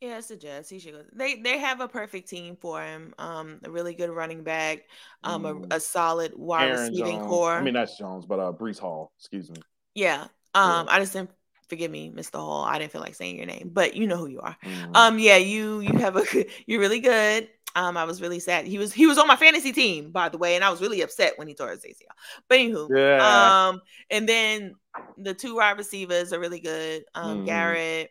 Yeah, 0.00 0.18
it's 0.18 0.26
the 0.26 0.36
Jets. 0.36 0.68
He 0.68 0.80
should 0.80 0.94
go. 0.94 1.02
They 1.12 1.36
they 1.36 1.58
have 1.58 1.80
a 1.80 1.86
perfect 1.86 2.28
team 2.28 2.56
for 2.56 2.82
him. 2.82 3.14
Um, 3.18 3.60
a 3.62 3.70
really 3.70 3.94
good 3.94 4.10
running 4.10 4.42
back, 4.42 4.80
um, 5.22 5.44
mm. 5.44 5.72
a, 5.72 5.76
a, 5.76 5.80
solid 5.80 6.32
wide 6.36 6.70
Aaron 6.70 6.88
receiving 6.88 7.18
Jones. 7.18 7.28
core. 7.28 7.52
I 7.52 7.62
mean 7.62 7.74
that's 7.74 7.96
Jones, 7.96 8.26
but 8.26 8.40
uh, 8.40 8.52
Breece 8.52 8.80
Hall. 8.80 9.12
Excuse 9.20 9.48
me. 9.48 9.62
Yeah. 9.94 10.22
Um, 10.56 10.86
yeah. 10.86 10.92
I 10.92 10.98
just 10.98 11.12
didn't 11.12 11.30
forgive 11.68 11.92
me, 11.92 12.10
Mr. 12.10 12.34
Hall. 12.34 12.64
I 12.64 12.80
didn't 12.80 12.90
feel 12.90 13.00
like 13.00 13.14
saying 13.14 13.36
your 13.36 13.46
name, 13.46 13.70
but 13.72 13.94
you 13.94 14.08
know 14.08 14.16
who 14.16 14.26
you 14.26 14.40
are. 14.40 14.56
Mm. 14.64 14.96
Um, 14.96 15.18
yeah, 15.20 15.36
you 15.36 15.78
you 15.78 15.96
have 15.98 16.16
a 16.16 16.24
you're 16.66 16.80
really 16.80 17.00
good. 17.00 17.48
Um, 17.74 17.96
I 17.96 18.04
was 18.04 18.20
really 18.20 18.40
sad. 18.40 18.66
He 18.66 18.78
was 18.78 18.92
he 18.92 19.06
was 19.06 19.18
on 19.18 19.26
my 19.26 19.36
fantasy 19.36 19.72
team, 19.72 20.10
by 20.10 20.28
the 20.28 20.38
way, 20.38 20.54
and 20.54 20.64
I 20.64 20.70
was 20.70 20.80
really 20.80 21.00
upset 21.02 21.34
when 21.36 21.48
he 21.48 21.54
tore 21.54 21.70
his 21.70 21.84
ACL. 21.84 22.14
But 22.48 22.58
anywho, 22.58 22.88
yeah. 22.96 23.68
um, 23.68 23.80
and 24.10 24.28
then 24.28 24.74
the 25.16 25.34
two 25.34 25.56
wide 25.56 25.78
receivers 25.78 26.32
are 26.32 26.40
really 26.40 26.60
good. 26.60 27.04
Um, 27.14 27.42
mm. 27.42 27.46
Garrett, 27.46 28.10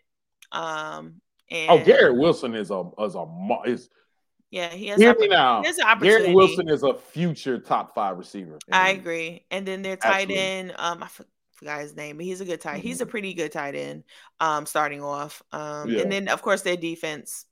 um, 0.52 1.22
and 1.50 1.70
oh, 1.70 1.84
Garrett 1.84 2.16
Wilson 2.16 2.56
is 2.56 2.72
a 2.72 2.84
is 3.00 3.16
a 3.16 3.26
is 3.66 3.90
yeah, 4.52 4.70
he 4.70 4.88
has. 4.88 5.00
Hear 5.00 5.16
me 5.18 5.30
now. 5.30 5.64
Garrett 6.02 6.34
Wilson 6.34 6.68
is 6.68 6.84
a 6.84 6.94
future 6.94 7.58
top 7.58 7.96
five 7.96 8.18
receiver. 8.18 8.60
I 8.72 8.90
agree. 8.90 9.46
And 9.50 9.66
then 9.66 9.82
their 9.82 9.96
tight 9.96 10.30
end, 10.30 10.74
um, 10.78 11.02
I 11.02 11.08
forgot 11.54 11.80
his 11.80 11.96
name, 11.96 12.18
but 12.18 12.26
he's 12.26 12.42
a 12.42 12.46
good 12.46 12.60
tight. 12.60 12.80
Mm-hmm. 12.80 12.88
He's 12.88 13.02
a 13.02 13.06
pretty 13.06 13.34
good 13.34 13.54
tight 13.54 13.76
end. 13.76 14.04
Um, 14.42 14.66
starting 14.66 15.02
off. 15.02 15.42
Um, 15.54 15.90
yeah. 15.90 16.02
and 16.02 16.12
then 16.12 16.28
of 16.28 16.42
course 16.42 16.64
their 16.64 16.76
defense 16.76 17.46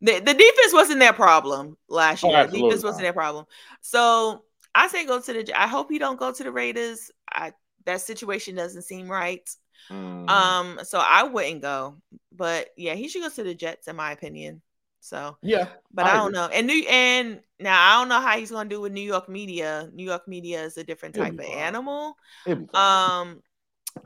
the, 0.00 0.18
the 0.18 0.34
defense 0.34 0.72
wasn't 0.72 1.00
their 1.00 1.12
problem 1.12 1.76
last 1.88 2.22
year. 2.22 2.36
Oh, 2.36 2.46
defense 2.46 2.82
wasn't 2.82 3.02
their 3.02 3.12
problem. 3.12 3.44
So 3.82 4.44
I 4.74 4.88
say 4.88 5.06
go 5.06 5.20
to 5.20 5.32
the. 5.32 5.60
I 5.60 5.66
hope 5.66 5.90
you 5.90 5.98
don't 5.98 6.18
go 6.18 6.32
to 6.32 6.42
the 6.42 6.52
Raiders. 6.52 7.10
I 7.30 7.52
that 7.86 8.00
situation 8.00 8.54
doesn't 8.54 8.82
seem 8.82 9.10
right. 9.10 9.48
Mm. 9.90 10.28
Um, 10.28 10.80
so 10.84 11.02
I 11.04 11.24
wouldn't 11.24 11.62
go. 11.62 11.96
But 12.32 12.70
yeah, 12.76 12.94
he 12.94 13.08
should 13.08 13.22
go 13.22 13.30
to 13.30 13.42
the 13.42 13.54
Jets, 13.54 13.88
in 13.88 13.96
my 13.96 14.12
opinion. 14.12 14.62
So 15.00 15.36
yeah, 15.42 15.68
but 15.92 16.06
I, 16.06 16.10
I 16.10 16.16
don't 16.16 16.32
know. 16.32 16.46
And 16.46 16.66
new 16.66 16.84
and 16.88 17.40
now 17.58 17.90
I 17.90 18.00
don't 18.00 18.08
know 18.08 18.20
how 18.20 18.38
he's 18.38 18.50
gonna 18.50 18.68
do 18.68 18.80
with 18.80 18.92
New 18.92 19.00
York 19.00 19.28
media. 19.28 19.90
New 19.92 20.04
York 20.04 20.28
media 20.28 20.62
is 20.62 20.76
a 20.76 20.84
different 20.84 21.14
type 21.14 21.34
of 21.34 21.40
animal. 21.40 22.16
Um, 22.46 23.42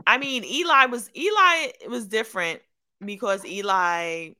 I 0.06 0.18
mean, 0.18 0.44
Eli 0.44 0.86
was 0.86 1.10
Eli 1.16 1.72
was 1.88 2.06
different 2.06 2.60
because 3.04 3.44
Eli 3.44 4.30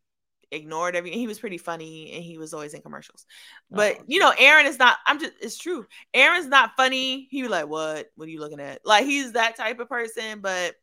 ignored 0.55 0.97
everything. 0.97 1.19
He 1.19 1.27
was 1.27 1.39
pretty 1.39 1.59
funny 1.59 2.13
and 2.13 2.23
he 2.25 2.39
was 2.39 2.55
always 2.55 2.75
in 2.75 2.83
commercials. 2.83 3.27
But 3.71 3.97
oh. 4.01 4.05
you 4.07 4.19
know, 4.21 4.33
Aaron 4.39 4.67
is 4.67 4.79
not, 4.79 4.97
I'm 5.07 5.19
just 5.19 5.33
it's 5.41 5.59
true. 5.59 5.87
Aaron's 6.13 6.47
not 6.47 6.73
funny. 6.77 7.27
He 7.31 7.43
was 7.43 7.51
like, 7.51 7.69
What? 7.69 8.07
What 8.17 8.27
are 8.27 8.31
you 8.31 8.41
looking 8.41 8.61
at? 8.61 8.81
Like 8.85 9.05
he's 9.05 9.33
that 9.33 9.57
type 9.57 9.81
of 9.81 9.89
person, 9.89 10.41
but 10.41 10.75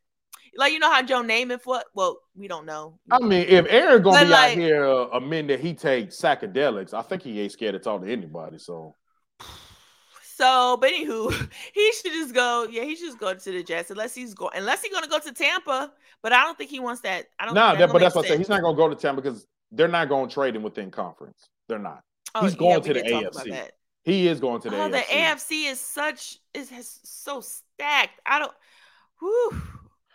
like 0.57 0.73
you 0.73 0.79
know 0.79 0.91
how 0.91 1.01
Joe 1.01 1.23
Namath 1.23 1.65
what? 1.65 1.85
Well, 1.93 2.19
we 2.35 2.47
don't 2.47 2.65
know. 2.65 2.99
I 3.09 3.19
mean, 3.19 3.45
if 3.47 3.65
Aaron 3.69 4.01
gonna 4.01 4.19
but 4.19 4.23
be 4.25 4.29
like, 4.29 4.51
out 4.51 4.57
here 4.57 4.85
uh, 4.85 5.07
a 5.07 5.21
minute 5.21 5.47
that 5.47 5.59
he 5.61 5.73
takes 5.73 6.17
psychedelics, 6.17 6.93
I 6.93 7.01
think 7.01 7.23
he 7.23 7.39
ain't 7.39 7.51
scared 7.51 7.73
to 7.73 7.79
talk 7.79 8.01
to 8.01 8.11
anybody. 8.11 8.57
So 8.57 8.95
so, 10.41 10.75
but 10.81 10.89
anywho, 10.89 11.31
he 11.73 11.91
should 11.93 12.13
just 12.13 12.33
go. 12.33 12.67
Yeah, 12.69 12.83
he 12.83 12.95
should 12.95 13.05
just 13.05 13.19
go 13.19 13.33
to 13.33 13.51
the 13.51 13.61
Jets 13.61 13.91
unless 13.91 14.15
he's 14.15 14.33
going. 14.33 14.53
Unless 14.55 14.81
he's 14.81 14.91
going 14.91 15.03
to 15.03 15.09
go 15.09 15.19
to 15.19 15.31
Tampa, 15.31 15.91
but 16.23 16.33
I 16.33 16.43
don't 16.43 16.57
think 16.57 16.71
he 16.71 16.79
wants 16.79 17.01
that. 17.01 17.27
I 17.39 17.45
don't. 17.45 17.53
No, 17.53 17.75
that, 17.75 17.91
but 17.91 17.99
that's 17.99 18.15
what 18.15 18.25
I 18.25 18.29
said. 18.29 18.39
He's 18.39 18.49
not 18.49 18.61
going 18.61 18.75
to 18.75 18.77
go 18.77 18.89
to 18.89 18.95
Tampa 18.95 19.21
because 19.21 19.45
they're 19.71 19.87
not 19.87 20.09
going 20.09 20.27
to 20.27 20.33
trade 20.33 20.55
him 20.55 20.63
within 20.63 20.91
conference. 20.91 21.49
They're 21.67 21.79
not. 21.79 22.03
Oh, 22.35 22.41
he's 22.41 22.55
going 22.55 22.83
yeah, 22.83 22.93
to 22.93 22.93
the 22.93 23.01
AFC. 23.01 23.67
He 24.03 24.27
is 24.27 24.39
going 24.39 24.61
to 24.61 24.69
the 24.69 24.75
oh, 24.75 24.89
AFC. 24.89 24.91
The 24.91 24.97
AFC 24.97 25.71
is 25.71 25.79
such 25.79 26.37
is 26.53 26.99
so 27.03 27.41
stacked. 27.41 28.19
I 28.25 28.39
don't. 28.39 28.53
Whew, 29.19 29.61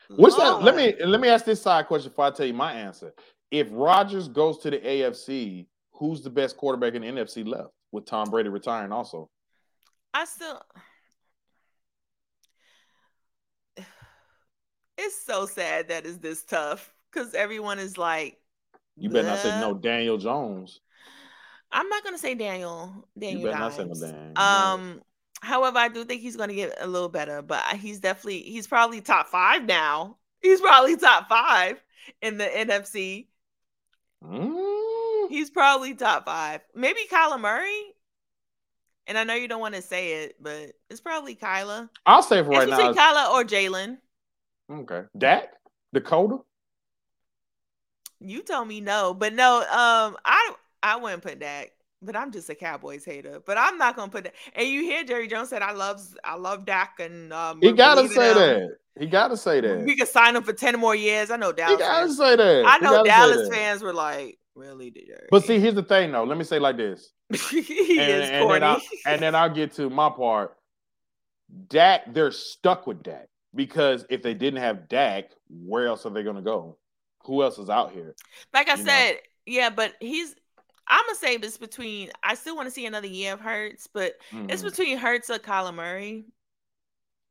What's 0.09 0.37
that? 0.37 0.63
Let 0.63 0.77
me 0.77 0.95
let 1.05 1.21
me 1.21 1.29
ask 1.29 1.45
this 1.45 1.61
side 1.61 1.87
question 1.87 2.11
before 2.11 2.27
I 2.27 2.31
tell 2.31 2.47
you 2.47 2.55
my 2.55 2.73
answer. 2.73 3.13
If 3.51 3.69
Rodgers 3.71 4.29
goes 4.29 4.59
to 4.59 4.71
the 4.71 4.79
AFC, 4.79 5.67
who's 5.93 6.23
the 6.23 6.31
best 6.31 6.57
quarterback 6.57 6.95
in 6.95 7.03
the 7.03 7.09
NFC 7.09 7.47
left 7.47 7.71
with 7.93 8.07
Tom 8.07 8.31
Brady 8.31 8.49
retiring 8.49 8.93
also? 8.93 9.29
I 10.15 10.25
still 10.25 10.63
it's 14.99 15.23
so 15.25 15.47
sad 15.47 15.89
that 15.89 16.07
it's 16.07 16.19
this 16.19 16.45
tough 16.45 16.93
because 17.13 17.35
everyone 17.35 17.79
is 17.79 17.99
like 17.99 18.39
You 18.97 19.11
better 19.11 19.29
not 19.29 19.39
say 19.39 19.61
no 19.61 19.75
Daniel 19.75 20.19
Jones. 20.19 20.81
I'm 21.71 21.89
not 21.89 22.05
gonna 22.05 22.19
say 22.19 22.35
Daniel. 22.35 23.09
Daniel. 23.19 23.41
You 23.41 23.47
better 23.47 23.59
not 23.59 23.75
say 23.75 23.85
no 23.85 23.95
Daniel. 23.95 24.39
Um 24.39 25.03
however, 25.41 25.79
I 25.79 25.89
do 25.89 26.05
think 26.05 26.23
he's 26.23 26.37
gonna 26.37 26.55
get 26.55 26.77
a 26.81 26.87
little 26.87 27.09
better, 27.09 27.43
but 27.43 27.63
he's 27.77 28.01
definitely 28.01 28.41
he's 28.41 28.67
probably 28.67 29.01
top 29.01 29.29
five 29.29 29.65
now. 29.65 30.17
He's 30.41 30.61
probably 30.61 30.97
top 30.97 31.29
five 31.29 31.83
in 32.23 32.39
the 32.39 32.45
NFC. 32.45 33.27
Mm. 34.25 35.29
He's 35.29 35.51
probably 35.51 35.95
top 35.95 36.25
five. 36.25 36.61
Maybe 36.75 37.01
Kyler 37.11 37.41
Murray. 37.41 37.83
And 39.09 39.17
I 39.17 39.25
know 39.25 39.35
you 39.35 39.47
don't 39.47 39.61
want 39.61 39.77
to 39.77 39.83
say 39.83 40.25
it, 40.25 40.37
but 40.41 40.73
it's 40.91 41.01
probably 41.01 41.37
Kyler. 41.37 41.89
I'll 42.05 42.23
say 42.23 42.43
for 42.43 42.51
right 42.51 42.69
now. 42.69 42.93
Kyler 42.93 43.35
or 43.35 43.45
Jalen. 43.45 43.99
Okay. 44.71 45.03
Dak? 45.17 45.51
Dakota? 45.93 46.39
You 48.21 48.43
told 48.43 48.69
me 48.69 48.81
no, 48.81 49.15
but 49.15 49.35
no, 49.35 49.59
um, 49.59 50.17
I 50.25 50.55
I 50.83 50.97
wouldn't 50.97 51.23
put 51.23 51.39
Dak, 51.39 51.73
but 52.01 52.17
I'm 52.17 52.33
just 52.33 52.49
a 52.49 52.55
Cowboys 52.55 53.05
hater. 53.05 53.43
But 53.45 53.59
I'm 53.59 53.77
not 53.77 53.97
gonna 53.97 54.11
put 54.11 54.25
that. 54.25 54.35
And 54.55 54.67
you 54.67 54.83
hear 54.83 55.05
Jerry 55.05 55.29
Jones 55.29 55.51
said, 55.51 55.63
"I 55.63 55.73
love 55.73 56.01
I 56.25 56.37
love 56.37 56.65
Dak," 56.65 56.99
and 56.99 57.33
um, 57.33 57.61
he 57.61 57.73
gotta 57.73 58.09
say 58.09 58.33
that. 58.33 58.77
He 58.99 59.07
gotta 59.07 59.37
say 59.37 59.61
that. 59.61 59.85
We 59.85 59.97
could 59.97 60.09
sign 60.09 60.35
him 60.37 60.43
for 60.43 60.55
ten 60.55 60.79
more 60.81 60.95
years. 60.95 61.31
I 61.31 61.37
know 61.37 61.53
Dallas. 61.53 61.73
He 61.73 61.79
gotta 61.79 62.07
fans. 62.07 62.17
say 62.17 62.37
that. 62.37 62.65
I 62.67 62.79
know 62.79 63.05
Dallas 63.05 63.49
fans 63.51 63.83
were 63.83 63.93
like, 63.93 64.39
"Really, 64.55 64.91
Jerry?" 64.91 65.27
But 65.31 65.45
see, 65.45 65.59
here's 65.59 65.75
the 65.75 65.83
thing, 65.83 66.13
though. 66.13 66.25
Let 66.25 66.39
me 66.39 66.45
say 66.45 66.59
like 66.59 66.79
this: 66.79 67.13
he 67.51 67.99
and, 68.01 68.23
is 68.23 68.31
and 68.31 68.47
corny. 68.47 68.61
Then 68.61 68.81
and 69.07 69.23
then 69.23 69.35
I'll 69.35 69.51
get 69.51 69.73
to 69.73 69.91
my 69.91 70.09
part. 70.09 70.57
Dak, 71.69 72.13
they're 72.13 72.33
stuck 72.33 72.87
with 72.87 73.03
Dak 73.03 73.29
because 73.55 74.07
if 74.09 74.23
they 74.23 74.35
didn't 74.35 74.61
have 74.61 74.89
Dak, 74.89 75.31
where 75.49 75.87
else 75.87 76.07
are 76.07 76.11
they 76.11 76.23
to 76.37 76.43
go? 76.43 76.79
Who 77.27 77.43
else 77.43 77.59
is 77.59 77.71
out 77.71 77.93
here? 77.93 78.15
Like 78.55 78.69
I 78.69 78.75
you 78.75 78.85
said, 78.85 79.11
know? 79.13 79.19
yeah, 79.47 79.71
but 79.71 79.95
he's. 80.01 80.35
I'm 80.89 81.05
gonna 81.07 81.17
say 81.17 81.37
this 81.37 81.59
between. 81.59 82.11
I 82.23 82.35
still 82.35 82.57
want 82.57 82.67
to 82.67 82.71
see 82.71 82.87
another 82.87 83.09
year 83.09 83.33
of 83.33 83.41
Hurts, 83.41 83.89
but 83.93 84.15
mm-hmm. 84.33 84.51
it's 84.51 84.63
between 84.63 84.97
Hurts 84.99 85.31
or 85.31 85.39
Kyler 85.39 85.75
Murray. 85.75 86.27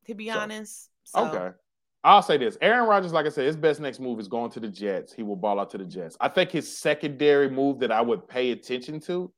To 0.08 0.14
be 0.14 0.30
so, 0.30 0.38
honest. 0.38 0.90
So. 1.04 1.28
Okay. 1.28 1.56
I'll 2.04 2.22
say 2.22 2.38
this: 2.38 2.58
Aaron 2.62 2.88
Rodgers, 2.88 3.14
like 3.14 3.26
I 3.26 3.30
said, 3.30 3.46
his 3.46 3.56
best 3.56 3.80
next 3.80 4.00
move 4.00 4.20
is 4.20 4.28
going 4.28 4.52
to 4.52 4.60
the 4.60 4.68
Jets. 4.68 5.14
He 5.14 5.24
will 5.24 5.36
ball 5.36 5.60
out 5.60 5.72
to 5.72 5.78
the 5.78 5.86
Jets. 5.86 6.16
I 6.20 6.28
think 6.28 6.52
his 6.52 6.78
secondary 6.78 7.50
move 7.50 7.80
that 7.80 7.92
I 7.92 8.02
would 8.02 8.28
pay 8.28 8.52
attention 8.52 9.00
to 9.02 9.32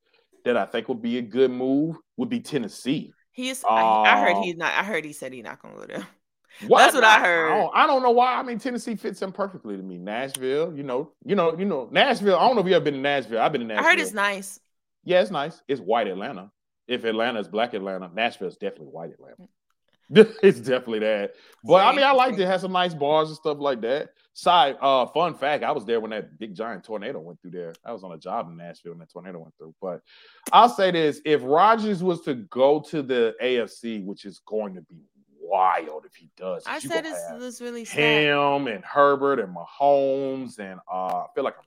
that 0.44 0.58
I 0.58 0.66
think 0.66 0.90
would 0.90 1.02
be 1.02 1.18
a 1.18 1.22
good 1.22 1.52
move 1.52 1.96
would 2.18 2.30
be 2.30 2.40
Tennessee. 2.40 3.14
He's. 3.32 3.64
Uh, 3.64 3.68
I, 3.68 4.16
I, 4.16 4.20
heard 4.20 4.36
um, 4.38 4.44
he's 4.44 4.58
not. 4.58 4.74
I 4.74 4.84
heard 4.84 5.06
he 5.06 5.14
said 5.14 5.32
he's 5.32 5.44
not 5.44 5.62
to 5.62 5.68
go 5.68 5.86
there. 5.86 6.08
That's 6.62 6.96
what 6.96 7.04
I 7.04 7.20
heard. 7.20 7.52
I 7.52 7.58
don't, 7.58 7.72
I 7.76 7.88
don't, 7.88 8.04
know 8.04 8.12
why. 8.12 8.36
I 8.36 8.44
mean, 8.44 8.60
Tennessee 8.60 8.96
fits 8.96 9.22
him 9.22 9.32
perfectly 9.32 9.78
to 9.78 9.84
me. 9.84 9.98
Nashville, 9.98 10.76
you 10.76 10.84
know, 10.84 11.12
you 11.26 11.36
know, 11.36 11.58
you 11.58 11.66
know, 11.66 11.88
Nashville. 11.92 12.38
I 12.38 12.48
don't 12.48 12.56
know 12.56 12.62
if 12.62 12.68
you 12.68 12.76
ever 12.76 12.86
been 12.86 12.96
to 12.96 13.00
Nashville. 13.00 13.42
I've 13.42 13.52
been 13.52 13.62
to 13.62 13.68
Nashville. 13.68 13.86
I 13.86 13.90
heard 13.90 14.00
it's 14.00 14.14
nice. 14.14 14.60
Yeah, 15.04 15.22
it's 15.22 15.32
nice. 15.32 15.62
It's 15.68 15.82
white 15.82 16.08
Atlanta. 16.08 16.52
If 16.88 17.04
Atlanta 17.04 17.40
is 17.40 17.48
black 17.48 17.74
Atlanta, 17.74 18.10
Nashville 18.14 18.48
is 18.48 18.58
definitely 18.58 18.88
white 18.88 19.12
Atlanta. 19.12 19.48
it's 20.42 20.60
definitely 20.60 21.00
that. 21.00 21.34
But 21.64 21.86
I 21.86 21.94
mean, 21.94 22.06
I 22.06 22.12
like 22.12 22.38
to 22.38 22.46
have 22.46 22.62
some 22.62 22.72
nice 22.72 22.94
bars 22.94 23.28
and 23.28 23.38
stuff 23.38 23.58
like 23.60 23.82
that. 23.82 24.10
Side 24.34 24.78
uh 24.82 25.06
fun 25.08 25.34
fact, 25.34 25.64
I 25.64 25.72
was 25.72 25.84
there 25.84 26.00
when 26.00 26.12
that 26.12 26.38
big 26.40 26.56
giant 26.56 26.84
tornado 26.84 27.20
went 27.20 27.42
through 27.42 27.52
there. 27.52 27.74
I 27.84 27.92
was 27.92 28.04
on 28.04 28.14
a 28.14 28.18
job 28.18 28.48
in 28.50 28.56
Nashville 28.56 28.94
when 28.94 29.00
that 29.00 29.12
tornado 29.12 29.40
went 29.40 29.54
through. 29.58 29.74
But 29.82 30.02
I'll 30.54 30.70
say 30.70 30.92
this 30.92 31.20
if 31.26 31.42
Rodgers 31.44 32.04
was 32.04 32.22
to 32.22 32.36
go 32.36 32.80
to 32.90 33.02
the 33.02 33.36
AFC, 33.44 34.06
which 34.06 34.26
is 34.26 34.40
going 34.48 34.76
to 34.76 34.82
be 34.82 35.02
wild 35.48 36.06
if 36.06 36.16
he 36.16 36.30
does. 36.38 36.64
I 36.66 36.80
said 36.80 37.06
it's, 37.06 37.62
really 37.62 37.86
sad. 37.86 38.00
Him 38.00 38.68
and 38.68 38.84
Herbert 38.84 39.40
and 39.40 39.56
Mahomes 39.56 40.60
and 40.60 40.80
uh 40.92 41.24
I 41.24 41.26
feel 41.34 41.44
like 41.44 41.56
I'm 41.58 41.64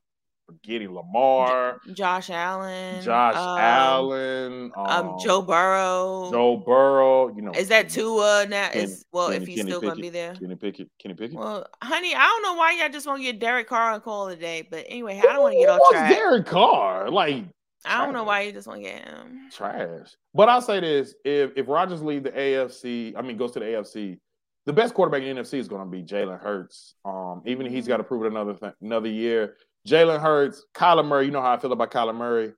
forgetting 0.50 0.92
Lamar, 0.94 1.80
Josh 1.92 2.30
Allen, 2.30 3.02
Josh 3.02 3.36
um, 3.36 3.58
Allen, 3.58 4.72
um, 4.76 4.86
um, 4.86 5.16
Joe 5.22 5.42
Burrow, 5.42 6.28
Joe 6.30 6.56
Burrow. 6.56 7.34
You 7.34 7.42
know, 7.42 7.52
is 7.52 7.68
that 7.68 7.88
Tua 7.88 8.46
now? 8.48 8.70
is 8.74 9.04
well, 9.12 9.30
Kenny, 9.30 9.42
if 9.42 9.48
he's 9.48 9.58
Kenny 9.58 9.70
still 9.70 9.80
Pickett, 9.80 9.94
gonna 9.94 10.02
be 10.02 10.10
there, 10.10 10.34
Kenny 10.34 10.56
Pickett, 10.56 10.88
Kenny 11.00 11.14
Pickett. 11.14 11.38
Well, 11.38 11.66
honey, 11.82 12.14
I 12.14 12.24
don't 12.24 12.42
know 12.42 12.54
why 12.54 12.72
y'all 12.72 12.88
just 12.88 13.06
want 13.06 13.20
to 13.20 13.24
get 13.24 13.38
Derek 13.38 13.68
Carr 13.68 13.92
on 13.92 14.00
call 14.00 14.28
today, 14.28 14.66
but 14.68 14.84
anyway, 14.88 15.18
I 15.18 15.32
don't 15.32 15.42
want 15.42 15.54
to 15.54 15.60
get 15.60 15.68
off 15.68 15.80
track. 15.90 16.14
Derek 16.14 16.46
Carr, 16.46 17.10
like. 17.10 17.44
I 17.84 18.04
don't 18.04 18.12
know 18.12 18.24
why 18.24 18.42
you 18.42 18.52
just 18.52 18.66
want 18.66 18.82
to 18.82 18.88
get 18.88 19.08
him. 19.08 19.48
Trash. 19.52 20.08
But 20.34 20.48
I'll 20.48 20.62
say 20.62 20.80
this: 20.80 21.14
if 21.24 21.52
if 21.56 21.68
Rodgers 21.68 22.02
leave 22.02 22.24
the 22.24 22.30
AFC, 22.30 23.14
I 23.16 23.22
mean 23.22 23.36
goes 23.36 23.52
to 23.52 23.60
the 23.60 23.66
AFC, 23.66 24.18
the 24.66 24.72
best 24.72 24.94
quarterback 24.94 25.22
in 25.22 25.36
the 25.36 25.42
NFC 25.42 25.54
is 25.54 25.68
going 25.68 25.84
to 25.84 25.90
be 25.90 26.02
Jalen 26.02 26.40
Hurts. 26.40 26.94
Um, 27.04 27.42
even 27.46 27.66
if 27.66 27.72
he's 27.72 27.88
got 27.88 27.98
to 27.98 28.04
prove 28.04 28.24
it 28.24 28.28
another 28.28 28.54
th- 28.54 28.74
another 28.80 29.08
year. 29.08 29.56
Jalen 29.88 30.20
Hurts, 30.20 30.64
Kyler 30.74 31.06
Murray. 31.06 31.26
You 31.26 31.30
know 31.30 31.40
how 31.40 31.52
I 31.52 31.58
feel 31.58 31.72
about 31.72 31.90
Kyler 31.90 32.14
Murray. 32.14 32.52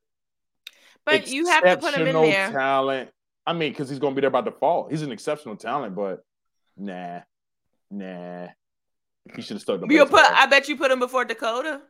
But 1.04 1.28
you 1.28 1.46
have 1.46 1.64
to 1.64 1.76
put 1.76 1.94
him 1.94 2.06
in 2.06 2.14
there. 2.14 2.50
Talent. 2.50 3.10
I 3.46 3.52
mean, 3.52 3.72
because 3.72 3.88
he's 3.88 3.98
going 3.98 4.12
to 4.12 4.14
be 4.14 4.20
there 4.20 4.30
by 4.30 4.40
default. 4.40 4.90
He's 4.90 5.02
an 5.02 5.12
exceptional 5.12 5.56
talent, 5.56 5.96
but 5.96 6.24
nah, 6.76 7.20
nah. 7.90 8.48
He 9.34 9.42
should 9.42 9.54
have 9.54 9.62
stuck. 9.62 9.80
You 9.88 10.06
put. 10.06 10.24
I 10.24 10.46
bet 10.46 10.68
you 10.68 10.76
put 10.76 10.90
him 10.90 10.98
before 10.98 11.24
Dakota. 11.24 11.80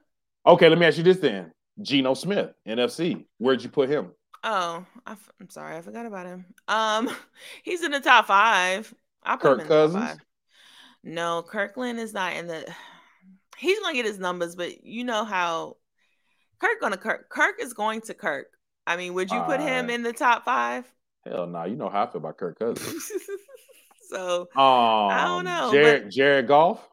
Okay, 0.47 0.69
let 0.69 0.79
me 0.79 0.87
ask 0.87 0.99
you 0.99 1.03
this 1.03 1.19
then: 1.19 1.53
Geno 1.81 2.15
Smith, 2.15 2.53
NFC. 2.67 3.25
Where'd 3.39 3.63
you 3.63 3.71
put 3.71 3.89
him? 3.89 4.11
Oh, 4.45 4.85
I 5.07 5.17
am 5.41 5.49
sorry, 5.49 5.77
I 5.77 5.83
forgot 5.83 6.07
about 6.07 6.27
him. 6.27 6.45
Um, 6.69 7.11
he's 7.63 7.83
in 7.83 7.93
the 7.93 8.01
top 8.01 8.27
five. 8.27 8.93
I 9.23 9.37
put 9.37 9.43
Kirk 9.43 9.53
him 9.53 9.61
in 9.61 9.69
Cousins. 9.69 10.21
No, 11.05 11.43
Kirkland 11.43 11.99
is 11.99 12.13
not 12.13 12.35
in 12.35 12.47
the 12.47 12.65
he's 13.63 13.79
gonna 13.81 13.95
get 13.95 14.05
his 14.05 14.19
numbers, 14.19 14.57
but 14.57 14.85
you 14.85 15.05
know 15.05 15.25
how 15.25 15.77
Kirk 16.59 16.81
gonna 16.81 16.97
Kirk 16.97 17.29
Kirk 17.29 17.57
is 17.61 17.73
going 17.73 18.01
to 18.03 18.15
Kirk. 18.15 18.49
I 18.87 18.97
mean, 18.97 19.15
would 19.15 19.31
you 19.31 19.41
put 19.43 19.61
uh, 19.61 19.67
him 19.67 19.91
in 19.91 20.03
the 20.03 20.13
top 20.13 20.45
five? 20.45 20.85
Hell 21.25 21.47
no, 21.47 21.61
nah. 21.61 21.65
you 21.65 21.77
know 21.77 21.89
how 21.89 22.05
I 22.05 22.07
feel 22.07 22.21
about 22.21 22.37
Kirk 22.37 22.59
Cousins. 22.59 23.11
so 24.11 24.43
um, 24.43 24.49
I 24.57 25.25
don't 25.25 25.45
know. 25.45 25.71
Jared 25.73 26.11
Jared 26.11 26.49
Goff. 26.49 26.87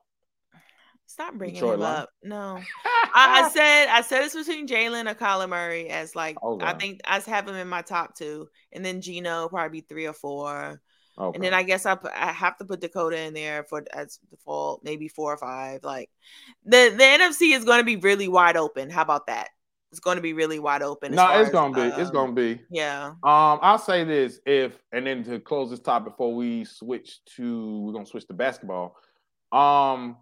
Stop 1.19 1.33
bringing 1.33 1.55
Detroit 1.55 1.73
him 1.73 1.79
line. 1.81 1.95
up. 1.97 2.09
No, 2.23 2.61
I, 3.13 3.41
I, 3.43 3.49
said 3.49 3.87
I 3.89 4.01
said 4.03 4.23
it's 4.23 4.35
between 4.35 4.69
Jalen 4.69 5.11
or 5.11 5.15
Kyler 5.15 5.49
Murray 5.49 5.89
as 5.89 6.15
like 6.15 6.41
okay. 6.41 6.65
I 6.65 6.73
think 6.75 7.01
I 7.03 7.19
have 7.19 7.45
him 7.45 7.55
in 7.55 7.67
my 7.67 7.81
top 7.81 8.15
two, 8.15 8.47
and 8.71 8.85
then 8.85 9.01
Geno 9.01 9.49
probably 9.49 9.81
three 9.81 10.07
or 10.07 10.13
four. 10.13 10.81
Okay. 11.17 11.35
And 11.35 11.43
then 11.43 11.53
I 11.53 11.63
guess 11.63 11.85
I, 11.85 11.97
I 12.15 12.31
have 12.31 12.57
to 12.59 12.65
put 12.65 12.79
Dakota 12.79 13.19
in 13.19 13.33
there 13.33 13.65
for 13.65 13.83
as 13.91 14.17
default, 14.31 14.85
maybe 14.85 15.09
four 15.09 15.33
or 15.33 15.37
five. 15.37 15.83
Like 15.83 16.09
the 16.63 16.93
the 16.95 17.03
NFC 17.03 17.53
is 17.53 17.65
going 17.65 17.79
to 17.79 17.83
be 17.83 17.97
really 17.97 18.29
wide 18.29 18.55
open. 18.55 18.89
How 18.89 19.01
about 19.01 19.27
that? 19.27 19.49
It's 19.91 19.99
going 19.99 20.15
to 20.15 20.21
be 20.21 20.31
really 20.31 20.59
wide 20.59 20.83
open. 20.83 21.13
No, 21.15 21.37
it's 21.41 21.51
going 21.51 21.73
to 21.73 21.81
be. 21.81 21.91
Um, 21.91 21.99
it's 21.99 22.11
going 22.11 22.33
to 22.33 22.41
be. 22.41 22.61
Yeah. 22.71 23.07
Um, 23.07 23.59
I'll 23.61 23.77
say 23.77 24.05
this: 24.05 24.39
if 24.45 24.81
and 24.93 25.05
then 25.05 25.25
to 25.25 25.41
close 25.41 25.69
this 25.69 25.81
top 25.81 26.05
before 26.05 26.33
we 26.33 26.63
switch 26.63 27.19
to, 27.35 27.81
we're 27.81 27.91
going 27.91 28.05
to 28.05 28.09
switch 28.09 28.27
to 28.27 28.33
basketball. 28.33 28.95
Um, 29.51 30.15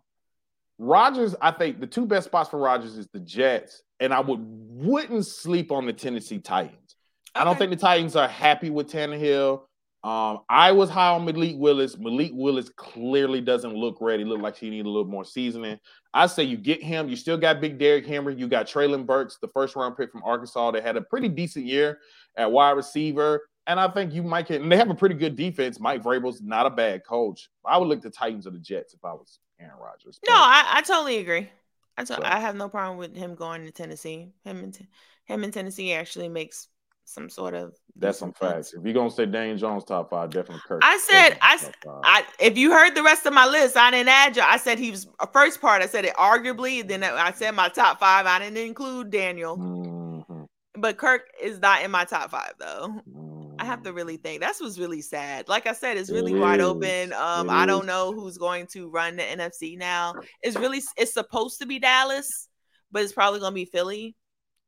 Rodgers, 0.79 1.35
I 1.41 1.51
think 1.51 1.79
the 1.79 1.87
two 1.87 2.05
best 2.05 2.27
spots 2.27 2.49
for 2.49 2.59
Rodgers 2.59 2.97
is 2.97 3.07
the 3.07 3.19
Jets, 3.19 3.81
and 3.99 4.13
I 4.13 4.19
would 4.19 4.39
wouldn't 4.41 5.25
sleep 5.25 5.71
on 5.71 5.85
the 5.85 5.93
Tennessee 5.93 6.39
Titans. 6.39 6.95
Okay. 7.35 7.41
I 7.41 7.43
don't 7.43 7.57
think 7.57 7.71
the 7.71 7.77
Titans 7.77 8.15
are 8.15 8.27
happy 8.27 8.69
with 8.69 8.91
Tannehill. 8.91 9.61
Um, 10.03 10.39
I 10.47 10.71
was 10.71 10.89
high 10.89 11.09
on 11.09 11.25
Malik 11.25 11.55
Willis. 11.57 11.97
Malik 11.97 12.31
Willis 12.33 12.69
clearly 12.69 13.41
doesn't 13.41 13.73
look 13.73 13.97
ready. 13.99 14.23
Look 14.23 14.41
like 14.41 14.55
he 14.55 14.69
need 14.69 14.85
a 14.85 14.89
little 14.89 15.09
more 15.09 15.25
seasoning. 15.25 15.79
I 16.13 16.27
say 16.27 16.43
you 16.43 16.57
get 16.57 16.81
him. 16.81 17.09
You 17.09 17.15
still 17.15 17.37
got 17.37 17.59
Big 17.59 17.79
Derrick 17.79 18.05
Henry. 18.05 18.35
You 18.35 18.47
got 18.47 18.67
Treylon 18.67 19.05
Burks, 19.05 19.37
the 19.41 19.47
first 19.49 19.75
round 19.75 19.97
pick 19.97 20.11
from 20.11 20.23
Arkansas, 20.23 20.71
that 20.71 20.83
had 20.83 20.95
a 20.95 21.01
pretty 21.01 21.27
decent 21.27 21.65
year 21.65 21.99
at 22.37 22.51
wide 22.51 22.71
receiver. 22.71 23.49
And 23.65 23.79
I 23.79 23.89
think 23.89 24.13
you 24.13 24.23
might 24.23 24.47
get, 24.47 24.61
and 24.61 24.71
they 24.71 24.77
have 24.77 24.89
a 24.89 24.95
pretty 24.95 25.15
good 25.15 25.35
defense. 25.35 25.79
Mike 25.79 26.03
Vrabel's 26.03 26.41
not 26.41 26.67
a 26.67 26.69
bad 26.69 27.03
coach. 27.03 27.49
I 27.65 27.77
would 27.77 27.89
look 27.89 28.01
the 28.01 28.09
Titans 28.09 28.47
or 28.47 28.51
the 28.51 28.59
Jets 28.59 28.93
if 28.93 29.03
I 29.03 29.11
was 29.11 29.39
Aaron 29.59 29.75
Rodgers. 29.81 30.19
No, 30.27 30.33
I, 30.33 30.65
I 30.75 30.81
totally 30.81 31.17
agree. 31.17 31.49
I, 31.97 32.03
t- 32.03 32.13
so. 32.13 32.19
I 32.23 32.39
have 32.39 32.55
no 32.55 32.69
problem 32.69 32.97
with 32.97 33.15
him 33.15 33.35
going 33.35 33.65
to 33.65 33.71
Tennessee. 33.71 34.31
Him 34.43 34.63
and 34.63 34.87
him 35.25 35.43
in 35.43 35.51
Tennessee 35.51 35.93
actually 35.93 36.29
makes 36.29 36.67
some 37.05 37.29
sort 37.29 37.53
of. 37.53 37.73
That's 37.95 38.19
some 38.19 38.33
facts. 38.33 38.73
If 38.73 38.83
you're 38.83 38.93
gonna 38.93 39.09
say 39.09 39.25
Dane 39.25 39.57
Jones 39.57 39.83
top 39.83 40.09
five, 40.09 40.29
definitely 40.29 40.61
Kirk. 40.67 40.81
I 40.83 40.97
said 40.99 41.37
I, 41.41 41.59
I. 42.03 42.25
If 42.39 42.57
you 42.57 42.71
heard 42.71 42.93
the 42.93 43.03
rest 43.03 43.25
of 43.25 43.33
my 43.33 43.47
list, 43.47 43.75
I 43.75 43.91
didn't 43.91 44.09
add 44.09 44.35
you. 44.35 44.43
I 44.43 44.57
said 44.57 44.77
he 44.77 44.91
was 44.91 45.07
a 45.19 45.27
first 45.27 45.59
part. 45.59 45.81
I 45.81 45.87
said 45.87 46.05
it 46.05 46.15
arguably. 46.15 46.87
Then 46.87 47.03
I 47.03 47.31
said 47.31 47.51
my 47.51 47.69
top 47.69 47.99
five. 47.99 48.25
I 48.25 48.39
didn't 48.39 48.57
include 48.57 49.09
Daniel. 49.09 49.57
Mm-hmm. 49.57 50.43
But 50.79 50.97
Kirk 50.97 51.23
is 51.41 51.59
not 51.59 51.81
in 51.81 51.89
my 51.89 52.05
top 52.05 52.29
five 52.29 52.53
though. 52.59 53.01
Mm-hmm. 53.09 53.36
Have 53.67 53.83
to 53.83 53.93
really 53.93 54.17
think. 54.17 54.41
That's 54.41 54.59
what's 54.59 54.79
really 54.79 55.01
sad. 55.01 55.47
Like 55.47 55.67
I 55.67 55.73
said, 55.73 55.97
it's 55.97 56.09
really 56.09 56.33
it 56.33 56.39
wide 56.39 56.61
open. 56.61 57.13
Um, 57.13 57.49
it 57.49 57.53
I 57.53 57.65
don't 57.65 57.85
know 57.85 58.13
who's 58.13 58.37
going 58.37 58.67
to 58.73 58.89
run 58.89 59.15
the 59.17 59.23
NFC 59.23 59.77
now. 59.77 60.15
It's 60.41 60.57
really 60.57 60.81
it's 60.97 61.13
supposed 61.13 61.59
to 61.59 61.65
be 61.65 61.79
Dallas, 61.79 62.47
but 62.91 63.03
it's 63.03 63.13
probably 63.13 63.39
gonna 63.39 63.53
be 63.53 63.65
Philly 63.65 64.15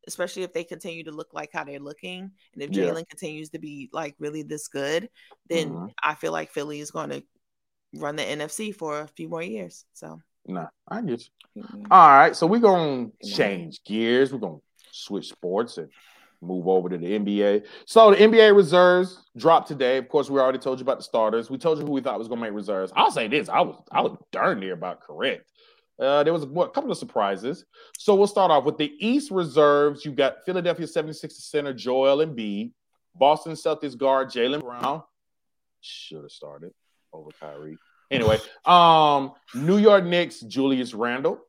especially 0.07 0.43
if 0.43 0.53
they 0.53 0.63
continue 0.63 1.03
to 1.03 1.11
look 1.11 1.33
like 1.33 1.51
how 1.53 1.63
they're 1.63 1.79
looking. 1.79 2.31
And 2.53 2.63
if 2.63 2.71
Jalen 2.71 2.99
yeah. 2.99 3.03
continues 3.09 3.49
to 3.51 3.59
be 3.59 3.89
like 3.93 4.15
really 4.19 4.43
this 4.43 4.67
good, 4.67 5.09
then 5.47 5.69
mm-hmm. 5.69 5.85
I 6.01 6.15
feel 6.15 6.31
like 6.31 6.51
Philly 6.51 6.79
is 6.79 6.91
going 6.91 7.11
to 7.11 7.23
run 7.95 8.15
the 8.15 8.23
NFC 8.23 8.73
for 8.75 9.01
a 9.01 9.07
few 9.07 9.29
more 9.29 9.43
years. 9.43 9.85
So, 9.93 10.19
nah, 10.47 10.67
I 10.87 11.01
get 11.01 11.23
you. 11.53 11.63
Mm-hmm. 11.63 11.91
All 11.91 12.09
right. 12.09 12.35
So 12.35 12.47
we're 12.47 12.59
going 12.59 13.11
to 13.21 13.29
change 13.29 13.83
gears. 13.83 14.33
We're 14.33 14.39
going 14.39 14.59
to 14.59 14.85
switch 14.91 15.29
sports 15.29 15.77
and 15.77 15.89
move 16.41 16.67
over 16.67 16.89
to 16.89 16.97
the 16.97 17.19
NBA. 17.19 17.65
So 17.85 18.11
the 18.11 18.17
NBA 18.17 18.55
reserves 18.55 19.23
dropped 19.37 19.67
today. 19.67 19.97
Of 19.97 20.09
course, 20.09 20.29
we 20.29 20.39
already 20.39 20.59
told 20.59 20.79
you 20.79 20.83
about 20.83 20.97
the 20.97 21.03
starters. 21.03 21.49
We 21.49 21.57
told 21.57 21.79
you 21.79 21.85
who 21.85 21.91
we 21.91 22.01
thought 22.01 22.17
was 22.17 22.27
going 22.27 22.39
to 22.39 22.45
make 22.45 22.53
reserves. 22.53 22.91
I'll 22.95 23.11
say 23.11 23.27
this: 23.27 23.49
I 23.49 23.61
was 23.61 23.75
I 23.91 24.01
was 24.01 24.17
darn 24.31 24.59
near 24.59 24.73
about 24.73 25.01
correct. 25.01 25.51
Uh, 25.99 26.23
there 26.23 26.31
was 26.31 26.43
a, 26.43 26.47
a, 26.47 26.69
couple 26.69 26.91
of 26.91 26.97
surprises. 26.97 27.65
So 27.97 28.15
we'll 28.15 28.27
start 28.27 28.51
off 28.51 28.63
with 28.63 28.77
the 28.77 28.93
East 28.99 29.31
reserves. 29.31 30.05
You've 30.05 30.15
got 30.15 30.45
Philadelphia 30.45 30.85
76ers 30.85 31.31
center 31.31 31.73
Joel 31.73 32.25
Embiid, 32.25 32.71
Boston 33.13 33.51
Celtics 33.51 33.97
guard 33.97 34.29
Jaylen 34.29 34.61
Brown. 34.61 35.03
Should 35.81 36.21
have 36.21 36.31
started 36.31 36.71
over 37.11 37.31
Kyrie. 37.39 37.77
Anyway, 38.11 38.37
um, 38.65 39.33
New 39.53 39.77
York 39.77 40.05
Knicks 40.05 40.39
Julius 40.39 40.93
Randle, 40.93 41.39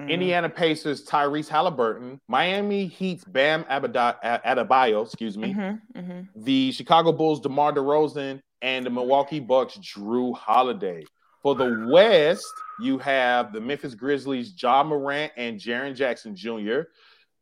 mm-hmm. 0.00 0.10
Indiana 0.10 0.48
Pacers 0.48 1.04
Tyrese 1.04 1.48
Halliburton, 1.48 2.20
Miami 2.28 2.86
Heat's 2.86 3.24
Bam 3.24 3.64
Adebayo, 3.64 5.04
excuse 5.04 5.36
me, 5.38 5.54
mm-hmm, 5.54 5.98
mm-hmm. 5.98 6.42
the 6.42 6.72
Chicago 6.72 7.12
Bulls 7.12 7.40
DeMar 7.40 7.72
DeRozan, 7.72 8.40
and 8.62 8.84
the 8.84 8.90
Milwaukee 8.90 9.40
Bucks 9.40 9.78
Jrue 9.78 10.36
Holiday. 10.36 11.04
For 11.42 11.54
the 11.54 11.86
West, 11.90 12.46
you 12.80 12.98
have 12.98 13.52
the 13.52 13.60
Memphis 13.60 13.94
Grizzlies, 13.94 14.52
Ja 14.60 14.82
Morant 14.82 15.32
and 15.36 15.58
Jaren 15.58 15.94
Jackson 15.94 16.36
Jr., 16.36 16.82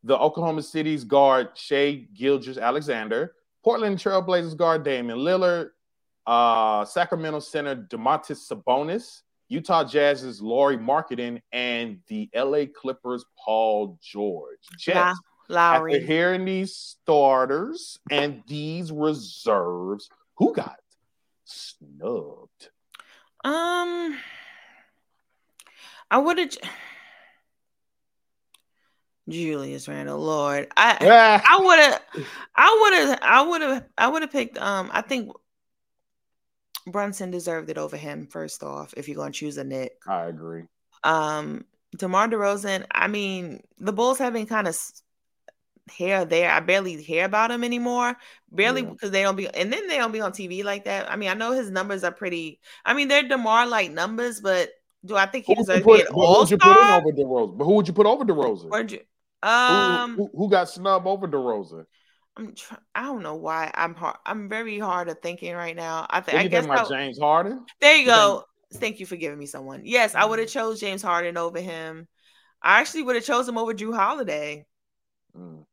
the 0.03 0.17
Oklahoma 0.17 0.63
City's 0.63 1.03
guard 1.03 1.49
Shai 1.55 2.07
Gilgeous-Alexander, 2.13 3.35
Portland 3.63 3.97
Trailblazers 3.97 4.55
guard 4.55 4.83
Damian 4.83 5.19
Lillard, 5.19 5.71
uh, 6.25 6.85
Sacramento 6.85 7.39
center 7.39 7.75
Domantas 7.75 8.49
Sabonis, 8.49 9.23
Utah 9.49 9.83
Jazz's 9.83 10.41
Lauri 10.41 10.77
Markkanen, 10.77 11.41
and 11.51 11.99
the 12.07 12.29
LA 12.33 12.65
Clippers 12.73 13.25
Paul 13.37 13.97
George. 14.01 14.59
Jets, 14.77 15.19
Lowry. 15.49 15.95
After 15.95 16.05
hearing 16.05 16.45
these 16.45 16.75
starters 16.75 17.99
and 18.11 18.43
these 18.47 18.91
reserves, 18.91 20.09
who 20.35 20.53
got 20.53 20.77
snubbed? 21.45 22.69
Um, 23.43 24.17
I 26.11 26.17
would 26.17 26.37
have. 26.37 26.49
Julius 29.27 29.87
Randle, 29.87 30.19
Lord, 30.19 30.67
I 30.75 31.41
I 31.45 31.59
would 31.63 31.79
have, 31.79 32.01
I 32.55 32.79
would 32.81 32.93
have, 32.93 33.19
I 33.21 33.41
would 33.41 33.61
have, 33.61 33.85
I 33.97 34.07
would 34.07 34.21
have 34.23 34.31
picked. 34.31 34.57
Um, 34.57 34.89
I 34.91 35.01
think 35.01 35.31
Brunson 36.91 37.31
deserved 37.31 37.69
it 37.69 37.77
over 37.77 37.97
him. 37.97 38.27
First 38.27 38.63
off, 38.63 38.93
if 38.97 39.07
you're 39.07 39.17
gonna 39.17 39.31
choose 39.31 39.57
a 39.57 39.63
Knick, 39.63 39.93
I 40.07 40.25
agree. 40.25 40.63
Um, 41.03 41.65
DeMar 41.97 42.27
DeRozan. 42.27 42.85
I 42.91 43.07
mean, 43.07 43.61
the 43.77 43.93
Bulls 43.93 44.19
have 44.19 44.33
been 44.33 44.45
kind 44.45 44.67
of 44.67 44.77
here 45.91 46.25
there. 46.25 46.51
I 46.51 46.59
barely 46.59 47.01
hear 47.01 47.25
about 47.25 47.51
him 47.51 47.63
anymore. 47.63 48.15
Barely 48.51 48.81
yeah. 48.81 48.89
because 48.89 49.11
they 49.11 49.23
don't 49.23 49.35
be 49.35 49.47
and 49.47 49.71
then 49.71 49.87
they 49.87 49.97
don't 49.97 50.11
be 50.11 50.21
on 50.21 50.31
TV 50.31 50.63
like 50.63 50.85
that. 50.85 51.11
I 51.11 51.15
mean, 51.15 51.29
I 51.29 51.33
know 51.33 51.51
his 51.51 51.71
numbers 51.71 52.03
are 52.03 52.11
pretty 52.11 52.59
I 52.85 52.93
mean, 52.93 53.07
they're 53.07 53.27
DeMar 53.27 53.67
like 53.67 53.91
numbers, 53.91 54.41
but 54.41 54.69
do 55.05 55.15
I 55.15 55.25
think 55.25 55.45
he 55.45 55.55
deserves 55.55 55.81
to 55.81 55.85
be 55.85 56.01
an 56.01 56.07
all 56.13 56.45
star? 56.45 56.57
Put 56.57 56.67
over 56.67 57.11
DeRozan? 57.11 57.57
But 57.57 57.65
who 57.65 57.73
would 57.75 57.87
you 57.87 57.93
put 57.93 58.05
over 58.05 58.25
DeRozan? 58.25 58.69
Where'd 58.69 58.91
you, 58.91 58.99
um, 59.41 60.15
who, 60.15 60.25
who, 60.25 60.37
who 60.37 60.49
got 60.49 60.69
snubbed 60.69 61.07
over 61.07 61.27
DeRozan? 61.27 61.85
I'm 62.39 62.55
try- 62.55 62.77
I 62.95 63.03
don't 63.03 63.21
know 63.21 63.35
why 63.35 63.69
I'm 63.73 63.93
hard. 63.93 64.15
I'm 64.25 64.47
very 64.47 64.79
hard 64.79 65.09
at 65.09 65.21
thinking 65.21 65.53
right 65.53 65.75
now. 65.75 66.07
I, 66.09 66.21
think 66.21 66.37
I 66.37 66.47
guess 66.47 66.65
like 66.65 66.87
James 66.87 67.19
Harden. 67.19 67.65
There 67.81 67.95
you 67.97 68.05
go. 68.05 68.45
Thank 68.75 68.99
you 68.99 69.05
for 69.05 69.17
giving 69.17 69.37
me 69.37 69.45
someone. 69.45 69.81
Yes, 69.83 70.15
I 70.15 70.23
would 70.23 70.39
have 70.39 70.47
mm-hmm. 70.47 70.59
chose 70.59 70.79
James 70.79 71.01
Harden 71.01 71.35
over 71.35 71.59
him. 71.59 72.07
I 72.61 72.79
actually 72.79 73.03
would 73.03 73.15
have 73.15 73.25
chose 73.25 73.47
him 73.47 73.57
over 73.57 73.73
Jrue 73.73 73.95
Holiday. 73.95 74.65
Mm. 75.35 75.65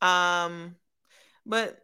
Um, 0.00 0.76
but 1.44 1.78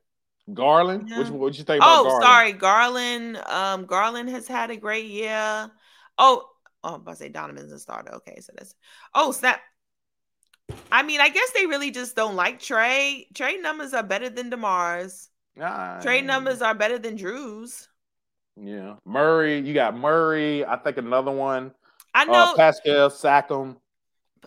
Garland, 0.52 1.08
yeah. 1.08 1.28
what 1.28 1.58
you 1.58 1.64
think 1.64 1.82
about 1.82 2.00
oh, 2.00 2.04
Garland? 2.04 2.22
sorry, 2.22 2.52
Garland. 2.52 3.36
Um, 3.36 3.84
Garland 3.84 4.30
has 4.30 4.48
had 4.48 4.70
a 4.70 4.76
great 4.76 5.06
year. 5.06 5.70
Oh, 6.16 6.48
oh, 6.82 6.94
I'm 6.94 7.00
about 7.02 7.12
to 7.12 7.16
say 7.16 7.28
Donovan's 7.28 7.72
a 7.72 7.78
starter. 7.78 8.14
Okay, 8.16 8.38
so 8.40 8.52
that's 8.56 8.74
oh 9.14 9.32
snap. 9.32 9.60
I 10.90 11.02
mean, 11.02 11.20
I 11.20 11.28
guess 11.28 11.50
they 11.52 11.66
really 11.66 11.90
just 11.90 12.14
don't 12.16 12.36
like 12.36 12.60
Trey. 12.60 13.26
Trey 13.34 13.56
numbers 13.56 13.94
are 13.94 14.02
better 14.02 14.28
than 14.28 14.50
Demar's. 14.50 15.30
Uh, 15.60 16.00
Trey 16.02 16.20
numbers 16.20 16.62
are 16.62 16.74
better 16.74 16.98
than 16.98 17.16
Jrue's. 17.16 17.88
Yeah, 18.56 18.96
Murray. 19.04 19.60
You 19.60 19.74
got 19.74 19.96
Murray. 19.96 20.64
I 20.64 20.76
think 20.76 20.98
another 20.98 21.30
one. 21.30 21.72
I 22.14 22.22
uh, 22.22 22.26
know 22.26 22.52
uh, 22.52 22.56
Pascal 22.56 23.10
Siakam. 23.10 23.76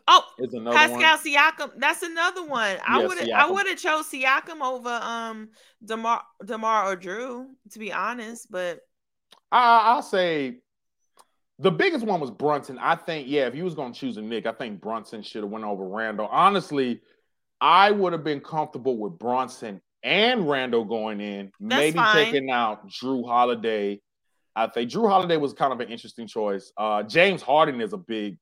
Oh, 0.08 0.24
is 0.38 0.54
another 0.54 0.76
Pascal 0.76 1.00
one. 1.00 1.20
Siakam. 1.20 1.80
That's 1.80 2.04
another 2.04 2.46
one. 2.46 2.78
I 2.88 3.06
would 3.06 3.32
I 3.32 3.50
would 3.50 3.68
have 3.68 3.78
chose 3.78 4.08
Siakam 4.10 4.62
over 4.62 4.90
um 4.90 5.50
Demar 5.84 6.22
Demar 6.44 6.92
or 6.92 6.96
Drew 6.96 7.48
to 7.72 7.80
be 7.80 7.92
honest, 7.92 8.52
but 8.52 8.82
I 9.52 9.82
I'll 9.86 10.04
say 10.04 10.60
the 11.60 11.72
biggest 11.72 12.06
one 12.06 12.20
was 12.20 12.32
Brunson. 12.32 12.78
I 12.80 12.96
think, 12.96 13.28
yeah, 13.28 13.48
if 13.48 13.54
he 13.54 13.62
was 13.62 13.76
going 13.76 13.94
to 13.94 14.00
choose 14.00 14.18
a 14.18 14.22
Knick, 14.22 14.46
I 14.46 14.52
think 14.52 14.82
Brunson 14.82 15.22
should 15.22 15.44
have 15.44 15.52
went 15.52 15.64
over 15.64 15.88
Randle. 15.88 16.28
Honestly, 16.30 17.02
I 17.62 17.92
would 17.92 18.14
have 18.14 18.24
been 18.24 18.42
comfortable 18.42 18.98
with 18.98 19.18
Brunson 19.18 19.82
and 20.04 20.48
Randle 20.50 20.86
going 20.86 21.22
in, 21.22 21.52
That's 21.60 21.80
maybe 21.80 21.98
fine. 21.98 22.26
taking 22.26 22.52
out 22.52 22.88
Jrue 22.90 23.26
Holiday. 23.26 24.02
I 24.56 24.68
think 24.68 24.92
Jrue 24.92 25.10
Holiday 25.10 25.38
was 25.38 25.54
kind 25.54 25.74
of 25.74 25.80
an 25.80 25.90
interesting 25.90 26.28
choice. 26.28 26.72
Uh, 26.78 27.04
James 27.04 27.42
Harden 27.42 27.82
is 27.82 27.94
a 27.94 27.98
big 27.98 28.38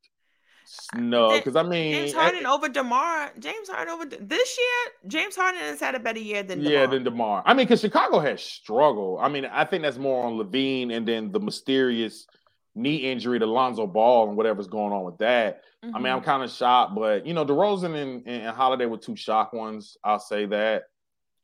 snub 0.66 1.34
because 1.34 1.58
I 1.58 1.64
mean 1.64 1.94
James 1.94 2.14
Harden 2.14 2.46
I, 2.46 2.52
over 2.52 2.70
Demar. 2.70 3.32
James 3.40 3.68
Harden 3.70 3.94
over 3.94 4.06
this 4.06 4.58
year. 4.58 5.10
James 5.10 5.36
Harden 5.36 5.60
has 5.62 5.80
had 5.80 5.96
a 5.96 6.00
better 6.00 6.20
year 6.20 6.44
than 6.44 6.60
DeMar. 6.60 6.74
yeah 6.74 6.86
than 6.86 7.04
Demar. 7.04 7.44
I 7.46 7.54
mean, 7.54 7.66
because 7.66 7.82
Chicago 7.82 8.20
has 8.20 8.42
struggled. 8.42 9.20
I 9.22 9.30
mean, 9.30 9.46
I 9.46 9.66
think 9.66 9.84
that's 9.84 9.98
more 9.98 10.26
on 10.26 10.34
LaVine 10.34 10.96
and 10.96 11.08
then 11.08 11.32
the 11.32 11.40
mysterious 11.40 12.28
knee 12.76 13.12
injury 13.12 13.40
to 13.40 13.46
Lonzo 13.46 13.88
Ball 13.88 14.28
and 14.28 14.38
whatever's 14.38 14.68
going 14.68 14.94
on 14.94 15.04
with 15.04 15.18
that. 15.20 15.62
Mm-hmm. 15.84 15.96
I 15.96 16.00
mean, 16.00 16.12
I'm 16.12 16.20
mm-hmm. 16.20 16.26
kind 16.26 16.44
of 16.44 16.52
shocked, 16.52 16.96
but 16.96 17.26
you 17.26 17.34
know, 17.34 17.46
DeRozan 17.46 17.96
and, 17.96 18.28
and 18.28 18.56
Holiday 18.56 18.86
were 18.86 18.98
two 18.98 19.16
shock 19.16 19.54
ones. 19.54 19.98
I'll 20.04 20.20
say 20.20 20.46
that. 20.48 20.84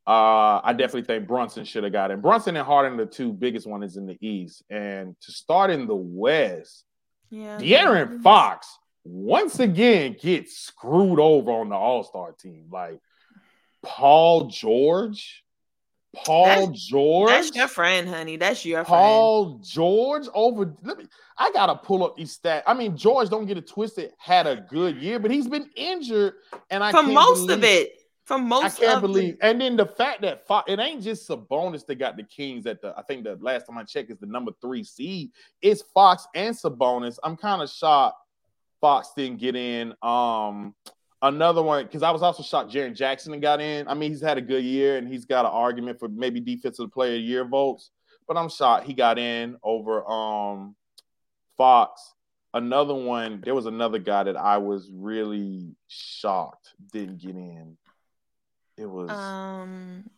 Uh, 0.08 0.60
I 0.64 0.74
definitely 0.74 1.04
think 1.04 1.28
Brunson 1.28 1.66
should 1.66 1.84
have 1.84 1.94
got 1.94 2.10
it. 2.10 2.22
Brunson 2.22 2.58
and 2.58 2.66
Harden, 2.66 3.00
are 3.00 3.06
the 3.06 3.12
two 3.12 3.32
biggest 3.32 3.68
ones 3.68 3.96
in 3.96 4.08
the 4.08 4.18
East, 4.26 4.64
and 4.70 5.16
to 5.22 5.32
start 5.32 5.70
in 5.70 5.86
the 5.86 5.96
West, 5.96 6.86
yeah, 7.30 7.60
De'Aaron 7.60 8.22
Fox 8.24 8.76
once 9.04 9.60
again 9.60 10.16
gets 10.20 10.58
screwed 10.58 11.20
over 11.20 11.52
on 11.52 11.70
the 11.70 11.76
All 11.76 12.04
Star 12.04 12.32
team. 12.32 12.66
Like 12.72 13.00
Paul 13.84 14.46
George, 14.48 15.44
Paul 16.16 16.68
that's, 16.68 16.88
George. 16.88 17.30
That's 17.30 17.56
your 17.56 17.68
friend, 17.68 18.10
honey. 18.10 18.38
That's 18.38 18.66
your 18.66 18.84
Paul 18.84 19.52
friend. 19.52 19.64
George 19.64 20.28
over. 20.34 20.74
Let 20.84 20.98
me. 20.98 21.06
I 21.38 21.52
gotta 21.52 21.76
pull 21.76 22.04
up 22.04 22.16
these 22.16 22.38
stats. 22.38 22.64
I 22.66 22.74
mean, 22.74 22.98
George, 22.98 23.30
don't 23.30 23.46
get 23.46 23.58
it 23.58 23.68
twisted. 23.68 24.14
Had 24.18 24.48
a 24.48 24.66
good 24.70 24.98
year, 24.98 25.20
but 25.20 25.32
he's 25.32 25.48
been 25.48 25.70
injured, 25.76 26.34
and 26.70 26.84
I 26.84 26.92
for 26.92 27.04
most 27.04 27.48
believe, 27.48 27.58
of 27.58 27.64
it. 27.64 27.94
For 28.26 28.38
most, 28.38 28.82
I 28.82 28.86
can't 28.86 29.02
believe. 29.02 29.40
The... 29.40 29.46
And 29.46 29.62
then 29.62 29.76
the 29.76 29.86
fact 29.86 30.22
that 30.22 30.44
it 30.68 30.80
ain't 30.80 31.04
just 31.04 31.28
Sabonis 31.28 31.86
that 31.86 31.96
got 31.96 32.18
the 32.18 32.24
Kings 32.24 32.66
at 32.66 32.82
the. 32.82 32.94
I 32.98 33.04
think 33.04 33.24
the 33.24 33.38
last 33.42 33.66
time 33.68 33.78
I 33.78 33.84
checked 33.84 34.12
is 34.12 34.18
the 34.18 34.28
number 34.28 34.52
three 34.62 34.84
seed. 34.84 35.32
It's 35.62 35.82
Fox 35.94 36.28
and 36.36 36.56
Sabonis. 36.56 37.18
I'm 37.24 37.38
kind 37.38 37.62
of 37.62 37.70
shocked 37.70 38.18
Fox 38.82 39.12
didn't 39.16 39.40
get 39.40 39.56
in. 39.56 39.94
Um, 40.02 40.76
Another 41.22 41.62
one, 41.62 41.84
because 41.84 42.02
I 42.02 42.12
was 42.12 42.22
also 42.22 42.44
shocked 42.44 42.72
Jaren 42.72 42.96
Jackson 42.96 43.38
got 43.42 43.60
in. 43.60 43.88
I 43.88 43.94
mean, 43.94 44.12
he's 44.12 44.22
had 44.22 44.38
a 44.38 44.42
good 44.42 44.64
year 44.64 44.98
and 44.98 45.08
he's 45.08 45.26
got 45.26 45.46
an 45.46 45.52
argument 45.52 46.00
for 46.00 46.08
maybe 46.08 46.40
defensive 46.40 46.92
player 46.94 47.16
of 47.16 47.18
the 47.18 47.22
year 47.22 47.44
votes, 47.44 47.92
but 48.28 48.38
I'm 48.38 48.50
shocked 48.50 48.86
he 48.86 48.94
got 48.94 49.20
in 49.20 49.58
over 49.62 50.10
um 50.10 50.76
Fox. 51.58 52.14
Another 52.54 52.96
one, 52.96 53.42
there 53.44 53.54
was 53.54 53.66
another 53.66 54.00
guy 54.00 54.24
that 54.24 54.38
I 54.38 54.58
was 54.58 54.90
really 54.92 55.76
shocked 55.88 56.70
didn't 56.92 57.20
get 57.20 57.36
in. 57.36 57.78
It 58.78 58.90
was 58.90 59.10
Um, 59.12 60.10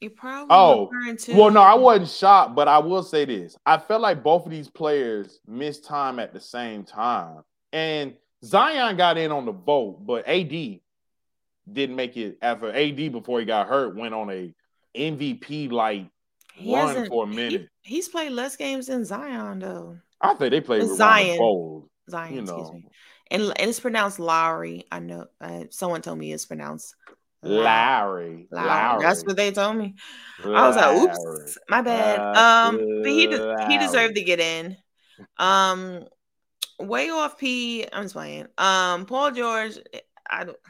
you 0.00 0.10
probably 0.10 0.48
Oh, 0.50 0.90
to 1.18 1.34
well, 1.36 1.50
no, 1.50 1.60
I 1.60 1.74
wasn't 1.74 2.08
shocked, 2.08 2.54
but 2.54 2.68
I 2.68 2.78
will 2.78 3.02
say 3.02 3.26
this. 3.26 3.56
I 3.66 3.78
felt 3.78 4.00
like 4.00 4.22
both 4.22 4.46
of 4.46 4.50
these 4.50 4.68
players 4.68 5.40
missed 5.46 5.84
time 5.84 6.18
at 6.18 6.32
the 6.32 6.40
same 6.40 6.84
time. 6.84 7.42
And 7.72 8.14
Zion 8.44 8.96
got 8.96 9.18
in 9.18 9.32
on 9.32 9.44
the 9.46 9.52
vote, 9.52 10.04
but 10.06 10.26
AD 10.28 10.80
didn't 11.72 11.96
make 11.96 12.16
it 12.16 12.38
after 12.42 12.72
AD 12.72 13.12
before 13.12 13.40
he 13.40 13.46
got 13.46 13.68
hurt, 13.68 13.96
went 13.96 14.14
on 14.14 14.30
a 14.30 14.54
MVP 14.96 15.70
like 15.70 16.06
run 16.64 17.06
for 17.08 17.24
a 17.28 17.32
he- 17.32 17.68
he's 17.82 18.08
played 18.08 18.32
less 18.32 18.56
games 18.56 18.86
than 18.86 19.04
Zion 19.04 19.58
though. 19.58 19.98
I 20.20 20.34
think 20.34 20.50
they 20.50 20.60
played 20.60 20.82
with 20.82 20.96
Zion. 20.96 21.36
Zion. 22.08 22.34
You 22.34 22.40
excuse 22.42 22.72
me. 22.72 22.88
And 23.30 23.42
and 23.42 23.68
it's 23.70 23.80
pronounced 23.80 24.18
Lowry. 24.20 24.84
I 24.92 25.00
know. 25.00 25.26
Uh, 25.40 25.64
someone 25.70 26.00
told 26.02 26.18
me 26.18 26.32
it's 26.32 26.46
pronounced 26.46 26.94
Low- 27.42 27.62
Lowry. 27.62 28.46
Lowry. 28.50 29.02
That's 29.02 29.24
what 29.24 29.36
they 29.36 29.50
told 29.50 29.76
me. 29.76 29.94
I 30.44 30.66
was 30.68 30.76
like, 30.76 30.96
oops, 30.96 31.58
my 31.68 31.82
bad. 31.82 32.20
Um, 32.36 32.76
but 33.02 33.10
he 33.10 33.26
de- 33.26 33.66
he 33.68 33.78
deserved 33.78 34.14
to 34.14 34.22
get 34.22 34.40
in. 34.40 34.76
Um, 35.38 36.04
way 36.78 37.10
off 37.10 37.38
P. 37.38 37.86
I'm 37.92 38.04
just 38.04 38.14
playing. 38.14 38.46
Um, 38.58 39.06
Paul 39.06 39.32
George. 39.32 39.78
I 40.28 40.44
don't. 40.44 40.56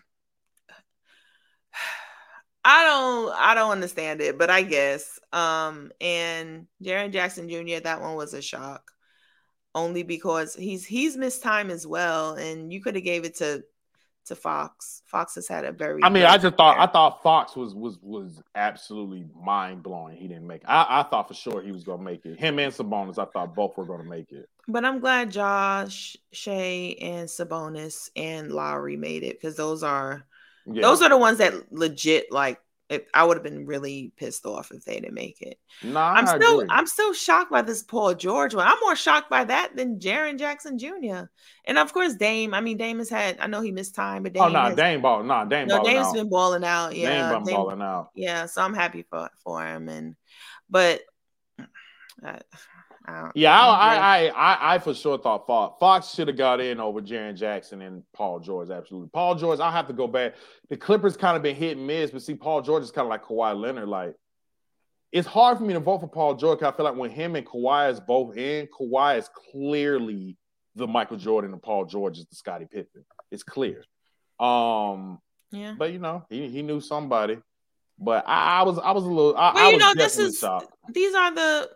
I 2.65 2.85
don't. 2.85 3.33
I 3.37 3.55
don't 3.55 3.71
understand 3.71 4.21
it, 4.21 4.39
but 4.39 4.51
I 4.51 4.63
guess. 4.63 5.21
Um, 5.33 5.93
and 6.01 6.67
Jaren 6.83 7.13
Jackson 7.13 7.49
Jr. 7.49 7.81
That 7.83 8.01
one 8.01 8.17
was 8.17 8.35
a 8.35 8.43
shock, 8.43 8.91
only 9.75 10.03
because 10.03 10.55
he's 10.55 10.85
he's 10.85 11.17
missed 11.17 11.43
time 11.43 11.71
as 11.71 11.87
well, 11.87 12.35
and 12.35 12.73
you 12.73 12.83
could 12.83 12.97
have 12.97 13.05
gave 13.05 13.25
it 13.25 13.37
to 13.37 13.63
to 14.27 14.35
Fox. 14.35 15.03
Fox 15.07 15.37
has 15.37 15.49
had 15.49 15.65
a 15.65 15.73
very. 15.73 16.03
I 16.03 16.09
mean, 16.09 16.25
I 16.25 16.39
just 16.39 16.57
thought. 16.57 16.79
I 16.79 16.87
thought 16.87 17.23
Fox 17.23 17.57
was 17.57 17.75
was 17.75 17.99
was 18.03 18.43
absolutely 18.55 19.27
mind 19.41 19.83
blowing. 19.83 20.17
He 20.17 20.29
didn't 20.29 20.47
make 20.47 20.63
it. 20.63 20.69
I, 20.69 21.01
I 21.01 21.03
thought 21.05 21.29
for 21.29 21.35
sure 21.35 21.63
he 21.63 21.73
was 21.73 21.85
gonna 21.85 22.03
make 22.03 22.25
it. 22.27 22.39
Him 22.39 22.59
and 22.59 22.73
Sabonis, 22.73 23.19
I 23.19 23.27
thought 23.27 23.55
both 23.55 23.77
were 23.77 23.87
gonna 23.87 24.05
make 24.05 24.33
it. 24.33 24.49
But 24.69 24.85
I'm 24.85 24.99
glad 25.01 25.31
Josh, 25.31 26.17
Shai, 26.33 26.97
and 27.01 27.29
Sabonis 27.29 28.11
and 28.17 28.51
Lowry 28.51 28.97
made 28.97 29.23
it 29.23 29.41
because 29.41 29.57
those 29.57 29.83
are 29.83 30.27
Yeah. 30.67 30.83
those 30.83 31.03
are 31.03 31.09
the 31.09 31.17
ones 31.19 31.39
that 31.39 31.73
legit 31.73 32.31
like. 32.33 32.61
If, 32.89 33.03
I 33.13 33.25
would 33.25 33.37
have 33.37 33.43
been 33.43 33.67
really 33.67 34.13
pissed 34.17 34.47
off 34.47 34.71
if 34.71 34.85
they 34.85 35.01
didn't 35.01 35.13
make 35.15 35.43
it. 35.43 35.59
nah, 35.83 36.13
I'm 36.13 36.25
I 36.29 36.37
still 36.37 36.61
agree. 36.61 36.69
I'm 36.71 36.87
still 36.87 37.13
shocked 37.13 37.51
by 37.51 37.63
this 37.63 37.83
Paul 37.83 38.15
George 38.15 38.55
one. 38.55 38.65
I'm 38.65 38.79
more 38.81 38.95
shocked 38.95 39.29
by 39.29 39.43
that 39.43 39.75
than 39.75 39.99
Jaren 39.99 40.39
Jackson 40.39 40.79
Jr. 40.79 41.25
And 41.65 41.79
of 41.79 41.93
course 41.93 42.15
Dame. 42.15 42.55
I 42.55 42.61
mean 42.61 42.77
Dame 42.77 42.99
has 42.99 43.11
had. 43.11 43.39
I 43.41 43.49
know 43.49 43.61
he 43.61 43.73
missed 43.73 43.97
time, 43.97 44.23
but 44.23 44.31
oh, 44.31 44.35
Dame. 44.35 44.43
oh 44.43 44.47
no, 44.47 44.53
nah, 44.53 44.67
has, 44.69 44.77
Dame 44.77 45.03
ball, 45.03 45.25
nah, 45.25 45.45
Dame 45.45 45.67
no, 45.67 45.83
Dame's 45.83 46.07
out. 46.07 46.15
been 46.15 46.29
balling 46.29 46.63
out. 46.63 46.95
Yeah, 46.95 47.33
Dame 47.33 47.43
been 47.45 47.55
balling 47.57 47.83
out. 47.83 48.11
yeah. 48.15 48.47
So 48.47 48.63
I'm 48.63 48.75
happy 48.75 49.03
for 49.03 49.31
for 49.43 49.67
him. 49.67 49.89
And 49.89 50.15
but 50.71 51.01
I, 52.25 52.39
I 53.07 53.31
Yeah, 53.35 53.59
I. 53.59 53.97
I, 53.97 54.27
I, 54.29 54.75
I 54.75 54.79
for 54.79 54.95
sure 54.95 55.19
thought 55.19 55.47
Fox, 55.47 55.79
Fox 55.79 56.15
should 56.15 56.29
have 56.29 56.37
got 56.37 56.61
in 56.61 56.81
over 56.81 57.01
Jaren 57.01 57.37
Jackson 57.37 57.83
and 57.83 58.03
Paul 58.13 58.41
George. 58.41 58.71
Absolutely, 58.71 59.09
Paul 59.13 59.35
George. 59.37 59.61
I 59.61 59.71
have 59.71 59.87
to 59.89 59.93
go 59.93 60.07
back. 60.07 60.35
The 60.69 60.77
Clippers 60.77 61.17
kind 61.17 61.37
of 61.37 61.43
been 61.43 61.57
hit 61.57 61.77
and 61.77 61.87
miss, 61.87 62.11
but 62.11 62.23
see, 62.23 62.35
Paul 62.35 62.63
George 62.63 62.83
is 62.83 62.91
kind 62.91 63.07
of 63.07 63.11
like 63.11 63.25
Kawhi 63.25 63.59
Leonard. 63.59 63.89
Like, 63.89 64.15
it's 65.13 65.27
hard 65.27 65.59
for 65.59 65.65
me 65.65 65.75
to 65.75 65.81
vote 65.81 66.01
for 66.01 66.09
Paul 66.09 66.35
George. 66.35 66.63
I 66.63 66.73
feel 66.73 66.85
like 66.85 66.97
when 66.97 67.11
him 67.11 67.37
and 67.37 67.47
Kawhi 67.47 67.91
is 67.93 68.01
both 68.01 68.37
in, 68.37 68.67
Kawhi 68.67 69.19
is 69.19 69.31
clearly 69.51 70.37
the 70.75 70.87
Michael 70.87 71.17
Jordan 71.17 71.53
and 71.53 71.63
Paul 71.63 71.85
George 71.87 72.19
is 72.19 72.27
the 72.27 72.37
Scottie 72.37 72.67
Pippen. 72.71 73.05
It's 73.31 73.43
clear. 73.43 73.85
Um, 74.39 75.21
yeah. 75.51 75.75
but 75.79 75.93
you 75.93 75.99
know, 75.99 76.25
he, 76.29 76.49
he 76.49 76.63
knew 76.63 76.81
somebody. 76.81 77.39
But 77.99 78.25
I, 78.27 78.61
I 78.61 78.63
was 78.65 78.79
I 78.79 78.93
was 78.93 79.05
a 79.05 79.09
little 79.09 79.37
I, 79.37 79.55
Well, 79.55 79.69
I 79.69 79.71
you 79.71 79.79
know, 79.79 79.95
this 79.95 80.19
is 80.19 80.39
shocked. 80.39 80.67
these 80.93 81.15
are 81.15 81.35
the 81.35 81.71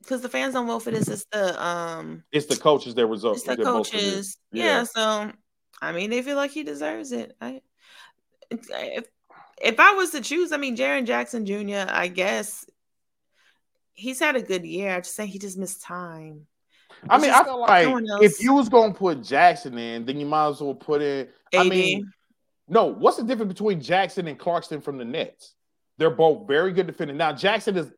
because 0.00 0.20
the 0.22 0.28
fans 0.28 0.54
don't 0.54 0.66
vote 0.66 0.80
for 0.80 0.90
this. 0.90 1.08
It's 1.08 1.26
the 1.32 1.62
um, 1.62 2.22
It's 2.32 2.46
the 2.46 2.56
coaches 2.56 2.94
that 2.94 3.06
result. 3.06 3.36
it's 3.36 3.46
the 3.46 3.56
that 3.56 3.64
vote 3.64 3.86
for 3.86 3.92
coaches. 3.92 4.38
Yeah. 4.52 4.84
So 4.84 5.32
I 5.80 5.92
mean, 5.92 6.10
they 6.10 6.22
feel 6.22 6.36
like 6.36 6.50
he 6.50 6.62
deserves 6.62 7.12
it. 7.12 7.36
I 7.40 7.60
if 8.50 9.06
if 9.60 9.80
I 9.80 9.92
was 9.92 10.10
to 10.10 10.20
choose, 10.20 10.52
I 10.52 10.56
mean, 10.56 10.76
Jaren 10.76 11.06
Jackson 11.06 11.46
Jr. 11.46 11.90
I 11.90 12.08
guess 12.08 12.64
he's 13.92 14.20
had 14.20 14.36
a 14.36 14.42
good 14.42 14.64
year. 14.64 14.94
I 14.94 15.00
just 15.00 15.16
think 15.16 15.30
he 15.30 15.38
just 15.38 15.58
missed 15.58 15.82
time. 15.82 16.46
I 17.10 17.18
mean, 17.18 17.30
I 17.30 17.44
feel 17.44 17.60
like 17.60 17.88
if 18.22 18.40
you 18.42 18.54
was 18.54 18.68
gonna 18.68 18.94
put 18.94 19.22
Jackson 19.22 19.76
in, 19.76 20.06
then 20.06 20.18
you 20.18 20.26
might 20.26 20.48
as 20.48 20.60
well 20.60 20.74
put 20.74 21.02
in. 21.02 21.28
I 21.54 21.68
mean, 21.68 22.10
no. 22.68 22.86
What's 22.86 23.16
the 23.16 23.24
difference 23.24 23.52
between 23.52 23.80
Jackson 23.80 24.26
and 24.28 24.38
Claxton 24.38 24.80
from 24.80 24.98
the 24.98 25.04
Nets? 25.04 25.54
They're 25.98 26.10
both 26.10 26.46
very 26.46 26.72
good 26.72 26.86
defenders. 26.86 27.16
Now 27.16 27.32
Jackson 27.32 27.76
is 27.76 27.90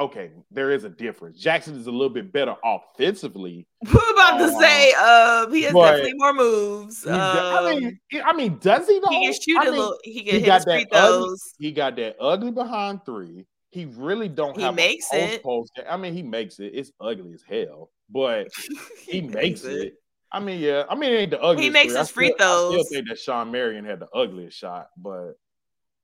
okay. 0.00 0.30
There 0.50 0.70
is 0.72 0.84
a 0.84 0.88
difference. 0.88 1.38
Jackson 1.38 1.76
is 1.76 1.86
a 1.86 1.90
little 1.92 2.08
bit 2.10 2.32
better 2.32 2.56
offensively. 2.64 3.66
We're 3.84 4.12
about 4.12 4.38
to 4.38 4.44
Uh, 4.44 4.58
say, 4.60 4.94
uh, 4.98 5.50
he 5.50 5.62
has 5.62 5.72
definitely 5.74 6.14
more 6.14 6.32
moves. 6.34 7.02
He 7.04 7.10
do- 7.10 7.14
I 7.16 7.72
Um, 7.72 7.80
mean, 7.80 8.00
I 8.24 8.32
mean, 8.32 8.58
does 8.60 8.88
he 8.88 8.98
though? 9.00 9.08
he 9.10 9.24
can 9.26 9.40
shoot 9.40 9.58
I 9.58 9.62
a 9.62 9.64
mean, 9.70 9.78
little. 9.78 9.98
He 10.02 10.22
can 10.22 10.34
he 10.34 10.40
hit 10.40 10.46
got 10.46 10.54
his 10.56 10.64
free 10.64 10.86
that 10.90 10.98
ugly- 10.98 11.26
throws. 11.28 11.54
He 11.58 11.72
got 11.72 11.96
that 11.96 12.16
ugly 12.20 12.50
behind 12.50 13.04
three. 13.04 13.46
He 13.70 13.84
really 13.84 14.28
don't 14.28 14.56
He 14.56 14.62
have. 14.62 14.74
makes 14.74 15.06
it. 15.12 15.42
Post, 15.44 15.72
I 15.88 15.96
mean, 15.96 16.12
he 16.14 16.22
makes 16.24 16.58
it. 16.58 16.72
It's 16.74 16.90
ugly 17.00 17.32
as 17.34 17.42
hell, 17.48 17.90
but 18.08 18.48
he 19.06 19.20
makes 19.20 19.62
it. 19.64 19.94
I 20.32 20.40
mean, 20.40 20.60
yeah. 20.60 20.84
I 20.88 20.94
mean, 20.96 21.12
it 21.12 21.16
ain't 21.16 21.30
the 21.30 21.40
ugliest. 21.40 21.62
He 21.62 21.70
makes 21.70 21.92
three. 21.92 21.98
His 22.00 22.10
free 22.10 22.32
still- 22.36 22.46
I 22.46 22.72
throws. 22.72 22.86
still 22.88 22.98
think 22.98 23.08
that 23.08 23.18
Shawn 23.18 23.50
Marion 23.52 23.84
had 23.84 24.00
the 24.00 24.08
ugliest 24.14 24.56
shot, 24.58 24.88
but 24.96 25.34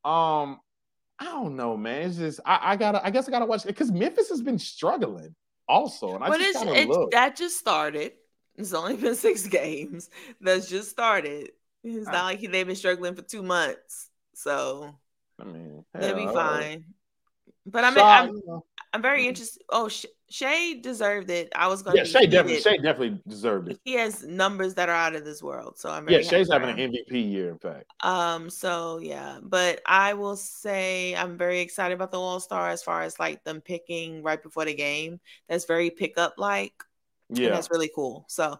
um, 0.04 0.60
I 1.18 1.24
don't 1.24 1.56
know, 1.56 1.76
man. 1.76 2.08
It's 2.08 2.16
just 2.18 2.40
I, 2.44 2.58
I 2.72 2.76
gotta. 2.76 3.04
I 3.04 3.10
guess 3.10 3.26
I 3.28 3.30
gotta 3.30 3.46
watch 3.46 3.64
it 3.64 3.68
because 3.68 3.90
Memphis 3.90 4.28
has 4.28 4.42
been 4.42 4.58
struggling 4.58 5.34
also, 5.68 6.14
and 6.14 6.22
I 6.22 6.28
But 6.28 6.40
just 6.40 6.64
it's, 6.64 6.88
look. 6.88 7.10
that 7.12 7.36
just 7.36 7.56
started. 7.58 8.12
It's 8.56 8.72
only 8.74 8.96
been 8.96 9.14
six 9.26 9.46
games. 9.46 10.10
That's 10.40 10.68
just 10.68 10.90
started. 10.90 11.50
It's 11.84 12.08
Ah. 12.08 12.12
not 12.12 12.24
like 12.24 12.40
they've 12.40 12.66
been 12.66 12.76
struggling 12.76 13.14
for 13.14 13.22
two 13.22 13.42
months, 13.42 14.10
so 14.34 14.94
I 15.40 15.44
mean, 15.44 15.84
they'll 15.94 16.16
be 16.16 16.26
fine. 16.26 16.84
But 17.64 17.84
I'm 17.84 17.94
Shot, 17.94 18.28
I'm, 18.28 18.28
you 18.34 18.42
know. 18.46 18.64
I'm 18.92 19.02
very 19.02 19.24
Mhm. 19.24 19.28
interested. 19.28 19.62
Oh, 19.70 19.88
Sh- 19.88 20.06
Shai 20.30 20.74
deserved 20.80 21.30
it. 21.30 21.52
I 21.54 21.68
was 21.68 21.82
going 21.82 21.96
yeah, 21.96 22.04
to 22.04 22.08
Shai 22.08 22.26
definitely, 22.26 22.60
Shai 22.60 22.76
definitely 22.76 23.20
deserved 23.28 23.68
it. 23.68 23.80
He 23.84 23.94
has 23.94 24.22
numbers 24.24 24.74
that 24.74 24.88
are 24.88 24.94
out 24.94 25.14
of 25.14 25.24
this 25.24 25.42
world, 25.42 25.78
so 25.78 25.90
I'm 25.90 26.08
Yeah, 26.08 26.20
for 26.22 26.52
having 26.52 26.70
an 26.70 26.78
MVP 26.78 27.20
year, 27.20 27.50
in 27.50 27.58
fact. 27.58 27.86
Um, 28.02 28.50
so 28.50 28.98
yeah, 28.98 29.38
but 29.42 29.80
I 29.86 30.14
will 30.14 30.36
say 30.36 31.14
I'm 31.16 31.38
very 31.38 31.60
excited 31.60 31.94
about 31.94 32.10
the 32.10 32.20
All 32.20 32.40
Star 32.40 32.68
as 32.70 32.82
far 32.82 33.02
as 33.02 33.18
like 33.18 33.42
them 33.44 33.60
picking 33.60 34.22
right 34.22 34.42
before 34.42 34.64
the 34.64 34.74
game. 34.74 35.20
That's 35.48 35.64
very 35.64 35.90
pickup 35.90 36.34
like. 36.36 36.74
And 37.42 37.42
Yeah, 37.42 37.54
that's 37.54 37.70
really 37.70 37.90
cool. 37.94 38.24
So 38.28 38.58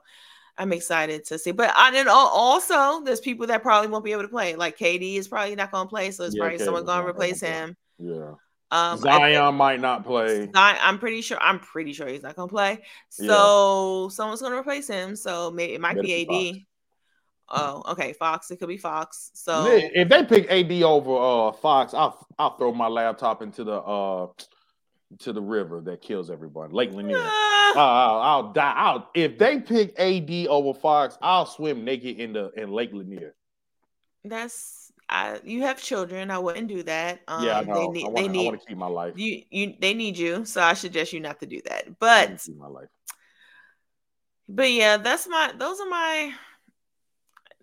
I'm 0.59 0.73
excited 0.73 1.25
to 1.27 1.39
see. 1.39 1.53
But 1.53 1.73
I 1.77 1.89
and 1.97 2.09
al- 2.09 2.17
also 2.29 3.03
there's 3.05 3.21
people 3.21 3.49
that 3.49 3.63
probably 3.63 3.91
won't 3.91 4.05
be 4.05 4.13
able 4.13 4.23
to 4.23 4.29
play. 4.29 4.57
Like 4.57 4.79
KD 4.79 5.17
is 5.17 5.29
probably 5.29 5.57
not 5.57 5.73
gonna 5.73 5.89
play, 5.89 6.11
so 6.13 6.25
it's 6.25 6.35
Yeah, 6.35 6.37
probably 6.37 6.59
someone 6.59 6.85
gonna 6.85 7.07
replace 7.07 7.41
him. 7.41 7.77
yeah. 7.99 8.35
Um 8.71 8.99
Zion 8.99 9.55
might 9.55 9.81
not 9.81 10.05
play. 10.05 10.51
I'm 10.55 10.99
pretty 10.99 11.21
sure. 11.21 11.39
I'm 11.41 11.61
pretty 11.61 11.93
sure 11.93 12.09
he's 12.09 12.23
not 12.23 12.35
gonna 12.35 12.49
play. 12.49 12.83
Yeah. 13.19 13.29
So 13.29 14.09
someone's 14.11 14.43
gonna 14.43 14.57
replace 14.57 14.89
him. 14.89 15.15
So 15.15 15.51
maybe 15.51 15.75
it 15.75 15.81
might 15.81 15.95
Better 15.95 16.07
be 16.07 16.57
AD. 16.59 16.67
Oh, 17.49 17.85
okay, 17.93 18.13
Fox. 18.13 18.51
It 18.51 18.57
could 18.57 18.69
be 18.69 18.77
Fox. 18.77 19.31
So 19.35 19.67
If 19.71 20.09
they 20.09 20.25
pick 20.25 20.51
AD 20.51 20.83
over 20.83 21.17
uh 21.17 21.53
Fox, 21.53 21.95
I'll 21.95 22.27
I'll 22.39 22.57
throw 22.57 22.73
my 22.73 22.89
laptop 22.89 23.43
into 23.43 23.63
the 23.63 23.77
uh 23.77 24.27
to 25.21 25.33
the 25.33 25.41
river 25.41 25.81
that 25.83 26.03
kills 26.03 26.31
everybody. 26.31 26.73
Lake 26.73 26.93
Lanier. 26.93 27.17
Ah, 27.19 27.73
I'll, 27.77 28.21
I'll 28.21 28.53
die. 28.53 28.75
I'll 28.77 29.11
if 29.15 29.39
they 29.39 29.61
pick 29.61 29.99
AD 29.99 30.49
over 30.49 30.79
Fox, 30.79 31.17
I'll 31.23 31.47
swim 31.47 31.85
naked 31.85 32.19
in 32.19 32.33
the 32.33 32.51
in 32.57 32.73
Lake 32.73 32.91
Lanier. 32.93 33.35
that's 34.25 34.76
I, 35.09 35.41
you 35.45 35.63
have 35.63 35.81
children. 35.81 36.31
I 36.31 36.39
wouldn't 36.39 36.69
do 36.69 36.83
that. 36.83 37.21
Um, 37.29 37.45
yeah, 37.45 37.59
I 37.59 37.65
they 37.65 37.87
need 37.89 38.07
I 38.07 38.09
they 38.09 38.23
want 38.23 38.33
need 38.33 38.51
to 38.53 38.59
keep 38.59 38.77
my 38.77 38.87
life. 38.89 39.15
you 39.17 39.43
you 39.51 39.75
they 39.81 39.95
need 39.95 40.19
you. 40.19 40.45
So 40.45 40.61
I 40.61 40.75
suggest 40.75 41.13
you 41.13 41.21
not 41.21 41.41
to 41.41 41.47
do 41.47 41.61
that. 41.67 41.99
But 41.99 42.29
wanna 42.29 42.39
keep 42.39 42.57
my 42.57 42.67
life. 42.67 42.89
But 44.49 44.71
yeah, 44.73 44.97
that's 44.97 45.29
my 45.29 45.53
those 45.57 45.81
are 45.81 45.89
my 45.89 46.33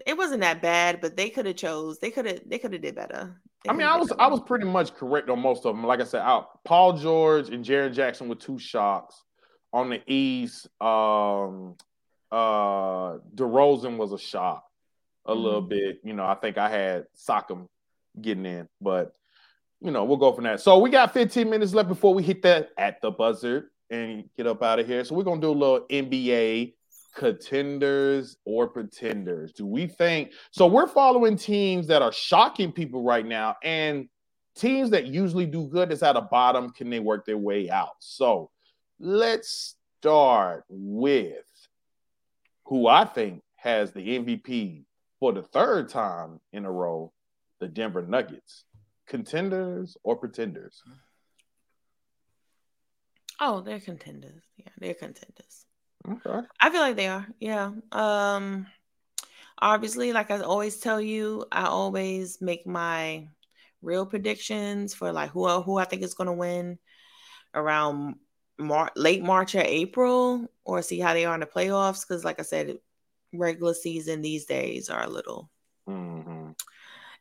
it 0.06 0.18
wasn't 0.18 0.42
that 0.42 0.62
bad, 0.62 1.02
but 1.02 1.16
they 1.18 1.30
could 1.30 1.46
have 1.46 1.56
chose. 1.56 2.00
They 2.00 2.12
could 2.12 2.26
have 2.26 2.42
they 2.46 2.60
could 2.60 2.74
have 2.74 2.82
did 2.82 2.96
better. 2.96 3.36
They 3.64 3.70
I 3.70 3.74
mean, 3.74 3.88
I 3.88 3.98
was 3.98 4.10
better. 4.10 4.22
I 4.22 4.28
was 4.28 4.42
pretty 4.42 4.66
much 4.66 4.94
correct 4.94 5.30
on 5.30 5.40
most 5.40 5.66
of 5.66 5.76
them. 5.76 5.86
Like 5.86 6.02
I 6.02 6.06
said, 6.06 6.22
out 6.22 6.64
Paul 6.64 6.94
George 6.98 7.50
and 7.50 7.64
Jaren 7.64 7.94
Jackson 7.94 8.30
were 8.30 8.36
two 8.36 8.60
shocks. 8.60 9.22
On 9.72 9.90
the 9.90 10.02
East, 10.06 10.68
um, 10.80 11.76
uh, 12.32 13.18
DeRozan 13.34 13.98
was 13.98 14.12
a 14.12 14.20
shock. 14.20 14.64
A 15.26 15.32
mm-hmm. 15.32 15.42
little 15.42 15.62
bit. 15.62 16.00
You 16.04 16.14
know, 16.14 16.26
I 16.26 16.36
think 16.36 16.58
I 16.58 16.70
had 16.70 17.06
Siakam 17.16 17.68
getting 18.20 18.46
in, 18.46 18.68
but 18.82 19.14
you 19.82 19.92
know, 19.92 20.06
we'll 20.06 20.18
go 20.18 20.32
from 20.32 20.46
that. 20.46 20.62
So 20.62 20.80
we 20.80 20.90
got 20.90 21.14
15 21.14 21.50
minutes 21.50 21.74
left 21.74 21.90
before 21.90 22.14
we 22.14 22.24
hit 22.24 22.42
that 22.44 22.70
at 22.78 23.02
the 23.02 23.12
buzzer 23.12 23.72
and 23.90 24.30
get 24.38 24.48
up 24.48 24.64
out 24.64 24.80
of 24.80 24.88
here. 24.88 25.04
So 25.04 25.16
we're 25.16 25.24
gonna 25.24 25.42
do 25.42 25.52
a 25.52 25.52
little 25.52 25.86
NBA 25.90 26.74
contenders 27.16 28.38
or 28.46 28.68
pretenders. 28.68 29.52
Do 29.52 29.66
we 29.66 29.88
think 29.88 30.32
so? 30.52 30.68
We're 30.68 30.88
following 30.88 31.38
teams 31.38 31.88
that 31.88 32.02
are 32.02 32.14
shocking 32.14 32.72
people 32.72 33.04
right 33.04 33.26
now, 33.26 33.58
and 33.62 34.08
teams 34.56 34.90
that 34.92 35.08
usually 35.08 35.46
do 35.46 35.68
good 35.68 35.92
is 35.92 36.02
at 36.02 36.14
the 36.14 36.22
bottom. 36.22 36.72
Can 36.72 36.90
they 36.90 37.00
work 37.00 37.26
their 37.26 37.38
way 37.38 37.70
out? 37.70 37.96
So 38.00 38.52
let's 39.00 39.76
start 40.00 40.66
with 40.70 41.46
who 42.66 42.88
I 42.88 43.06
think 43.06 43.44
has 43.58 43.92
the 43.92 44.02
MVP 44.02 44.86
for 45.24 45.32
the 45.32 45.42
third 45.42 45.88
time 45.88 46.38
in 46.52 46.66
a 46.66 46.70
row, 46.70 47.10
the 47.62 47.68
Denver 47.70 48.02
Nuggets 48.02 48.66
contenders 49.08 49.96
or 50.04 50.18
pretenders? 50.18 50.84
Oh, 53.40 53.62
they're 53.62 53.80
contenders. 53.80 54.44
Yeah, 54.58 54.68
they're 54.78 54.94
contenders. 54.94 55.66
Okay. 56.06 56.46
I 56.60 56.70
feel 56.70 56.82
like 56.82 56.98
they 56.98 57.08
are. 57.08 57.26
Yeah. 57.40 57.72
Um 57.94 58.68
obviously, 59.60 60.12
like 60.12 60.30
I 60.30 60.42
always 60.42 60.82
tell 60.82 61.00
you, 61.00 61.46
I 61.54 61.68
always 61.68 62.42
make 62.42 62.68
my 62.68 63.26
real 63.82 64.06
predictions 64.06 64.94
for 64.94 65.14
like 65.14 65.30
who 65.30 65.48
who 65.62 65.78
I 65.78 65.86
think 65.86 66.02
is 66.02 66.16
going 66.16 66.28
to 66.28 66.34
win 66.34 66.80
around 67.54 68.16
Mar- 68.58 68.92
late 68.98 69.24
March 69.24 69.56
or 69.56 69.62
April, 69.62 70.52
or 70.66 70.82
see 70.82 71.00
how 71.00 71.14
they 71.14 71.24
are 71.24 71.34
in 71.34 71.40
the 71.40 71.46
playoffs. 71.46 72.06
Because, 72.06 72.26
like 72.26 72.42
I 72.42 72.44
said, 72.44 72.78
regular 73.34 73.74
season 73.74 74.22
these 74.22 74.46
days 74.46 74.90
are 74.90 75.04
a 75.04 75.10
little. 75.10 75.50
Mm-hmm 75.90 76.52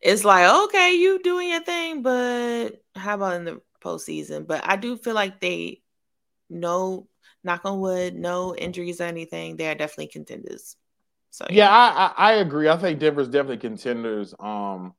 it's 0.02 0.24
like 0.24 0.50
okay, 0.64 0.96
you 0.96 1.20
doing 1.22 1.50
your 1.50 1.62
thing, 1.62 2.02
but 2.02 2.82
how 2.96 3.14
about 3.14 3.36
in 3.36 3.44
the 3.44 3.60
postseason? 3.82 4.46
But 4.46 4.68
I 4.68 4.76
do 4.76 4.96
feel 4.96 5.14
like 5.14 5.40
they, 5.40 5.80
no, 6.50 7.06
knock 7.44 7.64
on 7.64 7.78
wood, 7.78 8.14
no 8.14 8.54
injuries 8.54 9.00
or 9.00 9.04
anything. 9.04 9.56
They 9.56 9.68
are 9.70 9.76
definitely 9.76 10.08
contenders. 10.08 10.76
So 11.30 11.46
yeah, 11.48 11.64
yeah 11.64 11.70
I, 11.70 11.86
I, 12.04 12.30
I 12.30 12.32
agree. 12.34 12.68
I 12.68 12.76
think 12.76 12.98
Denver's 12.98 13.28
definitely 13.28 13.58
contenders. 13.58 14.34
Um, 14.38 14.92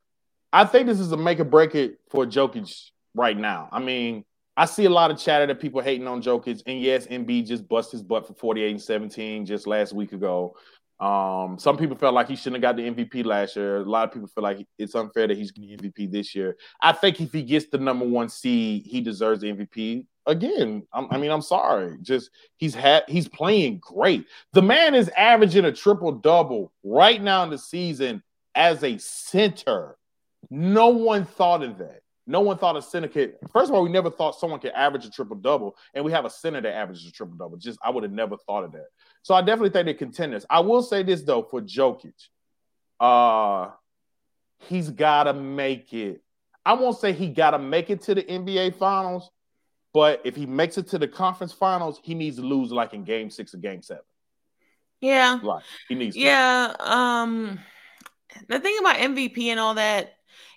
I 0.53 0.65
think 0.65 0.87
this 0.87 0.99
is 0.99 1.11
a 1.11 1.17
make 1.17 1.39
or 1.41 1.45
break 1.45 1.75
it 1.75 1.99
for 2.09 2.25
Jokic 2.25 2.91
right 3.13 3.37
now. 3.37 3.67
I 3.71 3.79
mean, 3.79 4.23
I 4.55 4.65
see 4.65 4.85
a 4.85 4.89
lot 4.89 5.11
of 5.11 5.17
chatter 5.17 5.47
that 5.47 5.59
people 5.59 5.81
hating 5.81 6.07
on 6.07 6.21
Jokic, 6.21 6.61
and 6.65 6.79
yes, 6.79 7.07
Embiid 7.07 7.47
just 7.47 7.67
bust 7.67 7.91
his 7.91 8.03
butt 8.03 8.25
for 8.25 8.35
48 8.35 8.71
and 8.71 8.81
17 8.81 9.45
just 9.45 9.67
last 9.67 9.91
week 9.91 10.13
ago. 10.13 10.55
Um, 11.03 11.59
some 11.59 11.75
people 11.75 11.97
felt 11.97 12.13
like 12.13 12.29
he 12.29 12.37
shouldn't 12.37 12.63
have 12.63 12.77
got 12.77 12.77
the 12.77 12.89
MVP 12.89 13.25
last 13.25 13.57
year. 13.57 13.77
A 13.77 13.83
lot 13.83 14.07
of 14.07 14.13
people 14.13 14.29
feel 14.29 14.41
like 14.41 14.65
it's 14.77 14.95
unfair 14.95 15.27
that 15.27 15.35
he's 15.35 15.51
getting 15.51 15.77
MVP 15.77 16.09
this 16.09 16.33
year. 16.33 16.55
I 16.81 16.93
think 16.93 17.19
if 17.19 17.33
he 17.33 17.43
gets 17.43 17.65
the 17.65 17.77
number 17.77 18.05
one 18.05 18.29
seed, 18.29 18.85
he 18.85 19.01
deserves 19.01 19.41
the 19.41 19.51
MVP. 19.51 20.05
Again, 20.25 20.87
I'm, 20.93 21.07
i 21.11 21.17
mean, 21.17 21.29
I'm 21.29 21.41
sorry. 21.41 21.97
Just 22.01 22.29
he's 22.55 22.73
had 22.73 23.03
he's 23.09 23.27
playing 23.27 23.79
great. 23.79 24.27
The 24.53 24.61
man 24.61 24.95
is 24.95 25.09
averaging 25.09 25.65
a 25.65 25.73
triple 25.73 26.13
double 26.13 26.71
right 26.85 27.21
now 27.21 27.43
in 27.43 27.49
the 27.49 27.57
season 27.57 28.23
as 28.55 28.81
a 28.81 28.97
center. 28.97 29.97
No 30.49 30.87
one 30.87 31.25
thought 31.25 31.63
of 31.63 31.79
that. 31.79 32.02
No 32.25 32.39
one 32.39 32.57
thought 32.57 32.77
a 32.77 32.81
center 32.81 33.07
could. 33.07 33.35
First 33.51 33.69
of 33.69 33.75
all, 33.75 33.83
we 33.83 33.89
never 33.89 34.09
thought 34.09 34.39
someone 34.39 34.59
could 34.59 34.71
average 34.71 35.05
a 35.05 35.09
triple 35.09 35.35
double, 35.35 35.75
and 35.93 36.05
we 36.05 36.11
have 36.13 36.25
a 36.25 36.29
center 36.29 36.61
that 36.61 36.73
averages 36.73 37.05
a 37.05 37.11
triple 37.11 37.35
double. 37.35 37.57
Just 37.57 37.79
I 37.83 37.89
would 37.89 38.03
have 38.03 38.13
never 38.13 38.37
thought 38.37 38.63
of 38.63 38.71
that. 38.73 38.87
So 39.23 39.35
I 39.35 39.41
definitely 39.41 39.71
think 39.71 39.85
they're 39.85 39.93
contenders. 39.93 40.45
I 40.49 40.61
will 40.61 40.81
say 40.81 41.03
this 41.03 41.23
though 41.23 41.43
for 41.43 41.61
Jokic, 41.61 42.13
uh, 42.99 43.71
he's 44.59 44.89
got 44.89 45.23
to 45.25 45.33
make 45.33 45.93
it. 45.93 46.21
I 46.65 46.73
won't 46.73 46.97
say 46.97 47.11
he 47.11 47.27
got 47.27 47.51
to 47.51 47.59
make 47.59 47.89
it 47.89 48.03
to 48.03 48.15
the 48.15 48.23
NBA 48.23 48.75
Finals, 48.75 49.29
but 49.93 50.21
if 50.23 50.35
he 50.35 50.45
makes 50.45 50.77
it 50.77 50.87
to 50.89 50.97
the 50.97 51.07
conference 51.07 51.51
finals, 51.51 51.99
he 52.03 52.15
needs 52.15 52.37
to 52.37 52.41
lose 52.41 52.71
like 52.71 52.93
in 52.93 53.03
Game 53.03 53.29
Six 53.29 53.53
or 53.53 53.57
Game 53.57 53.81
Seven. 53.81 54.03
Yeah, 55.01 55.39
like 55.43 55.63
he 55.89 55.95
needs. 55.95 56.15
Yeah. 56.15 56.73
Um, 56.79 57.59
the 58.47 58.59
thing 58.59 58.77
about 58.79 58.95
MVP 58.95 59.47
and 59.47 59.59
all 59.59 59.75
that, 59.75 60.13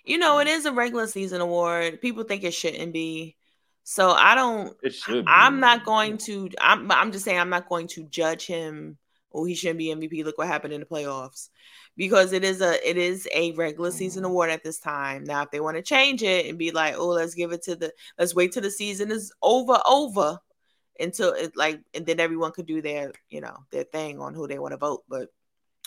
you 0.07 0.17
know, 0.17 0.39
it 0.39 0.47
is 0.47 0.65
a 0.65 0.71
regular 0.71 1.07
season 1.07 1.41
award. 1.41 2.01
People 2.01 2.23
think 2.23 2.43
it 2.43 2.53
shouldn't 2.53 2.93
be. 2.93 3.35
So 3.83 4.11
I 4.11 4.35
don't. 4.35 4.75
It 4.81 4.93
should. 4.93 5.25
Be. 5.25 5.31
I'm 5.31 5.59
not 5.59 5.85
going 5.85 6.17
to. 6.19 6.49
I'm. 6.59 6.91
I'm 6.91 7.11
just 7.11 7.25
saying 7.25 7.39
I'm 7.39 7.49
not 7.49 7.69
going 7.69 7.87
to 7.89 8.03
judge 8.03 8.45
him. 8.45 8.97
Oh, 9.33 9.43
he 9.43 9.55
shouldn't 9.55 9.79
be 9.79 9.87
MVP. 9.87 10.23
Look 10.23 10.37
what 10.37 10.47
happened 10.47 10.73
in 10.73 10.79
the 10.79 10.85
playoffs, 10.85 11.49
because 11.95 12.33
it 12.33 12.43
is 12.43 12.61
a 12.61 12.89
it 12.89 12.97
is 12.97 13.27
a 13.33 13.51
regular 13.53 13.91
season 13.91 14.23
mm-hmm. 14.23 14.31
award 14.31 14.49
at 14.49 14.63
this 14.63 14.79
time. 14.79 15.23
Now, 15.23 15.43
if 15.43 15.51
they 15.51 15.59
want 15.59 15.77
to 15.77 15.83
change 15.83 16.23
it 16.23 16.47
and 16.47 16.57
be 16.57 16.71
like, 16.71 16.95
oh, 16.97 17.07
let's 17.07 17.35
give 17.35 17.51
it 17.51 17.63
to 17.63 17.75
the 17.75 17.93
let's 18.17 18.35
wait 18.35 18.51
till 18.53 18.63
the 18.63 18.71
season 18.71 19.11
is 19.11 19.31
over 19.41 19.79
over 19.85 20.39
until 20.99 21.33
it 21.33 21.55
like 21.55 21.79
and 21.93 22.05
then 22.05 22.19
everyone 22.19 22.51
could 22.51 22.65
do 22.65 22.81
their 22.81 23.11
you 23.29 23.39
know 23.39 23.57
their 23.71 23.83
thing 23.83 24.19
on 24.19 24.33
who 24.33 24.47
they 24.47 24.59
want 24.59 24.71
to 24.71 24.77
vote. 24.77 25.03
But 25.07 25.29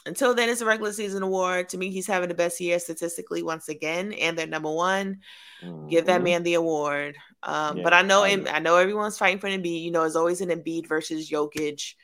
until 0.07 0.35
then, 0.35 0.49
it's 0.49 0.61
a 0.61 0.67
regular 0.67 0.93
season 0.93 1.23
award. 1.23 1.69
To 1.71 1.79
me, 1.79 1.91
he's 1.91 2.07
having 2.07 2.29
the 2.29 2.35
best 2.35 2.61
year 2.61 2.79
statistically 2.79 3.43
once 3.43 3.69
again, 3.69 4.13
and 4.15 4.37
they're 4.37 4.47
number 4.47 4.71
one. 4.71 5.21
Mm-hmm. 5.63 5.89
Give 5.89 6.07
that 6.07 6.17
mm-hmm. 6.17 6.25
man 6.25 6.43
the 6.43 6.55
award. 6.55 7.17
Um, 7.43 7.79
yeah, 7.79 7.83
but 7.85 7.93
I 7.93 8.03
know, 8.03 8.23
I, 8.23 8.43
I 8.51 8.59
know 8.59 8.77
everyone's 8.77 9.19
fighting 9.19 9.39
for 9.39 9.49
Embiid. 9.49 9.83
You 9.83 9.91
know, 9.91 10.05
it's 10.05 10.17
always 10.17 10.41
an 10.41 10.49
Embiid 10.49 10.87
versus 10.87 11.31
Jokic 11.31 11.95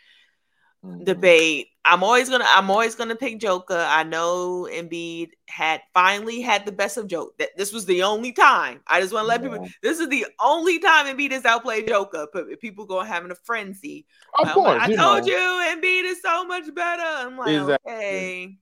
mm-hmm. 0.85 1.05
debate. 1.05 1.69
I'm 1.85 2.03
always 2.03 2.29
gonna 2.29 2.47
I'm 2.49 2.69
always 2.69 2.97
gonna 2.97 3.15
pick 3.15 3.39
Joker. 3.39 3.87
I 3.89 4.03
know 4.03 4.69
Embiid 4.71 5.31
had 5.49 5.83
finally 5.95 6.41
had 6.41 6.67
the 6.67 6.73
best 6.73 6.97
of 6.97 7.07
Joke. 7.07 7.39
That 7.39 7.51
this 7.57 7.73
was 7.73 7.87
the 7.87 8.03
only 8.03 8.33
time. 8.33 8.81
I 8.89 9.01
just 9.01 9.13
want 9.13 9.25
to 9.25 9.29
let 9.29 9.43
yeah. 9.43 9.51
people. 9.51 9.69
This 9.83 10.01
is 10.01 10.09
the 10.09 10.27
only 10.43 10.81
time 10.81 11.07
Embiid 11.07 11.31
has 11.31 11.45
outplayed 11.45 11.87
Joker. 11.87 12.27
But 12.33 12.61
people 12.61 12.87
go 12.87 13.03
having 13.03 13.31
a 13.31 13.37
frenzy. 13.37 14.05
Of 14.39 14.49
course, 14.49 14.81
like, 14.81 14.91
I 14.91 14.97
told 14.97 15.27
know. 15.27 15.33
you 15.33 15.77
Embiid 15.77 16.05
is 16.11 16.21
so 16.23 16.45
much 16.45 16.75
better. 16.75 17.03
I'm 17.05 17.39
like, 17.39 17.55
exactly. 17.55 17.93
okay, 17.93 18.59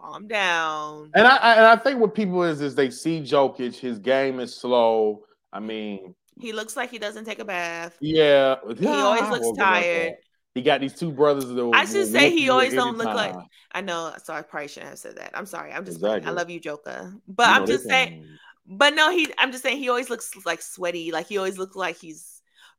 calm 0.00 0.28
down. 0.28 1.10
And 1.14 1.26
I, 1.26 1.36
I 1.36 1.54
and 1.54 1.66
I 1.66 1.76
think 1.76 2.00
what 2.00 2.14
people 2.14 2.44
is 2.44 2.60
is 2.60 2.76
they 2.76 2.90
see 2.90 3.20
Jokic. 3.20 3.74
His 3.74 3.98
game 3.98 4.38
is 4.38 4.54
slow. 4.54 5.24
I 5.52 5.58
mean, 5.58 6.14
he 6.38 6.52
looks 6.52 6.76
like 6.76 6.90
he 6.90 6.98
doesn't 6.98 7.24
take 7.24 7.40
a 7.40 7.44
bath. 7.44 7.96
Yeah, 8.00 8.56
he 8.78 8.86
always 8.86 9.28
looks 9.30 9.58
tired. 9.58 10.14
He 10.54 10.60
got 10.60 10.80
these 10.80 10.94
two 10.94 11.10
brothers. 11.10 11.46
That 11.46 11.70
I 11.74 11.84
should 11.86 12.08
say 12.08 12.30
he 12.30 12.50
always 12.50 12.74
don't 12.74 12.98
look 12.98 13.06
like. 13.06 13.34
I 13.72 13.80
know. 13.80 14.12
So 14.22 14.34
I 14.34 14.42
probably 14.42 14.68
shouldn't 14.68 14.90
have 14.90 14.98
said 14.98 15.16
that. 15.16 15.30
I'm 15.34 15.46
sorry. 15.46 15.72
I'm 15.72 15.84
just. 15.84 15.98
Exactly. 15.98 16.28
I 16.28 16.32
love 16.32 16.50
you, 16.50 16.60
Joker. 16.60 17.14
But 17.26 17.48
you 17.48 17.54
I'm 17.54 17.66
just 17.66 17.84
saying. 17.84 18.26
But 18.66 18.94
no, 18.94 19.10
he. 19.10 19.32
I'm 19.38 19.50
just 19.50 19.62
saying 19.62 19.78
he 19.78 19.88
always 19.88 20.10
looks 20.10 20.30
like 20.44 20.60
sweaty. 20.60 21.10
Like 21.10 21.26
he 21.26 21.38
always 21.38 21.58
looks 21.58 21.76
like 21.76 21.96
he's. 21.96 22.28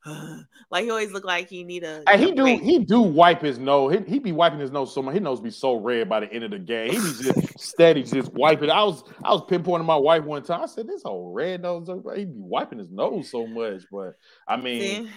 like 0.70 0.84
he 0.84 0.90
always 0.90 1.14
look 1.14 1.24
like 1.24 1.50
he 1.50 1.64
need 1.64 1.84
a. 1.84 2.04
And 2.08 2.22
he 2.22 2.32
do 2.32 2.44
break. 2.44 2.62
he 2.62 2.80
do 2.80 3.02
wipe 3.02 3.42
his 3.42 3.58
nose. 3.58 3.96
He, 3.96 4.14
he 4.14 4.20
be 4.20 4.34
wiping 4.34 4.60
his 4.60 4.70
nose 4.70 4.94
so 4.94 5.02
much. 5.02 5.14
His 5.16 5.24
nose 5.24 5.40
be 5.40 5.50
so 5.50 5.76
red 5.76 6.10
by 6.10 6.20
the 6.20 6.32
end 6.32 6.44
of 6.44 6.52
the 6.52 6.60
game. 6.60 6.92
He 6.92 6.98
be 6.98 7.24
just 7.24 7.60
steady, 7.60 8.04
just 8.04 8.32
wiping. 8.34 8.70
I 8.70 8.84
was 8.84 9.04
I 9.24 9.32
was 9.32 9.42
pinpointing 9.50 9.86
my 9.86 9.96
wife 9.96 10.26
one 10.26 10.44
time. 10.44 10.62
I 10.62 10.66
said 10.68 10.88
this 10.88 11.04
whole 11.04 11.34
red 11.34 11.62
nose. 11.62 11.88
He 12.16 12.26
be 12.26 12.34
wiping 12.36 12.80
his 12.80 12.92
nose 12.92 13.32
so 13.32 13.48
much. 13.48 13.84
But 13.92 14.14
I 14.48 14.58
mean. 14.58 15.06
See? 15.06 15.12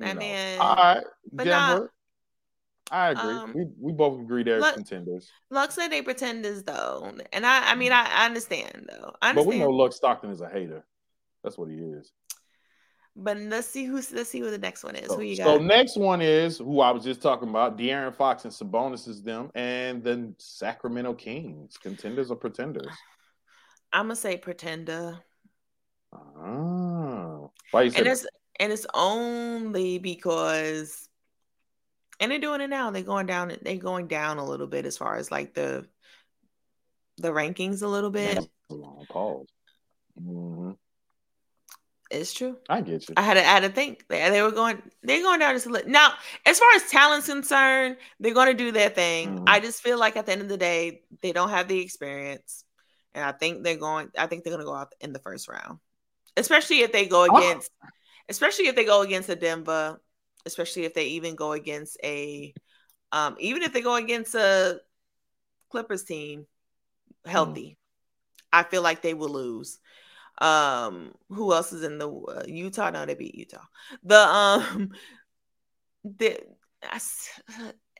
I 0.00 0.14
mean, 0.14 0.58
all 0.60 0.76
right, 0.76 1.04
Denver. 1.36 1.92
I 2.90 3.10
agree. 3.10 3.30
Um, 3.30 3.52
we, 3.54 3.66
we 3.80 3.92
both 3.92 4.20
agree 4.20 4.42
they're 4.42 4.60
Luck, 4.60 4.74
contenders. 4.74 5.30
Luck 5.50 5.72
said 5.72 5.88
they 5.88 6.02
pretenders 6.02 6.62
though, 6.62 7.10
and 7.32 7.46
I 7.46 7.72
I 7.72 7.74
mean 7.74 7.90
I, 7.90 8.04
I 8.04 8.26
understand 8.26 8.88
though. 8.90 9.14
I 9.22 9.30
understand. 9.30 9.36
But 9.36 9.46
we 9.46 9.58
know 9.58 9.70
Luck 9.70 9.92
Stockton 9.92 10.30
is 10.30 10.42
a 10.42 10.48
hater. 10.48 10.84
That's 11.42 11.56
what 11.56 11.70
he 11.70 11.76
is. 11.76 12.12
But 13.16 13.38
let's 13.38 13.66
see 13.66 13.84
who 13.84 13.96
let's 14.12 14.28
see 14.28 14.40
who 14.40 14.50
the 14.50 14.58
next 14.58 14.84
one 14.84 14.96
is. 14.96 15.08
So, 15.08 15.16
who 15.16 15.22
you 15.22 15.36
got? 15.36 15.44
So 15.44 15.58
next 15.58 15.96
one 15.96 16.20
is 16.22 16.58
who 16.58 16.80
I 16.80 16.90
was 16.90 17.04
just 17.04 17.20
talking 17.20 17.48
about. 17.48 17.78
De'Aaron 17.78 18.14
Fox 18.14 18.44
and 18.44 18.52
Sabonis 18.52 19.06
is 19.06 19.22
them, 19.22 19.50
and 19.54 20.02
then 20.02 20.34
Sacramento 20.38 21.14
Kings. 21.14 21.76
Contenders 21.76 22.30
or 22.30 22.36
pretenders? 22.36 22.92
I'm 23.92 24.06
gonna 24.06 24.16
say 24.16 24.38
pretender. 24.38 25.18
Oh, 26.14 27.52
why 27.70 27.82
you 27.82 27.92
and 27.96 28.06
it's 28.06 28.26
and 28.58 28.72
it's 28.72 28.86
only 28.94 29.98
because 29.98 31.08
and 32.20 32.30
they're 32.30 32.38
doing 32.38 32.60
it 32.60 32.70
now. 32.70 32.90
They're 32.90 33.02
going 33.02 33.26
down. 33.26 33.52
They're 33.62 33.76
going 33.76 34.06
down 34.06 34.38
a 34.38 34.44
little 34.44 34.68
bit 34.68 34.86
as 34.86 34.96
far 34.96 35.16
as 35.16 35.30
like 35.30 35.54
the 35.54 35.86
the 37.18 37.30
rankings 37.30 37.82
a 37.82 37.88
little 37.88 38.10
bit. 38.10 38.38
long 38.70 39.04
pause. 39.08 39.46
Mm-hmm. 40.20 40.72
It's 42.12 42.32
true. 42.34 42.58
I 42.68 42.82
get 42.82 43.08
you. 43.08 43.14
I 43.16 43.22
had 43.22 43.34
to, 43.34 43.40
I 43.40 43.44
had 43.44 43.62
to 43.62 43.70
think. 43.70 44.06
They, 44.08 44.28
they 44.30 44.42
were 44.42 44.52
going. 44.52 44.82
They're 45.02 45.22
going 45.22 45.40
down 45.40 45.54
just 45.54 45.66
a 45.66 45.70
little. 45.70 45.90
Now, 45.90 46.12
as 46.44 46.58
far 46.58 46.68
as 46.74 46.88
talent's 46.90 47.26
concerned, 47.26 47.96
they're 48.20 48.34
going 48.34 48.48
to 48.48 48.54
do 48.54 48.70
their 48.70 48.90
thing. 48.90 49.36
Mm-hmm. 49.36 49.44
I 49.46 49.60
just 49.60 49.82
feel 49.82 49.98
like 49.98 50.16
at 50.16 50.26
the 50.26 50.32
end 50.32 50.42
of 50.42 50.48
the 50.48 50.58
day, 50.58 51.02
they 51.22 51.32
don't 51.32 51.48
have 51.48 51.68
the 51.68 51.80
experience, 51.80 52.64
and 53.14 53.24
I 53.24 53.32
think 53.32 53.64
they're 53.64 53.76
going. 53.76 54.10
I 54.16 54.26
think 54.26 54.44
they're 54.44 54.52
going 54.52 54.64
to 54.64 54.70
go 54.70 54.74
out 54.74 54.92
in 55.00 55.14
the 55.14 55.20
first 55.20 55.48
round, 55.48 55.78
especially 56.36 56.82
if 56.82 56.92
they 56.92 57.06
go 57.06 57.24
against. 57.24 57.70
Oh. 57.82 57.88
Especially 58.28 58.66
if 58.66 58.76
they 58.76 58.84
go 58.84 59.02
against 59.02 59.28
a 59.28 59.36
Denver 59.36 60.00
especially 60.46 60.84
if 60.84 60.94
they 60.94 61.06
even 61.06 61.34
go 61.34 61.52
against 61.52 61.96
a, 62.02 62.52
um, 63.10 63.36
even 63.38 63.62
if 63.62 63.72
they 63.72 63.80
go 63.80 63.94
against 63.94 64.34
a 64.34 64.80
Clippers 65.70 66.04
team. 66.04 66.46
healthy. 67.24 67.70
Mm. 67.70 67.76
I 68.52 68.62
feel 68.64 68.82
like 68.82 69.00
they 69.00 69.14
will 69.14 69.30
lose. 69.30 69.78
Um, 70.38 71.14
who 71.28 71.52
else 71.52 71.72
is 71.72 71.84
in 71.84 71.98
the 71.98 72.10
uh, 72.10 72.42
Utah? 72.46 72.90
No, 72.90 73.06
they 73.06 73.14
beat 73.14 73.34
Utah. 73.34 73.64
The 74.02 74.18
um, 74.18 74.90
the 76.04 76.40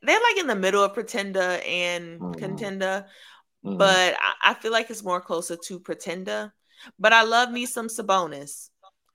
they're 0.02 0.20
like 0.20 0.38
in 0.38 0.48
the 0.48 0.56
middle 0.56 0.82
of 0.82 0.94
pretender 0.94 1.60
and 1.66 2.20
mm. 2.20 2.36
contender, 2.36 3.06
mm. 3.64 3.78
but 3.78 4.16
I, 4.20 4.50
I, 4.50 4.54
feel 4.54 4.72
like 4.72 4.90
it's 4.90 5.04
more 5.04 5.20
closer 5.20 5.56
to 5.56 5.78
pretender. 5.78 6.52
But 6.98 7.12
I 7.12 7.22
love 7.22 7.50
me 7.50 7.64
some 7.64 7.86
Sabonis. 7.86 8.70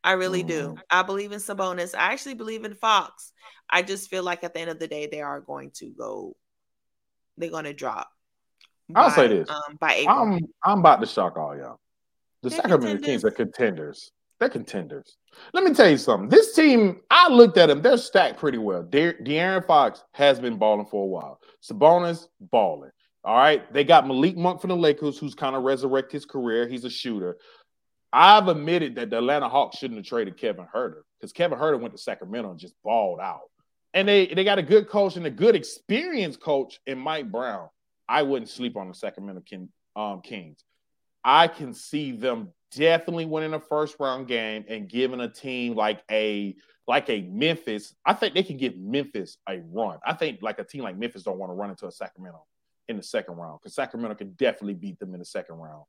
I 0.08 0.14
really 0.14 0.42
do. 0.42 0.78
I 0.90 1.04
believe 1.04 1.34
in 1.34 1.40
Sabonis. 1.40 1.94
I 1.94 2.14
actually 2.14 2.36
believe 2.36 2.64
in 2.64 2.74
Fox. 2.76 3.34
I 3.70 3.82
just 3.82 4.10
feel 4.10 4.24
like 4.24 4.46
at 4.46 4.54
the 4.54 4.62
end 4.62 4.70
of 4.70 4.80
the 4.80 4.88
day, 4.88 5.08
they 5.08 5.22
are 5.22 5.42
going 5.42 5.72
to 5.76 5.88
go. 5.88 6.38
They're 7.36 7.50
going 7.50 7.66
to 7.66 7.74
drop. 7.74 8.08
I'll 8.96 9.12
say 9.12 9.28
this: 9.28 9.50
um, 9.50 9.76
by 9.82 9.96
April. 9.96 10.18
I'm 10.18 10.40
I'm 10.64 10.80
about 10.80 11.02
to 11.02 11.08
shock 11.08 11.36
all 11.36 11.58
y'all. 11.58 11.82
The 12.42 12.48
they're 12.48 12.62
Sacramento 12.62 13.04
Kings 13.04 13.26
are 13.26 13.32
contenders. 13.32 14.14
They're 14.40 14.48
contenders. 14.48 15.18
Let 15.52 15.66
me 15.66 15.74
tell 15.74 15.90
you 15.90 15.98
something. 15.98 16.30
This 16.30 16.56
team, 16.56 17.02
I 17.12 17.28
looked 17.28 17.58
at 17.58 17.66
them. 17.66 17.82
They're 17.82 17.98
stacked 17.98 18.40
pretty 18.40 18.60
well. 18.60 18.84
De- 18.84 19.14
De'Aaron 19.16 19.68
Fox 19.68 20.06
has 20.14 20.40
been 20.40 20.56
balling 20.56 20.86
for 20.86 21.04
a 21.04 21.08
while. 21.08 21.42
Sabonis 21.62 22.28
balling. 22.40 22.92
All 23.26 23.36
right. 23.36 23.74
They 23.74 23.84
got 23.84 24.08
Malik 24.08 24.38
Monk 24.38 24.62
from 24.62 24.70
the 24.70 24.78
Lakers, 24.78 25.18
who's 25.18 25.36
kind 25.36 25.54
of 25.54 25.64
resurrected 25.64 26.14
his 26.14 26.26
career. 26.26 26.66
He's 26.66 26.86
a 26.86 26.90
shooter. 26.90 27.38
I've 28.12 28.48
admitted 28.48 28.96
that 28.96 29.10
the 29.10 29.18
Atlanta 29.18 29.50
Hawks 29.50 29.78
shouldn't 29.78 29.98
have 29.98 30.06
traded 30.06 30.38
Kevin 30.38 30.66
Huerter 30.74 31.02
because 31.20 31.34
Kevin 31.34 31.58
Huerter 31.58 31.80
went 31.80 31.94
to 31.94 32.02
Sacramento 32.02 32.52
and 32.52 32.60
just 32.60 32.74
balled 32.84 33.20
out. 33.20 33.50
And 33.94 34.08
they, 34.08 34.28
they 34.28 34.44
got 34.44 34.60
a 34.60 34.64
good 34.64 34.88
coach 34.88 35.18
and 35.18 35.26
a 35.26 35.32
good 35.32 35.56
experienced 35.56 36.40
coach 36.40 36.80
in 36.86 36.98
Mike 36.98 37.32
Brown. 37.32 37.70
I 38.08 38.24
wouldn't 38.24 38.50
sleep 38.50 38.78
on 38.78 38.88
the 38.88 38.94
Sacramento 38.94 39.42
King, 39.42 39.70
um, 39.96 40.22
Kings. 40.22 40.64
I 41.24 41.48
can 41.48 41.74
see 41.74 42.12
them 42.12 42.54
definitely 42.72 43.26
winning 43.26 43.54
a 43.54 43.60
first 43.60 43.98
round 44.00 44.28
game 44.28 44.66
and 44.68 44.88
giving 44.88 45.20
a 45.20 45.30
team 45.30 45.76
like 45.76 46.02
a 46.10 46.56
like 46.88 47.10
a 47.10 47.22
Memphis. 47.22 47.94
I 48.06 48.14
think 48.14 48.34
they 48.34 48.44
can 48.44 48.58
give 48.58 48.78
Memphis 48.78 49.38
a 49.50 49.62
run. 49.72 50.00
I 50.06 50.14
think 50.14 50.42
like 50.42 50.60
a 50.60 50.64
team 50.64 50.84
like 50.84 50.98
Memphis 50.98 51.24
don't 51.24 51.38
want 51.38 51.50
to 51.50 51.56
run 51.56 51.70
into 51.70 51.88
a 51.88 51.92
Sacramento 51.92 52.46
in 52.88 52.96
the 52.96 53.04
second 53.04 53.36
round 53.36 53.60
because 53.62 53.76
Sacramento 53.76 54.16
can 54.16 54.32
definitely 54.34 54.76
beat 54.76 55.00
them 55.00 55.14
in 55.14 55.20
the 55.20 55.26
second 55.26 55.56
round. 55.56 55.84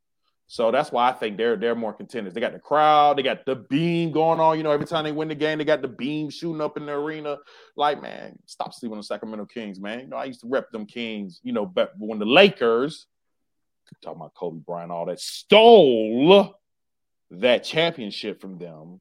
So 0.50 0.70
that's 0.70 0.90
why 0.90 1.10
I 1.10 1.12
think 1.12 1.36
they're 1.36 1.56
they're 1.56 1.74
more 1.74 1.92
contenders. 1.92 2.32
They 2.32 2.40
got 2.40 2.54
the 2.54 2.58
crowd, 2.58 3.18
they 3.18 3.22
got 3.22 3.44
the 3.44 3.54
beam 3.54 4.10
going 4.12 4.40
on. 4.40 4.56
You 4.56 4.64
know, 4.64 4.70
every 4.70 4.86
time 4.86 5.04
they 5.04 5.12
win 5.12 5.28
the 5.28 5.34
game, 5.34 5.58
they 5.58 5.64
got 5.64 5.82
the 5.82 5.88
beam 5.88 6.30
shooting 6.30 6.62
up 6.62 6.78
in 6.78 6.86
the 6.86 6.92
arena. 6.92 7.36
Like, 7.76 8.00
man, 8.00 8.38
stop 8.46 8.72
sleeping 8.72 8.94
on 8.94 9.00
the 9.00 9.04
Sacramento 9.04 9.44
Kings, 9.44 9.78
man. 9.78 10.00
You 10.00 10.06
know, 10.06 10.16
I 10.16 10.24
used 10.24 10.40
to 10.40 10.48
rep 10.48 10.70
them 10.70 10.86
Kings. 10.86 11.40
You 11.42 11.52
know, 11.52 11.66
but 11.66 11.92
when 11.98 12.18
the 12.18 12.24
Lakers, 12.24 13.06
talking 14.02 14.20
about 14.20 14.34
Kobe 14.34 14.60
Bryant, 14.66 14.90
all 14.90 15.04
that 15.06 15.20
stole 15.20 16.54
that 17.30 17.62
championship 17.62 18.40
from 18.40 18.58
them. 18.58 19.00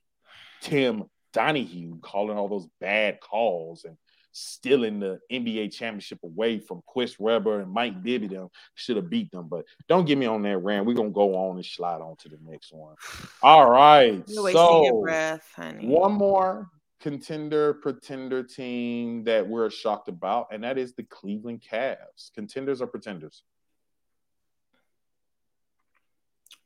Tim 0.62 1.06
Donaghy 1.34 2.02
calling 2.02 2.38
all 2.38 2.50
those 2.50 2.68
bad 2.82 3.20
calls 3.22 3.86
and 3.86 3.96
stealing 4.38 5.00
the 5.00 5.20
NBA 5.32 5.74
championship 5.74 6.20
away 6.24 6.60
from 6.60 6.82
Chris 6.88 7.20
Webber 7.20 7.62
and 7.62 7.72
Mike 7.72 8.04
Bibby. 8.04 8.28
Them 8.28 8.50
should 8.76 8.98
have 8.98 9.10
beat 9.10 9.32
them, 9.32 9.48
but 9.50 9.66
don't 9.88 10.06
get 10.06 10.18
me 10.18 10.28
on 10.28 10.44
that 10.44 10.60
rant. 10.60 10.86
We're 10.86 10.94
gonna 10.94 11.10
go 11.10 11.36
on 11.36 11.56
and 11.56 11.66
slide 11.66 12.02
on 12.02 12.16
to 12.18 12.30
the 12.30 12.38
next 12.44 12.72
one. 12.72 12.96
All 13.42 13.70
right, 13.70 14.28
so 14.30 15.02
breath, 15.02 15.52
one 15.82 16.14
more 16.14 16.70
contender 17.00 17.76
pretender 17.76 18.44
team 18.44 19.24
that 19.24 19.48
we're 19.48 19.70
shocked 19.70 20.08
about, 20.08 20.48
and 20.52 20.64
that 20.64 20.78
is 20.78 20.94
the 20.94 21.04
Cleveland 21.04 21.64
Cavs. 21.68 22.32
Contenders 22.36 22.82
or 22.82 22.88
pretenders? 22.88 23.44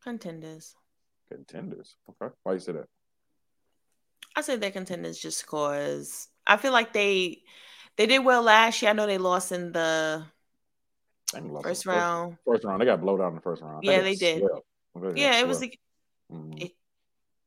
Contenders. 0.04 0.76
Contenders. 1.30 1.96
Okay, 2.10 2.34
why 2.44 2.54
you 2.54 2.60
say 2.60 2.74
that? 2.74 2.88
I 4.36 4.42
say 4.42 4.56
they're 4.56 4.72
contenders 4.72 5.20
just 5.20 5.44
because 5.44 6.30
I 6.46 6.58
feel 6.58 6.72
like 6.72 6.94
they 6.94 7.42
they 7.98 8.06
did 8.06 8.20
well 8.20 8.42
last 8.42 8.82
year. 8.82 8.92
I 8.92 8.94
know 8.94 9.08
they 9.08 9.18
lost 9.18 9.52
in 9.52 9.72
the 9.72 10.26
first 11.62 11.86
round. 11.86 12.38
First, 12.46 12.64
round, 12.64 12.82
they 12.82 12.86
got 12.86 13.02
blowed 13.02 13.22
out 13.22 13.30
in 13.30 13.36
the 13.36 13.42
first 13.42 13.62
round. 13.62 13.84
Yeah, 13.84 14.02
they 14.02 14.16
did. 14.16 14.44
Yeah, 15.16 15.40
it 15.40 15.48
was. 15.48 15.62
Like, 15.62 15.80
mm-hmm. 16.32 16.58
it, 16.58 16.72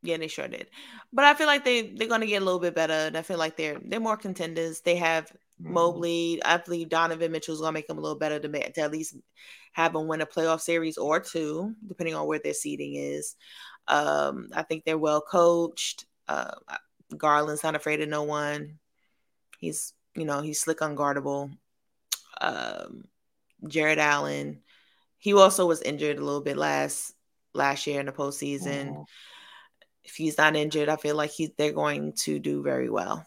yeah, 0.03 0.19
they 0.19 0.29
sure 0.29 0.49
did. 0.49 0.69
But 1.13 1.25
I 1.25 1.35
feel 1.35 1.47
like 1.47 1.65
they 1.65 1.89
they're 1.89 2.09
gonna 2.09 2.27
get 2.27 2.43
a 2.43 2.45
little 2.45 2.61
bit 2.61 2.75
better, 2.75 2.93
and 2.93 3.17
I 3.17 3.23
feel 3.23 3.39
like 3.39 3.57
they're 3.57 3.81
they're 3.83 4.01
more 4.01 4.17
contenders. 4.17 4.81
They 4.83 4.97
have 4.97 5.25
mm-hmm. 5.25 5.73
Mobley. 5.73 6.43
I 6.45 6.59
believe 6.59 6.89
Donovan 6.89 7.33
Mitchell's 7.33 7.61
gonna 7.61 7.73
make 7.73 7.89
them 7.89 7.99
a 7.99 8.03
little 8.03 8.19
better 8.19 8.39
to, 8.39 8.49
make, 8.49 8.75
to 8.75 8.83
at 8.83 8.93
least 8.93 9.17
have 9.73 9.93
them 9.93 10.07
win 10.07 10.21
a 10.21 10.27
playoff 10.27 10.61
series 10.61 10.99
or 10.99 11.21
two, 11.21 11.75
depending 11.87 12.15
on 12.15 12.27
where 12.27 12.41
their 12.43 12.55
seating 12.55 12.95
is. 12.95 13.35
Um, 13.89 14.49
I 14.55 14.63
think 14.63 14.85
they're 14.85 14.99
well 14.99 15.21
coached. 15.21 16.07
Uh, 16.29 16.53
Garland's 17.17 17.63
not 17.63 17.75
afraid 17.75 18.01
of 18.01 18.09
no 18.09 18.23
one. 18.23 18.79
He's, 19.65 19.93
you 20.15 20.25
know, 20.25 20.41
he's 20.41 20.61
slick 20.61 20.79
unguardable. 20.79 21.51
Um, 22.41 23.05
Jarrett 23.67 23.99
Allen, 23.99 24.61
he 25.19 25.33
also 25.35 25.67
was 25.67 25.83
injured 25.83 26.19
a 26.19 26.25
little 26.25 26.43
bit 26.43 26.57
last 26.57 27.13
last 27.55 27.87
year 27.87 28.01
in 28.01 28.07
the 28.07 28.13
postseason. 28.13 28.89
Mm-hmm. 28.89 29.03
If 30.05 30.15
he's 30.17 30.37
not 30.37 30.57
injured, 30.57 30.89
I 30.89 30.97
feel 30.97 31.17
like 31.17 31.31
he's 31.31 31.51
they're 31.57 31.73
going 31.73 32.13
to 32.25 32.39
do 32.39 32.63
very 32.63 32.91
well. 32.91 33.27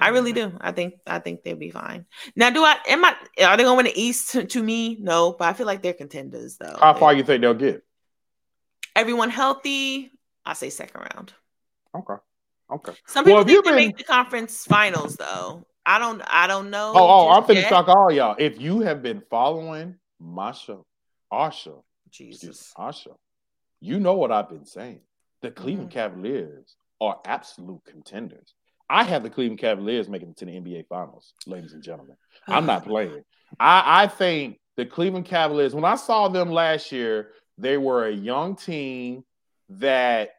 I 0.00 0.10
really 0.10 0.32
do. 0.32 0.52
I 0.60 0.72
think 0.72 0.94
I 1.06 1.18
think 1.18 1.42
they'll 1.42 1.56
be 1.56 1.70
fine. 1.70 2.06
Now, 2.36 2.50
do 2.50 2.62
I 2.62 2.76
am 2.88 3.04
I 3.04 3.16
are 3.42 3.56
they 3.56 3.64
going 3.64 3.78
to 3.78 3.84
win 3.84 3.86
the 3.86 4.00
East 4.00 4.30
to, 4.32 4.44
to, 4.44 4.62
me? 4.62 4.96
No, 5.00 5.32
but 5.32 5.48
I 5.48 5.52
feel 5.54 5.66
like 5.66 5.82
they're 5.82 5.92
contenders 5.92 6.56
though. 6.56 6.76
How 6.78 6.94
far 6.94 7.14
you 7.14 7.24
think 7.24 7.40
they'll 7.40 7.54
get? 7.54 7.84
Everyone 8.94 9.30
healthy, 9.30 10.12
I 10.44 10.52
say 10.52 10.70
second 10.70 11.00
round. 11.00 11.32
Okay. 11.94 12.14
Okay. 12.70 12.92
Some 13.06 13.24
people 13.24 13.38
well, 13.38 13.44
think 13.44 13.64
they 13.64 13.70
been... 13.70 13.76
make 13.76 13.96
the 13.96 14.04
conference 14.04 14.64
finals 14.64 15.16
though. 15.16 15.66
I 15.88 15.98
don't. 15.98 16.20
I 16.26 16.46
don't 16.46 16.68
know. 16.68 16.92
Oh, 16.94 17.08
oh 17.08 17.28
I'm 17.30 17.44
finna 17.44 17.66
shock 17.66 17.88
all 17.88 18.12
y'all. 18.12 18.36
If 18.38 18.60
you 18.60 18.80
have 18.80 19.02
been 19.02 19.22
following 19.30 19.96
my 20.20 20.52
show, 20.52 20.84
our 21.30 21.50
show, 21.50 21.82
Jesus, 22.10 22.74
our 22.76 22.92
show, 22.92 23.18
you 23.80 23.98
know 23.98 24.12
what 24.12 24.30
I've 24.30 24.50
been 24.50 24.66
saying. 24.66 25.00
The 25.40 25.50
Cleveland 25.50 25.88
mm-hmm. 25.88 25.98
Cavaliers 25.98 26.76
are 27.00 27.18
absolute 27.24 27.80
contenders. 27.86 28.52
I 28.90 29.02
have 29.04 29.22
the 29.22 29.30
Cleveland 29.30 29.60
Cavaliers 29.60 30.10
making 30.10 30.28
it 30.28 30.36
to 30.36 30.44
the 30.44 30.52
NBA 30.52 30.88
Finals, 30.88 31.32
ladies 31.46 31.72
and 31.72 31.82
gentlemen. 31.82 32.16
I'm 32.46 32.66
not 32.66 32.84
playing. 32.86 33.22
I, 33.58 34.02
I 34.02 34.06
think 34.08 34.60
the 34.76 34.84
Cleveland 34.84 35.24
Cavaliers, 35.24 35.74
when 35.74 35.86
I 35.86 35.96
saw 35.96 36.28
them 36.28 36.50
last 36.50 36.92
year, 36.92 37.30
they 37.56 37.78
were 37.78 38.06
a 38.06 38.12
young 38.12 38.56
team 38.56 39.24
that 39.70 40.32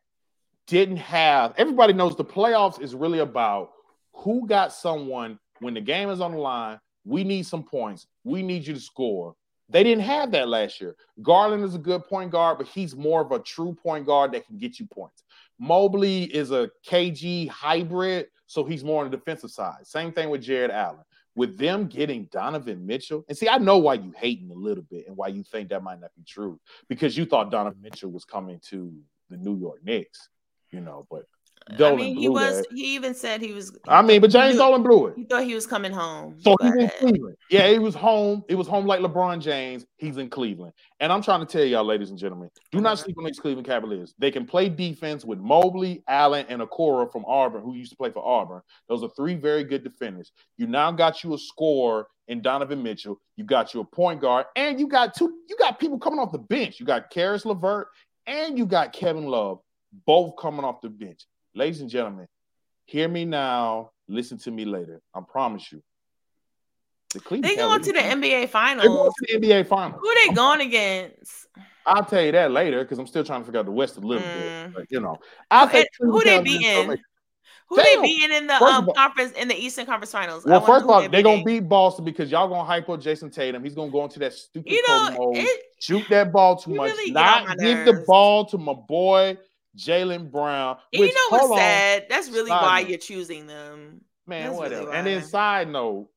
didn't 0.68 0.97
have 0.97 1.56
everybody 1.58 1.93
knows 1.93 2.16
the 2.16 2.24
playoffs 2.24 2.80
is 2.80 2.93
really 2.93 3.18
about 3.18 3.72
who 4.20 4.47
got 4.47 4.74
someone 4.74 5.39
when 5.59 5.74
the 5.74 5.82
game 5.82 6.09
is 6.09 6.22
on 6.22 6.32
the 6.32 6.38
line. 6.38 6.80
We 7.05 7.24
need 7.24 7.45
some 7.45 7.63
points. 7.63 8.07
We 8.24 8.43
need 8.43 8.67
you 8.67 8.74
to 8.74 8.80
score. 8.80 9.36
They 9.70 9.84
didn't 9.84 10.03
have 10.03 10.32
that 10.32 10.47
last 10.47 10.82
year. 10.82 10.95
Garland 11.22 11.63
is 11.63 11.76
a 11.76 11.80
good 11.80 12.05
point 12.05 12.32
guard, 12.32 12.57
but 12.57 12.67
he's 12.67 12.95
more 12.95 13.22
of 13.22 13.32
a 13.32 13.39
true 13.39 13.74
point 13.74 14.05
guard 14.05 14.32
that 14.32 14.45
can 14.47 14.57
get 14.57 14.80
you 14.80 14.88
points. 14.88 15.24
Mobley 15.59 16.24
is 16.24 16.51
a 16.51 16.70
KG 16.88 17.47
hybrid, 17.49 18.28
so 18.47 18.63
he's 18.63 18.84
more 18.84 19.03
on 19.03 19.11
the 19.11 19.15
defensive 19.15 19.51
side. 19.51 19.86
Same 19.86 20.11
thing 20.11 20.30
with 20.30 20.41
Jarrett 20.41 20.72
Allen. 20.72 21.03
With 21.36 21.57
them 21.57 21.88
getting 21.88 22.26
Donovan 22.32 22.86
Mitchell, 22.86 23.24
and 23.30 23.38
see, 23.38 23.47
I 23.47 23.59
know 23.59 23.78
why 23.78 23.93
you 23.93 24.11
hating 24.17 24.49
a 24.49 24.55
little 24.55 24.84
bit 24.84 25.07
and 25.07 25.15
why 25.15 25.28
you 25.28 25.43
think 25.43 25.70
that 25.70 25.84
might 25.84 26.01
not 26.01 26.09
be 26.17 26.24
true 26.24 26.59
because 26.89 27.15
you 27.15 27.26
thought 27.26 27.51
Donovan 27.51 27.82
Mitchell 27.82 28.11
was 28.11 28.26
coming 28.26 28.59
to 28.70 28.91
the 29.30 29.38
New 29.38 29.57
York 29.57 29.80
Knicks, 29.86 30.28
you 30.72 30.82
know, 30.82 31.07
but 31.09 31.26
Dolan 31.78 31.93
I 31.93 31.97
mean, 31.97 32.15
he 32.17 32.30
was. 32.30 32.57
That. 32.57 32.67
He 32.72 32.95
even 32.95 33.13
said 33.13 33.41
he 33.41 33.53
was. 33.53 33.78
I 33.88 34.01
mean, 34.01 34.22
but 34.22 34.32
James 34.32 34.57
Dolan 34.57 34.82
blew 34.82 35.07
it. 35.07 35.15
He 35.15 35.24
thought 35.24 35.43
he 35.43 35.53
was 35.53 35.67
coming 35.67 35.91
home. 35.91 36.36
So 36.39 36.55
he's 36.61 36.76
in 36.76 36.89
Cleveland. 36.99 37.36
Yeah, 37.49 37.70
he 37.70 37.80
was 37.80 37.93
home. 37.93 38.43
It 38.49 38.55
was 38.55 38.67
home 38.67 38.86
like 38.86 39.01
LeBron 39.01 39.39
James. 39.41 39.86
He's 39.97 40.17
in 40.17 40.30
Cleveland. 40.30 40.74
And 40.99 41.11
I'm 41.11 41.22
trying 41.22 41.41
to 41.41 41.45
tell 41.45 41.63
y'all, 41.63 41.84
ladies 41.84 42.09
and 42.09 42.17
gentlemen, 42.17 42.49
do 42.72 42.82
not 42.82 42.93
uh-huh. 42.93 43.03
sleep 43.03 43.17
on 43.20 43.26
these 43.26 43.39
Cleveland 43.39 43.67
Cavaliers. 43.67 44.15
They 44.17 44.32
can 44.32 44.45
play 44.45 44.70
defense 44.70 45.24
with 45.26 45.39
Mobley, 45.39 46.03
Allen, 46.07 46.45
and 46.49 46.61
Okoro 46.61 47.11
from 47.11 47.24
Auburn, 47.26 47.61
who 47.61 47.76
used 47.76 47.91
to 47.91 47.97
play 47.97 48.09
for 48.09 48.26
Auburn. 48.26 48.61
Those 48.88 49.03
are 49.03 49.09
three 49.15 49.36
very 49.36 49.63
good 49.63 49.84
defenders. 49.84 50.32
You 50.57 50.67
now 50.67 50.91
got 50.91 51.24
you 51.24 51.34
a 51.34 51.38
score 51.38 52.07
in 52.28 52.41
Donovan 52.41 52.82
Mitchell. 52.82 53.20
You 53.36 53.43
got 53.43 53.74
you 53.74 53.82
a 53.82 53.86
point 53.86 54.22
guard, 54.22 54.47
and 54.55 54.80
you 54.80 54.88
got 54.88 55.13
two. 55.13 55.34
You 55.47 55.55
got 55.57 55.80
people 55.80 55.99
coming 55.99 56.20
off 56.20 56.32
the 56.32 56.39
bench. 56.39 56.80
You 56.80 56.86
got 56.86 57.11
Caris 57.11 57.45
LeVert, 57.45 57.88
and 58.26 58.57
you 58.57 58.65
got 58.65 58.93
Kevin 58.93 59.26
Love, 59.26 59.59
both 60.05 60.36
coming 60.39 60.65
off 60.65 60.82
the 60.82 60.89
bench 60.89 61.26
ladies 61.60 61.82
and 61.82 61.89
gentlemen, 61.89 62.28
hear 62.86 63.07
me 63.07 63.26
now, 63.26 63.91
listen 64.07 64.38
to 64.39 64.49
me 64.49 64.66
later. 64.66 65.01
I 65.14 65.20
promise 65.22 65.72
you. 65.72 65.84
The 67.14 67.20
Cleveland 67.20 67.51
they 67.51 67.55
going 67.57 67.82
to 67.82 67.91
the 67.91 67.99
NBA 67.99 68.49
finals. 68.49 68.86
They're 68.86 68.95
going 68.95 69.12
to 69.12 69.39
the 69.39 69.47
NBA 69.47 69.68
finals. 69.68 69.99
Who 70.01 70.14
they 70.16 70.34
going 70.34 70.62
against? 70.62 71.47
I'll 71.86 72.05
tell 72.05 72.24
you 72.24 72.32
that 72.32 72.51
later 72.51 72.84
because 72.84 72.97
I'm 72.97 73.07
still 73.07 73.24
trying 73.24 73.41
to 73.41 73.45
figure 73.45 73.60
out 73.60 73.66
the 73.66 73.72
West 73.72 73.97
a 73.97 73.99
little 73.99 74.24
mm. 74.24 74.66
bit. 74.66 74.74
But, 74.74 74.86
you 74.89 75.01
know, 75.01 75.18
I'll 75.51 75.68
who, 75.68 75.84
who 75.99 76.24
they 76.24 76.41
beating? 76.41 76.97
Who 77.68 77.76
they 77.76 78.01
beating 78.01 78.36
in 78.36 78.47
the 78.47 78.55
um, 78.55 78.88
all, 78.88 78.93
conference 78.93 79.34
in 79.34 79.47
the 79.47 79.55
Eastern 79.55 79.86
Conference 79.86 80.12
Finals? 80.12 80.43
Well, 80.43 80.62
first 80.62 80.86
of 80.86 80.89
all, 80.89 81.07
they're 81.07 81.22
gonna 81.22 81.43
beat 81.43 81.70
Boston 81.70 82.03
because 82.03 82.32
y'all 82.32 82.47
gonna 82.47 82.64
hype 82.64 82.89
up 82.89 82.99
Jayson 82.99 83.30
Tatum. 83.32 83.64
He's 83.64 83.76
gonna 83.76 83.91
go 83.91 84.03
into 84.05 84.18
that 84.20 84.34
stupid 84.34 84.72
you 84.72 84.84
know, 84.88 85.12
mode, 85.12 85.38
it, 85.38 85.62
shoot 85.80 86.03
that 86.10 86.32
ball 86.32 86.55
too 86.57 86.74
much, 86.74 86.91
really 86.91 87.12
not 87.12 87.60
give 87.60 87.86
the 87.86 88.03
ball 88.07 88.45
to 88.45 88.57
my 88.57 88.74
boy 88.74 89.38
Jaylen 89.80 90.32
Brown. 90.32 90.77
Which, 90.91 91.01
you 91.01 91.07
know 91.07 91.38
what's 91.38 91.59
sad? 91.59 92.05
That's 92.09 92.30
really 92.30 92.51
why 92.51 92.82
note. 92.82 92.89
you're 92.89 92.99
choosing 92.99 93.47
them. 93.47 94.01
Man, 94.27 94.47
That's 94.47 94.57
whatever. 94.57 94.86
Really 94.86 94.97
and 94.97 95.07
then 95.07 95.23
side 95.23 95.69
note, 95.69 96.09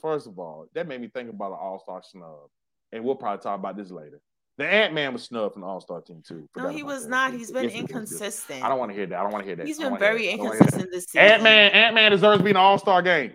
first 0.00 0.26
of 0.26 0.38
all, 0.38 0.66
that 0.74 0.86
made 0.88 1.00
me 1.00 1.08
think 1.08 1.28
about 1.30 1.52
an 1.52 1.58
All 1.60 1.78
Star 1.78 2.02
snub, 2.02 2.48
and 2.92 3.04
we'll 3.04 3.14
probably 3.14 3.42
talk 3.42 3.58
about 3.58 3.76
this 3.76 3.90
later. 3.90 4.20
The 4.58 4.66
Ant 4.66 4.92
Man 4.92 5.12
was 5.12 5.24
snubbed 5.24 5.54
from 5.54 5.62
the 5.62 5.68
All 5.68 5.80
Star 5.80 6.00
team 6.00 6.22
too. 6.26 6.48
No, 6.56 6.68
he 6.68 6.82
was 6.82 7.06
not. 7.06 7.32
He's 7.32 7.50
been 7.50 7.70
inconsistent. 7.70 8.62
I 8.62 8.68
don't 8.68 8.78
want 8.78 8.90
to 8.90 8.94
hear 8.94 9.06
that. 9.06 9.18
I 9.18 9.22
don't 9.22 9.32
want 9.32 9.44
to 9.44 9.46
hear 9.48 9.56
that. 9.56 9.66
He's 9.66 9.78
been 9.78 9.98
very 9.98 10.28
inconsistent 10.28 10.90
this 10.92 11.04
season. 11.04 11.20
Ant 11.20 11.42
Man, 11.42 11.72
Ant 11.72 11.94
Man 11.94 12.10
deserves 12.12 12.38
to 12.38 12.44
be 12.44 12.50
an 12.50 12.56
All 12.56 12.78
Star 12.78 13.02
game. 13.02 13.32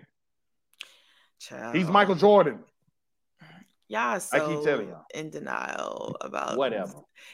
Child. 1.40 1.76
He's 1.76 1.88
Michael 1.88 2.14
Jordan. 2.14 2.60
Y'all 3.90 4.20
so 4.20 4.36
I 4.36 4.40
keep 4.54 4.64
telling 4.64 4.88
y'all. 4.88 5.06
in 5.14 5.30
denial 5.30 6.14
about 6.20 6.58
whatever. 6.58 6.92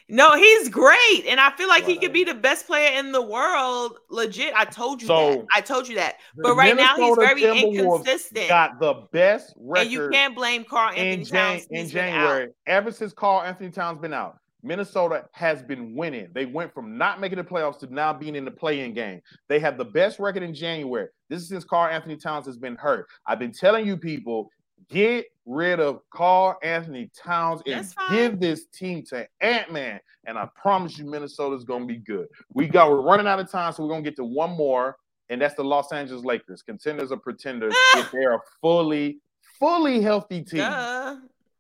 No, 0.09 0.37
he's 0.37 0.69
great, 0.69 1.25
and 1.27 1.41
I 1.41 1.51
feel 1.57 1.67
like 1.67 1.83
whatever. 1.83 2.01
he 2.01 2.07
could 2.07 2.13
be 2.13 2.23
the 2.23 2.35
best 2.35 2.69
player 2.69 2.97
in 2.97 3.11
the 3.11 3.21
world. 3.21 3.99
Legit, 4.09 4.55
I 4.55 4.65
told 4.65 5.03
you 5.03 5.09
so, 5.09 5.31
that. 5.31 5.47
I 5.57 5.61
told 5.61 5.89
you 5.89 5.97
that. 5.97 6.19
But 6.37 6.55
right 6.55 6.77
Minnesota 6.77 7.01
now, 7.01 7.35
he's 7.35 7.43
very 7.43 7.61
inconsistent. 7.61 8.49
Got 8.49 8.79
the 8.79 9.07
best 9.11 9.53
record, 9.57 9.83
and 9.83 9.93
you 9.93 10.09
can't 10.11 10.35
blame 10.35 10.65
Karl-Anthony 10.65 11.25
Towns 11.25 11.67
in 11.71 11.89
January. 11.89 12.51
Ever 12.69 12.93
since 12.93 13.13
Karl-Anthony 13.13 13.71
Towns 13.71 14.01
been 14.01 14.13
out, 14.13 14.39
Minnesota 14.63 15.25
has 15.33 15.61
been 15.61 15.95
winning. 15.97 16.29
They 16.33 16.47
went 16.47 16.73
from 16.73 16.97
not 16.97 17.21
making 17.21 17.39
the 17.39 17.45
playoffs 17.45 17.81
to 17.81 17.93
now 17.93 18.13
being 18.13 18.37
in 18.37 18.45
the 18.45 18.51
play-in 18.51 18.95
game. 18.95 19.21
They 19.49 19.59
have 19.59 19.77
the 19.77 19.85
best 19.85 20.21
record 20.21 20.45
in 20.45 20.55
January. 20.55 21.09
This 21.29 21.43
is 21.43 21.49
since 21.49 21.65
Karl-Anthony 21.65 22.17
Towns 22.17 22.47
has 22.47 22.57
been 22.57 22.77
hurt. 22.77 23.09
I've 23.27 23.41
been 23.41 23.53
telling 23.53 23.87
you 23.87 23.97
people, 23.97 24.49
Get 24.89 25.27
rid 25.47 25.81
of 25.81 26.01
Karl 26.11 26.59
Anthony 26.63 27.11
Towns 27.17 27.63
and 27.67 27.87
give 28.11 28.41
this 28.41 28.67
team 28.67 29.03
to 29.07 29.27
Ant 29.41 29.73
Man. 29.73 30.01
And 30.27 30.39
I 30.39 30.49
promise 30.55 30.99
you, 30.99 31.05
Minnesota's 31.05 31.65
going 31.65 31.83
to 31.83 31.87
be 31.87 31.99
good. 31.99 32.29
We 32.53 32.67
got 32.67 32.91
we're 32.91 33.03
running 33.03 33.27
out 33.27 33.41
of 33.41 33.51
time, 33.51 33.73
so 33.73 33.83
we're 33.83 33.91
going 33.91 34.05
to 34.05 34.11
get 34.11 34.17
to 34.17 34.25
one 34.25 34.51
more, 34.51 34.97
and 35.29 35.41
that's 35.41 35.55
the 35.55 35.65
Los 35.65 35.93
Angeles 35.93 36.25
Lakers. 36.25 36.63
Contenders 36.63 37.13
or 37.13 37.19
pretenders 37.19 37.75
ah! 37.77 38.01
if 38.01 38.11
they're 38.11 38.35
a 38.35 38.41
fully, 38.61 39.19
fully 39.59 40.01
healthy 40.01 40.43
team. 40.43 40.61
Duh. 40.61 41.17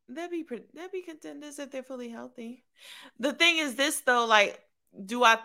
They'd 0.09 0.31
be 0.31 0.45
they'd 0.75 0.93
be 0.93 1.01
contenders 1.01 1.59
if 1.59 1.71
they're 1.71 1.83
fully 1.83 2.11
healthy. 2.11 2.63
The 3.19 3.33
thing 3.33 3.59
is, 3.59 3.75
this 3.75 4.01
though, 4.01 4.27
like, 4.27 4.61
do 5.07 5.25
I? 5.25 5.39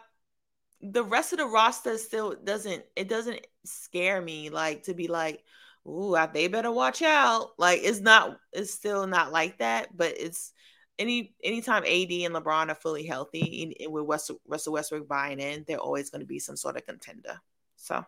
The 0.82 1.04
rest 1.04 1.34
of 1.34 1.40
the 1.40 1.46
roster 1.46 1.98
still 1.98 2.36
doesn't. 2.36 2.84
It 2.96 3.08
doesn't 3.08 3.46
scare 3.64 4.22
me, 4.22 4.50
like 4.50 4.84
to 4.84 4.94
be 4.94 5.08
like 5.08 5.44
ooh, 5.90 6.18
they 6.34 6.48
better 6.48 6.72
watch 6.72 7.02
out. 7.02 7.52
Like 7.58 7.80
it's 7.84 8.00
not, 8.00 8.38
it's 8.54 8.74
still 8.74 9.08
not 9.08 9.32
like 9.32 9.58
that, 9.58 9.96
but 9.96 10.14
it's 10.18 10.54
any 10.98 11.34
anytime 11.44 11.84
AD 11.84 12.12
and 12.12 12.36
LeBron 12.36 12.70
are 12.70 12.76
fully 12.76 13.06
healthy 13.06 13.76
and, 13.80 13.92
with 13.92 14.06
Russell, 14.06 14.40
Russell 14.48 14.74
Westbrook 14.74 15.08
buying 15.08 15.40
in, 15.40 15.66
they're 15.68 15.78
always 15.78 16.10
going 16.10 16.22
to 16.22 16.28
be 16.28 16.40
some 16.40 16.58
sort 16.58 16.78
of 16.78 16.86
contender. 16.86 17.40
So 17.78 18.06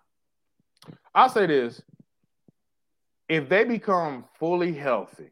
I'll 1.15 1.29
say 1.29 1.45
this. 1.47 1.81
If 3.29 3.47
they 3.47 3.63
become 3.63 4.25
fully 4.37 4.73
healthy 4.73 5.31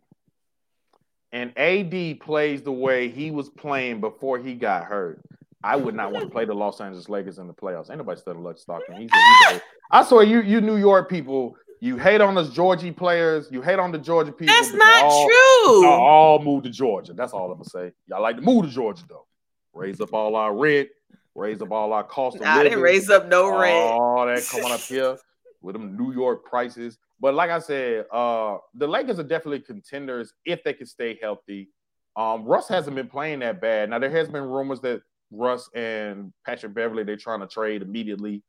and 1.34 1.58
AD 1.58 2.22
plays 2.22 2.62
the 2.62 2.72
way 2.72 3.10
he 3.10 3.30
was 3.30 3.50
playing 3.50 4.00
before 4.00 4.40
he 4.40 4.54
got 4.54 4.86
hurt, 4.86 5.22
I 5.62 5.76
would 5.76 5.96
not 5.96 6.14
want 6.14 6.24
to 6.26 6.32
play 6.32 6.46
the 6.46 6.54
Los 6.54 6.80
Angeles 6.80 7.10
Lakers 7.10 7.40
in 7.40 7.48
the 7.48 7.54
playoffs. 7.54 7.90
Ain't 7.90 7.98
nobody 7.98 8.22
studying 8.22 8.44
Luck 8.44 8.58
Stockton. 8.58 8.96
He's 8.96 9.12
a, 9.12 9.16
he's 9.16 9.58
a, 9.58 9.62
I 9.92 10.04
swear 10.06 10.24
you 10.24 10.42
you 10.42 10.62
New 10.62 10.78
York 10.78 11.10
people 11.10 11.58
you 11.80 11.98
hate 11.98 12.22
on 12.22 12.38
us 12.38 12.50
Georgie 12.50 12.92
players. 12.92 13.48
You 13.52 13.62
hate 13.62 13.80
on 13.80 13.92
the 13.92 13.98
Georgia 13.98 14.32
people. 14.32 14.54
That's 14.54 14.74
not 14.74 15.04
all, 15.04 15.28
true. 15.28 15.84
Y'all 15.84 16.02
all 16.02 16.40
move 16.40 16.64
to 16.64 16.70
Georgia. 16.70 17.14
That's 17.14 17.34
all 17.34 17.52
I'm 17.52 17.58
gonna 17.58 17.70
say. 17.70 17.92
Y'all 18.08 18.22
like 18.22 18.36
to 18.36 18.42
move 18.42 18.66
to 18.66 18.72
Georgia 18.72 19.04
though. 19.08 19.26
Raise 19.74 20.02
up 20.02 20.14
all 20.14 20.36
our 20.36 20.56
rent. 20.56 20.90
Raise 21.36 21.62
up 21.62 21.72
all 21.72 21.94
our 21.94 22.04
cost 22.04 22.38
of 22.38 22.42
I 22.42 22.58
living. 22.58 22.72
didn't 22.72 22.84
raise 22.84 23.10
up 23.10 23.28
no 23.28 23.58
rent. 23.58 23.76
All 23.76 24.26
that 24.26 24.46
coming 24.52 24.72
up 24.72 24.82
here 24.82 25.18
with 25.62 25.74
them 25.74 25.96
New 25.98 26.14
York 26.14 26.46
prices. 26.46 26.98
But 27.20 27.34
like 27.34 27.50
I 27.50 27.60
said, 27.60 28.06
uh, 28.12 28.58
the 28.74 28.88
Lakers 28.88 29.20
are 29.20 29.24
definitely 29.24 29.60
contenders 29.60 30.34
if 30.46 30.64
they 30.64 30.74
can 30.74 30.86
stay 30.86 31.18
healthy. 31.22 31.70
Um, 32.16 32.44
Russ 32.46 32.68
hasn't 32.68 32.96
been 32.96 33.08
playing 33.08 33.40
that 33.40 33.62
bad. 33.62 33.90
Now 33.90 34.00
there 34.00 34.10
has 34.10 34.30
been 34.30 34.44
rumors 34.44 34.82
that 34.82 35.02
Russ 35.32 35.70
and 35.76 36.34
Patrick 36.46 36.74
Beverley 36.74 37.04
they're 37.04 37.16
trying 37.16 37.40
to 37.42 37.48
trade 37.48 37.82
immediately. 37.82 38.42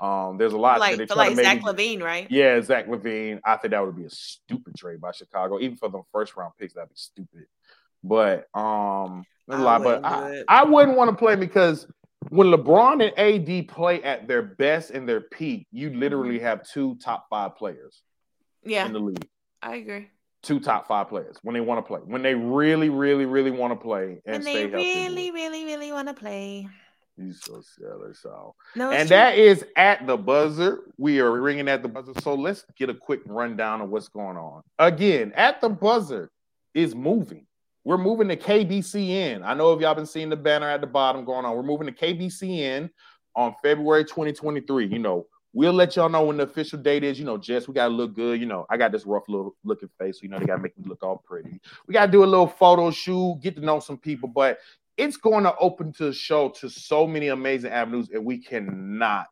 Um, 0.00 0.38
there's 0.38 0.52
a 0.52 0.58
lot 0.58 0.78
like, 0.78 0.96
that 0.98 1.16
like 1.16 1.34
Zach 1.34 1.60
LaVine, 1.60 2.02
right? 2.02 2.26
Yeah, 2.30 2.60
Zach 2.60 2.86
LaVine. 2.86 3.40
I 3.44 3.56
think 3.56 3.72
that 3.72 3.84
would 3.84 3.96
be 3.96 4.04
a 4.04 4.10
stupid 4.10 4.76
trade 4.76 5.00
by 5.00 5.12
Chicago, 5.12 5.58
even 5.58 5.76
for 5.76 5.88
the 5.88 6.02
first 6.12 6.36
round 6.36 6.52
picks. 6.58 6.74
That'd 6.74 6.90
be 6.90 6.94
stupid. 6.96 7.46
But 8.04 8.46
um, 8.54 9.24
there's 9.48 9.60
a 9.60 9.64
lot. 9.64 9.82
But 9.82 10.04
I, 10.04 10.44
I 10.48 10.64
wouldn't 10.64 10.96
want 10.96 11.10
to 11.10 11.16
play 11.16 11.34
because 11.34 11.86
when 12.28 12.48
LeBron 12.48 13.02
and 13.02 13.18
AD 13.18 13.68
play 13.68 14.02
at 14.02 14.28
their 14.28 14.42
best 14.42 14.90
and 14.90 15.08
their 15.08 15.22
peak, 15.22 15.66
you 15.72 15.90
literally 15.90 16.36
mm-hmm. 16.36 16.46
have 16.46 16.68
two 16.68 16.96
top 17.02 17.26
five 17.28 17.56
players. 17.56 18.02
Yeah, 18.64 18.86
in 18.86 18.92
the 18.92 19.00
league. 19.00 19.28
I 19.62 19.76
agree. 19.76 20.10
Two 20.42 20.60
top 20.60 20.86
five 20.86 21.08
players 21.08 21.36
when 21.42 21.54
they 21.54 21.60
want 21.60 21.78
to 21.78 21.82
play, 21.82 22.00
when 22.04 22.22
they 22.22 22.34
really, 22.34 22.90
really, 22.90 23.26
really 23.26 23.50
want 23.50 23.72
to 23.72 23.76
play, 23.76 24.20
and 24.24 24.44
when 24.44 24.54
they 24.54 24.66
really, 24.66 25.32
really, 25.32 25.64
really 25.64 25.92
want 25.92 26.06
to 26.06 26.14
play. 26.14 26.68
He's 27.18 27.42
so 27.42 27.60
silly. 27.60 28.14
So, 28.14 28.54
no, 28.76 28.90
and 28.90 29.08
true. 29.08 29.16
that 29.16 29.36
is 29.36 29.64
at 29.76 30.06
the 30.06 30.16
buzzer. 30.16 30.80
We 30.96 31.20
are 31.20 31.40
ringing 31.40 31.68
at 31.68 31.82
the 31.82 31.88
buzzer. 31.88 32.12
So 32.22 32.34
let's 32.34 32.64
get 32.76 32.90
a 32.90 32.94
quick 32.94 33.20
rundown 33.26 33.80
of 33.80 33.90
what's 33.90 34.08
going 34.08 34.36
on. 34.36 34.62
Again, 34.78 35.32
at 35.34 35.60
the 35.60 35.68
buzzer 35.68 36.30
is 36.74 36.94
moving. 36.94 37.46
We're 37.84 37.98
moving 37.98 38.28
to 38.28 38.36
KCBN. 38.36 39.42
I 39.42 39.54
know 39.54 39.72
if 39.72 39.80
y'all 39.80 39.94
been 39.94 40.06
seeing 40.06 40.28
the 40.28 40.36
banner 40.36 40.68
at 40.68 40.80
the 40.80 40.86
bottom 40.86 41.24
going 41.24 41.44
on. 41.44 41.56
We're 41.56 41.62
moving 41.62 41.86
to 41.86 41.92
KCBN 41.92 42.90
on 43.34 43.54
February 43.62 44.04
2023. 44.04 44.86
You 44.86 44.98
know, 44.98 45.26
we'll 45.52 45.72
let 45.72 45.96
y'all 45.96 46.08
know 46.08 46.24
when 46.24 46.36
the 46.36 46.42
official 46.44 46.78
date 46.78 47.02
is. 47.02 47.18
You 47.18 47.24
know, 47.24 47.38
Jess, 47.38 47.66
we 47.66 47.74
gotta 47.74 47.92
look 47.92 48.14
good. 48.14 48.40
You 48.40 48.46
know, 48.46 48.66
I 48.68 48.76
got 48.76 48.92
this 48.92 49.06
rough 49.06 49.28
little 49.28 49.56
looking 49.64 49.88
face, 49.98 50.20
so 50.20 50.24
you 50.24 50.28
know 50.28 50.38
they 50.38 50.46
gotta 50.46 50.62
make 50.62 50.78
me 50.78 50.84
look 50.86 51.02
all 51.02 51.22
pretty. 51.26 51.60
We 51.86 51.94
gotta 51.94 52.12
do 52.12 52.24
a 52.24 52.26
little 52.26 52.46
photo 52.46 52.90
shoot, 52.90 53.38
get 53.42 53.56
to 53.56 53.62
know 53.62 53.80
some 53.80 53.98
people. 53.98 54.28
But 54.28 54.58
it's 54.98 55.16
going 55.16 55.44
to 55.44 55.56
open 55.58 55.92
to 55.94 56.06
the 56.06 56.12
show 56.12 56.50
to 56.50 56.68
so 56.68 57.06
many 57.06 57.28
amazing 57.28 57.70
avenues, 57.70 58.10
and 58.12 58.24
we 58.24 58.38
cannot 58.38 59.28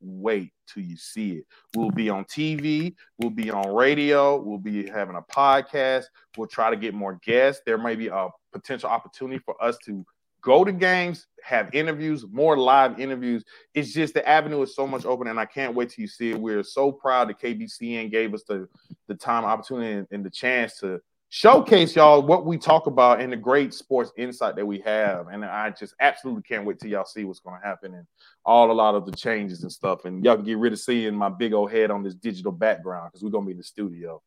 wait 0.00 0.50
till 0.66 0.82
you 0.82 0.96
see 0.96 1.32
it. 1.32 1.44
We'll 1.76 1.90
be 1.90 2.08
on 2.08 2.24
TV, 2.24 2.94
we'll 3.18 3.30
be 3.30 3.50
on 3.50 3.74
radio, 3.74 4.40
we'll 4.40 4.58
be 4.58 4.88
having 4.88 5.16
a 5.16 5.22
podcast. 5.22 6.04
We'll 6.36 6.48
try 6.48 6.70
to 6.70 6.76
get 6.76 6.94
more 6.94 7.20
guests. 7.22 7.62
There 7.66 7.76
may 7.76 7.96
be 7.96 8.08
a 8.08 8.28
potential 8.50 8.88
opportunity 8.88 9.42
for 9.44 9.62
us 9.62 9.76
to 9.84 10.04
go 10.40 10.64
to 10.64 10.72
games, 10.72 11.26
have 11.42 11.74
interviews, 11.74 12.24
more 12.30 12.56
live 12.56 12.98
interviews. 12.98 13.44
It's 13.74 13.92
just 13.92 14.14
the 14.14 14.26
avenue 14.26 14.62
is 14.62 14.74
so 14.74 14.86
much 14.86 15.04
open, 15.04 15.28
and 15.28 15.38
I 15.38 15.44
can't 15.44 15.74
wait 15.74 15.90
till 15.90 16.02
you 16.02 16.08
see 16.08 16.30
it. 16.30 16.40
We're 16.40 16.62
so 16.62 16.92
proud 16.92 17.28
that 17.28 17.40
KCBN 17.40 18.10
gave 18.10 18.32
us 18.32 18.42
the 18.48 18.68
the 19.06 19.14
time, 19.14 19.44
opportunity, 19.44 19.92
and, 19.92 20.06
and 20.10 20.24
the 20.24 20.30
chance 20.30 20.78
to 20.78 21.00
showcase 21.30 21.94
y'all 21.94 22.20
what 22.20 22.44
we 22.44 22.58
talk 22.58 22.86
about 22.86 23.20
and 23.20 23.32
the 23.32 23.36
great 23.36 23.72
sports 23.72 24.12
insight 24.16 24.56
that 24.56 24.66
we 24.66 24.80
have. 24.80 25.28
And 25.28 25.44
I 25.44 25.70
just 25.70 25.94
absolutely 26.00 26.42
can't 26.42 26.64
wait 26.64 26.80
till 26.80 26.90
y'all 26.90 27.04
see 27.04 27.24
what's 27.24 27.38
going 27.38 27.60
to 27.60 27.66
happen 27.66 27.94
and 27.94 28.04
all 28.44 28.70
a 28.70 28.72
lot 28.72 28.96
of 28.96 29.06
the 29.06 29.12
changes 29.12 29.62
and 29.62 29.70
stuff. 29.70 30.04
And 30.04 30.24
y'all 30.24 30.34
can 30.34 30.44
get 30.44 30.58
rid 30.58 30.72
of 30.72 30.80
seeing 30.80 31.14
my 31.14 31.28
big 31.28 31.52
old 31.52 31.70
head 31.70 31.92
on 31.92 32.02
this 32.02 32.14
digital 32.14 32.50
background 32.50 33.10
because 33.10 33.22
we're 33.22 33.30
going 33.30 33.44
to 33.44 33.46
be 33.46 33.52
in 33.52 33.58
the 33.58 33.64
studio. 33.64 34.20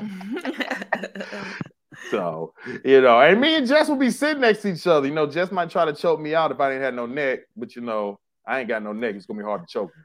so, 2.10 2.52
you 2.84 3.00
know, 3.00 3.20
and 3.20 3.40
me 3.40 3.54
and 3.54 3.66
Jess 3.66 3.88
will 3.88 3.96
be 3.96 4.10
sitting 4.10 4.40
next 4.40 4.62
to 4.62 4.72
each 4.72 4.86
other. 4.86 5.06
You 5.06 5.14
know, 5.14 5.28
Jess 5.28 5.52
might 5.52 5.70
try 5.70 5.84
to 5.84 5.92
choke 5.92 6.20
me 6.20 6.34
out 6.34 6.50
if 6.50 6.58
I 6.58 6.70
didn't 6.70 6.82
have 6.82 6.94
no 6.94 7.06
neck, 7.06 7.40
but 7.56 7.76
you 7.76 7.82
know, 7.82 8.18
I 8.44 8.60
ain't 8.60 8.68
got 8.68 8.82
no 8.82 8.92
neck. 8.92 9.14
It's 9.14 9.26
going 9.26 9.38
to 9.38 9.44
be 9.44 9.46
hard 9.46 9.66
to 9.66 9.72
choke 9.72 9.92
me. 9.96 10.02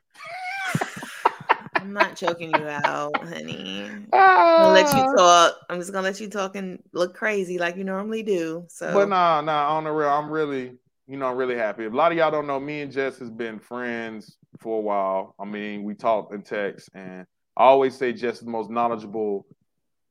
I'm 1.76 1.94
not 1.94 2.16
choking 2.16 2.52
you 2.54 2.68
out, 2.68 3.16
honey. 3.24 3.84
I'm 3.84 4.08
gonna 4.12 4.74
let 4.74 4.94
you 4.94 5.02
ah. 5.02 5.14
talk. 5.16 5.58
I'm 5.70 5.80
just 5.80 5.92
gonna 5.92 6.08
let 6.08 6.20
you 6.20 6.30
talk 6.30 6.56
and 6.56 6.82
look 6.94 7.16
crazy 7.16 7.58
like 7.58 7.78
you 7.78 7.84
normally 7.84 8.24
do. 8.24 8.66
So, 8.68 8.94
but 8.94 9.10
nah, 9.10 9.42
nah, 9.42 9.76
on 9.76 9.86
the 9.86 9.92
real, 9.92 10.10
I'm 10.10 10.30
really, 10.30 10.74
you 11.08 11.18
know, 11.18 11.28
I'm 11.28 11.38
really 11.38 11.56
happy. 11.56 11.86
A 11.86 11.90
lot 11.90 12.12
of 12.12 12.18
y'all 12.18 12.32
don't 12.32 12.48
know, 12.48 12.60
me 12.60 12.82
and 12.82 12.92
Jess 12.92 13.20
has 13.20 13.30
been 13.30 13.60
friends 13.60 14.38
for 14.60 14.78
a 14.78 14.82
while. 14.82 15.36
I 15.40 15.46
mean, 15.46 15.84
we 15.84 15.96
talk 15.96 16.34
and 16.34 16.46
text, 16.46 16.90
and 16.94 17.26
I 17.56 17.64
always 17.64 17.96
say 17.96 18.14
Jess 18.14 18.36
is 18.36 18.42
the 18.42 18.52
most 18.52 18.70
knowledgeable, 18.70 19.46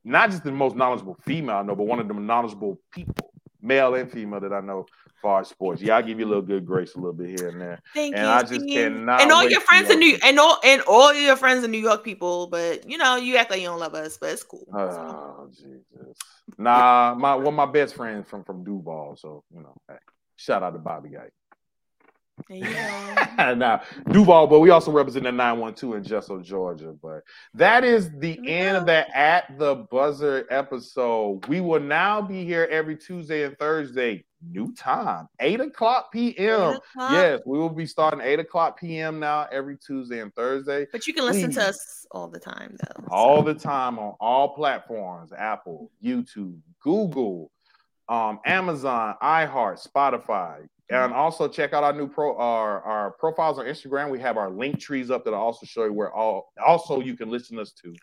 not 0.05 0.31
just 0.31 0.45
the 0.45 0.53
most 0.53 0.77
knowledgeable 0.77 1.17
female 1.27 1.57
I 1.57 1.63
know, 1.63 1.77
but 1.77 1.85
one 1.85 2.01
of 2.01 2.09
the 2.09 2.15
knowledgeable 2.15 2.81
people, 2.91 3.30
male 3.63 3.95
and 3.95 4.11
female 4.11 4.41
that 4.41 4.53
I 4.53 4.61
know 4.61 4.87
far 5.21 5.45
sports. 5.45 5.83
Yeah, 5.83 5.97
I 5.97 6.03
give 6.03 6.19
you 6.19 6.27
a 6.27 6.29
little 6.29 6.43
good 6.43 6.67
grace 6.67 6.95
a 6.95 6.99
little 6.99 7.13
bit 7.13 7.39
here 7.39 7.49
and 7.49 7.61
there. 7.61 7.81
Thank 7.95 8.17
and 8.17 8.25
you. 8.25 8.31
I 8.31 8.43
just 8.43 8.67
cannot. 8.67 9.21
And 9.21 9.33
all 9.33 9.49
your 9.49 9.61
friends 9.61 9.91
in 9.91 9.99
New 9.99 10.19
and 10.25 10.39
all 10.39 10.59
and 10.65 10.83
all 10.83 11.13
your 11.15 11.37
friends 11.37 11.65
in 11.65 11.71
New 11.71 11.79
York 11.79 12.05
people, 12.05 12.47
but 12.47 12.89
you 12.89 12.99
know, 12.99 13.17
you 13.17 13.37
act 13.37 13.51
like 13.51 13.61
you 13.61 13.67
don't 13.67 13.81
love 13.81 13.95
us, 13.95 14.17
but 14.17 14.31
it's 14.31 14.43
cool. 14.43 14.67
Oh 14.73 15.49
Jesus. 15.51 16.17
Nah, 16.59 17.15
my 17.19 17.35
one 17.35 17.49
of 17.49 17.55
my 17.55 17.67
best 17.67 17.95
friends 17.95 18.29
from 18.29 18.45
from 18.45 18.65
Duval, 18.65 19.17
so 19.17 19.45
you 19.55 19.61
know, 19.61 19.77
hey, 19.89 19.97
shout 20.37 20.63
out 20.63 20.73
to 20.73 20.79
Bobby 20.79 21.11
Guy. 21.11 21.29
Yeah. 22.49 23.55
now 23.57 23.82
Duval, 24.11 24.47
but 24.47 24.61
we 24.61 24.70
also 24.70 24.91
represent 24.91 25.24
the 25.24 25.32
912 25.32 25.97
in 25.97 26.05
Jesso, 26.05 26.41
Georgia. 26.41 26.95
But 27.01 27.22
that 27.55 27.84
is 27.84 28.11
the 28.18 28.38
end 28.49 28.76
of 28.76 28.86
that 28.86 29.09
at 29.14 29.59
the 29.59 29.86
buzzer 29.91 30.47
episode. 30.51 31.47
We 31.47 31.61
will 31.61 31.80
now 31.80 32.22
be 32.22 32.45
here 32.45 32.68
every 32.70 32.97
Tuesday 32.97 33.45
and 33.45 33.59
Thursday, 33.59 34.24
new 34.49 34.74
time, 34.74 35.28
8 35.41 35.61
o'clock 35.61 36.12
p.m. 36.12 36.72
8 36.72 36.76
o'clock. 36.76 37.12
Yes, 37.12 37.41
we 37.47 37.59
will 37.59 37.68
be 37.68 37.86
starting 37.86 38.20
8 38.20 38.41
o'clock 38.41 38.78
p.m. 38.78 39.20
now 39.20 39.47
every 39.51 39.76
Tuesday 39.76 40.20
and 40.20 40.34
Thursday. 40.34 40.86
But 40.93 41.07
you 41.07 41.14
can 41.14 41.24
listen 41.24 41.51
Please. 41.51 41.57
to 41.57 41.68
us 41.68 42.07
all 42.11 42.28
the 42.28 42.41
time, 42.41 42.76
though. 42.80 43.05
All 43.09 43.43
the 43.43 43.55
time 43.55 43.99
on 43.99 44.14
all 44.20 44.55
platforms 44.55 45.32
Apple, 45.36 45.91
YouTube, 46.03 46.59
Google, 46.82 47.51
um, 48.09 48.41
Amazon, 48.45 49.14
iHeart, 49.22 49.86
Spotify. 49.86 50.66
And 50.91 51.12
also 51.12 51.47
check 51.47 51.72
out 51.72 51.84
our 51.84 51.93
new 51.93 52.09
pro 52.09 52.36
our, 52.36 52.82
our 52.82 53.11
profiles 53.12 53.59
on 53.59 53.66
Instagram. 53.66 54.11
We 54.11 54.18
have 54.20 54.36
our 54.36 54.51
link 54.51 54.80
trees 54.80 55.11
up 55.11 55.24
that 55.24 55.30
will 55.30 55.38
also 55.38 55.64
show 55.64 55.84
you 55.84 55.93
where 55.93 56.12
all 56.12 56.53
also 56.64 57.01
you 57.01 57.16
can 57.16 57.30
listen 57.30 57.59
us 57.59 57.72
to. 57.82 57.95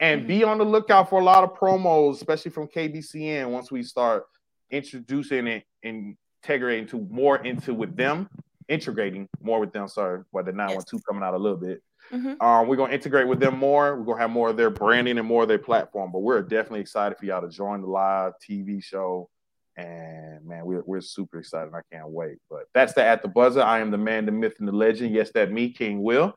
And 0.00 0.26
be 0.26 0.42
on 0.42 0.58
the 0.58 0.64
lookout 0.64 1.10
for 1.10 1.20
a 1.20 1.24
lot 1.24 1.44
of 1.44 1.54
promos, 1.54 2.14
especially 2.14 2.50
from 2.50 2.68
KCBN 2.68 3.50
once 3.50 3.70
we 3.70 3.82
start 3.82 4.24
introducing 4.70 5.46
it 5.46 5.64
and 5.82 6.16
integrating 6.42 6.86
to 6.88 7.06
more 7.10 7.36
into 7.44 7.74
with 7.74 7.94
them, 7.96 8.28
integrating 8.68 9.28
more 9.40 9.60
with 9.60 9.72
them. 9.72 9.86
Sorry, 9.86 10.22
but 10.32 10.46
the 10.46 10.52
912 10.52 10.86
yes. 10.92 11.02
coming 11.04 11.22
out 11.22 11.34
a 11.34 11.38
little 11.38 11.58
bit. 11.58 11.82
Mm-hmm. 12.10 12.42
Um, 12.44 12.66
we're 12.66 12.76
gonna 12.76 12.94
integrate 12.94 13.28
with 13.28 13.40
them 13.40 13.58
more. 13.58 13.96
We're 13.96 14.06
gonna 14.06 14.20
have 14.20 14.30
more 14.30 14.48
of 14.48 14.56
their 14.56 14.70
branding 14.70 15.18
and 15.18 15.26
more 15.26 15.42
of 15.42 15.48
their 15.48 15.58
platform. 15.58 16.10
But 16.10 16.20
we're 16.20 16.42
definitely 16.42 16.80
excited 16.80 17.18
for 17.18 17.26
y'all 17.26 17.42
to 17.42 17.48
join 17.48 17.82
the 17.82 17.86
live 17.86 18.32
TV 18.40 18.82
show 18.82 19.28
and 19.76 20.44
man, 20.44 20.64
we're, 20.64 20.82
we're 20.84 21.00
super 21.00 21.38
excited. 21.38 21.72
I 21.74 21.80
can't 21.94 22.08
wait. 22.08 22.38
But 22.50 22.64
that's 22.74 22.92
the 22.92 23.04
At 23.04 23.22
the 23.22 23.28
Buzzer. 23.28 23.62
I 23.62 23.80
am 23.80 23.90
the 23.90 23.98
man, 23.98 24.26
the 24.26 24.32
myth, 24.32 24.54
and 24.58 24.68
the 24.68 24.72
legend. 24.72 25.14
Yes, 25.14 25.30
that 25.32 25.50
me, 25.50 25.70
King 25.70 26.02
Will. 26.02 26.34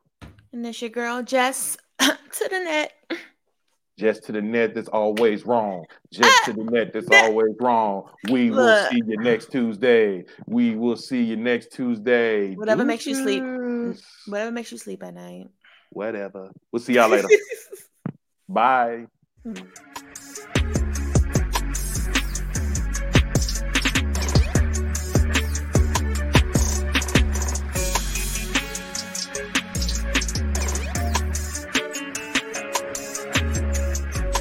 And 0.54 0.64
this 0.64 0.82
your 0.82 0.90
girl, 0.90 1.22
Jess, 1.22 1.78
to 2.00 2.50
the 2.50 2.60
net. 2.60 2.94
Just 3.98 4.24
to 4.26 4.34
the 4.34 4.42
net, 4.42 4.76
that's 4.76 4.90
always 4.90 5.46
wrong. 5.46 5.86
Just 6.12 6.46
to 6.46 6.54
the 6.54 6.64
net, 6.64 6.92
that's 6.94 7.08
always 7.14 7.56
wrong. 7.62 8.10
We 8.30 8.50
Look. 8.50 8.58
will 8.58 8.90
see 8.90 9.02
you 9.06 9.18
next 9.18 9.52
Tuesday. 9.52 10.26
We 10.46 10.76
will 10.76 10.98
see 10.98 11.24
you 11.24 11.38
next 11.38 11.72
Tuesday. 11.72 12.56
Whatever 12.56 12.84
Deuces. 12.84 12.88
makes 12.88 13.06
you 13.06 13.16
sleep. 13.16 14.04
Whatever 14.28 14.52
makes 14.52 14.72
you 14.72 14.78
sleep 14.78 15.04
at 15.04 15.14
night. 15.14 15.48
Whatever. 15.92 16.52
We'll 16.72 16.82
see 16.82 16.94
y'all 16.94 17.10
later. 17.10 17.30
Bye. 18.50 19.08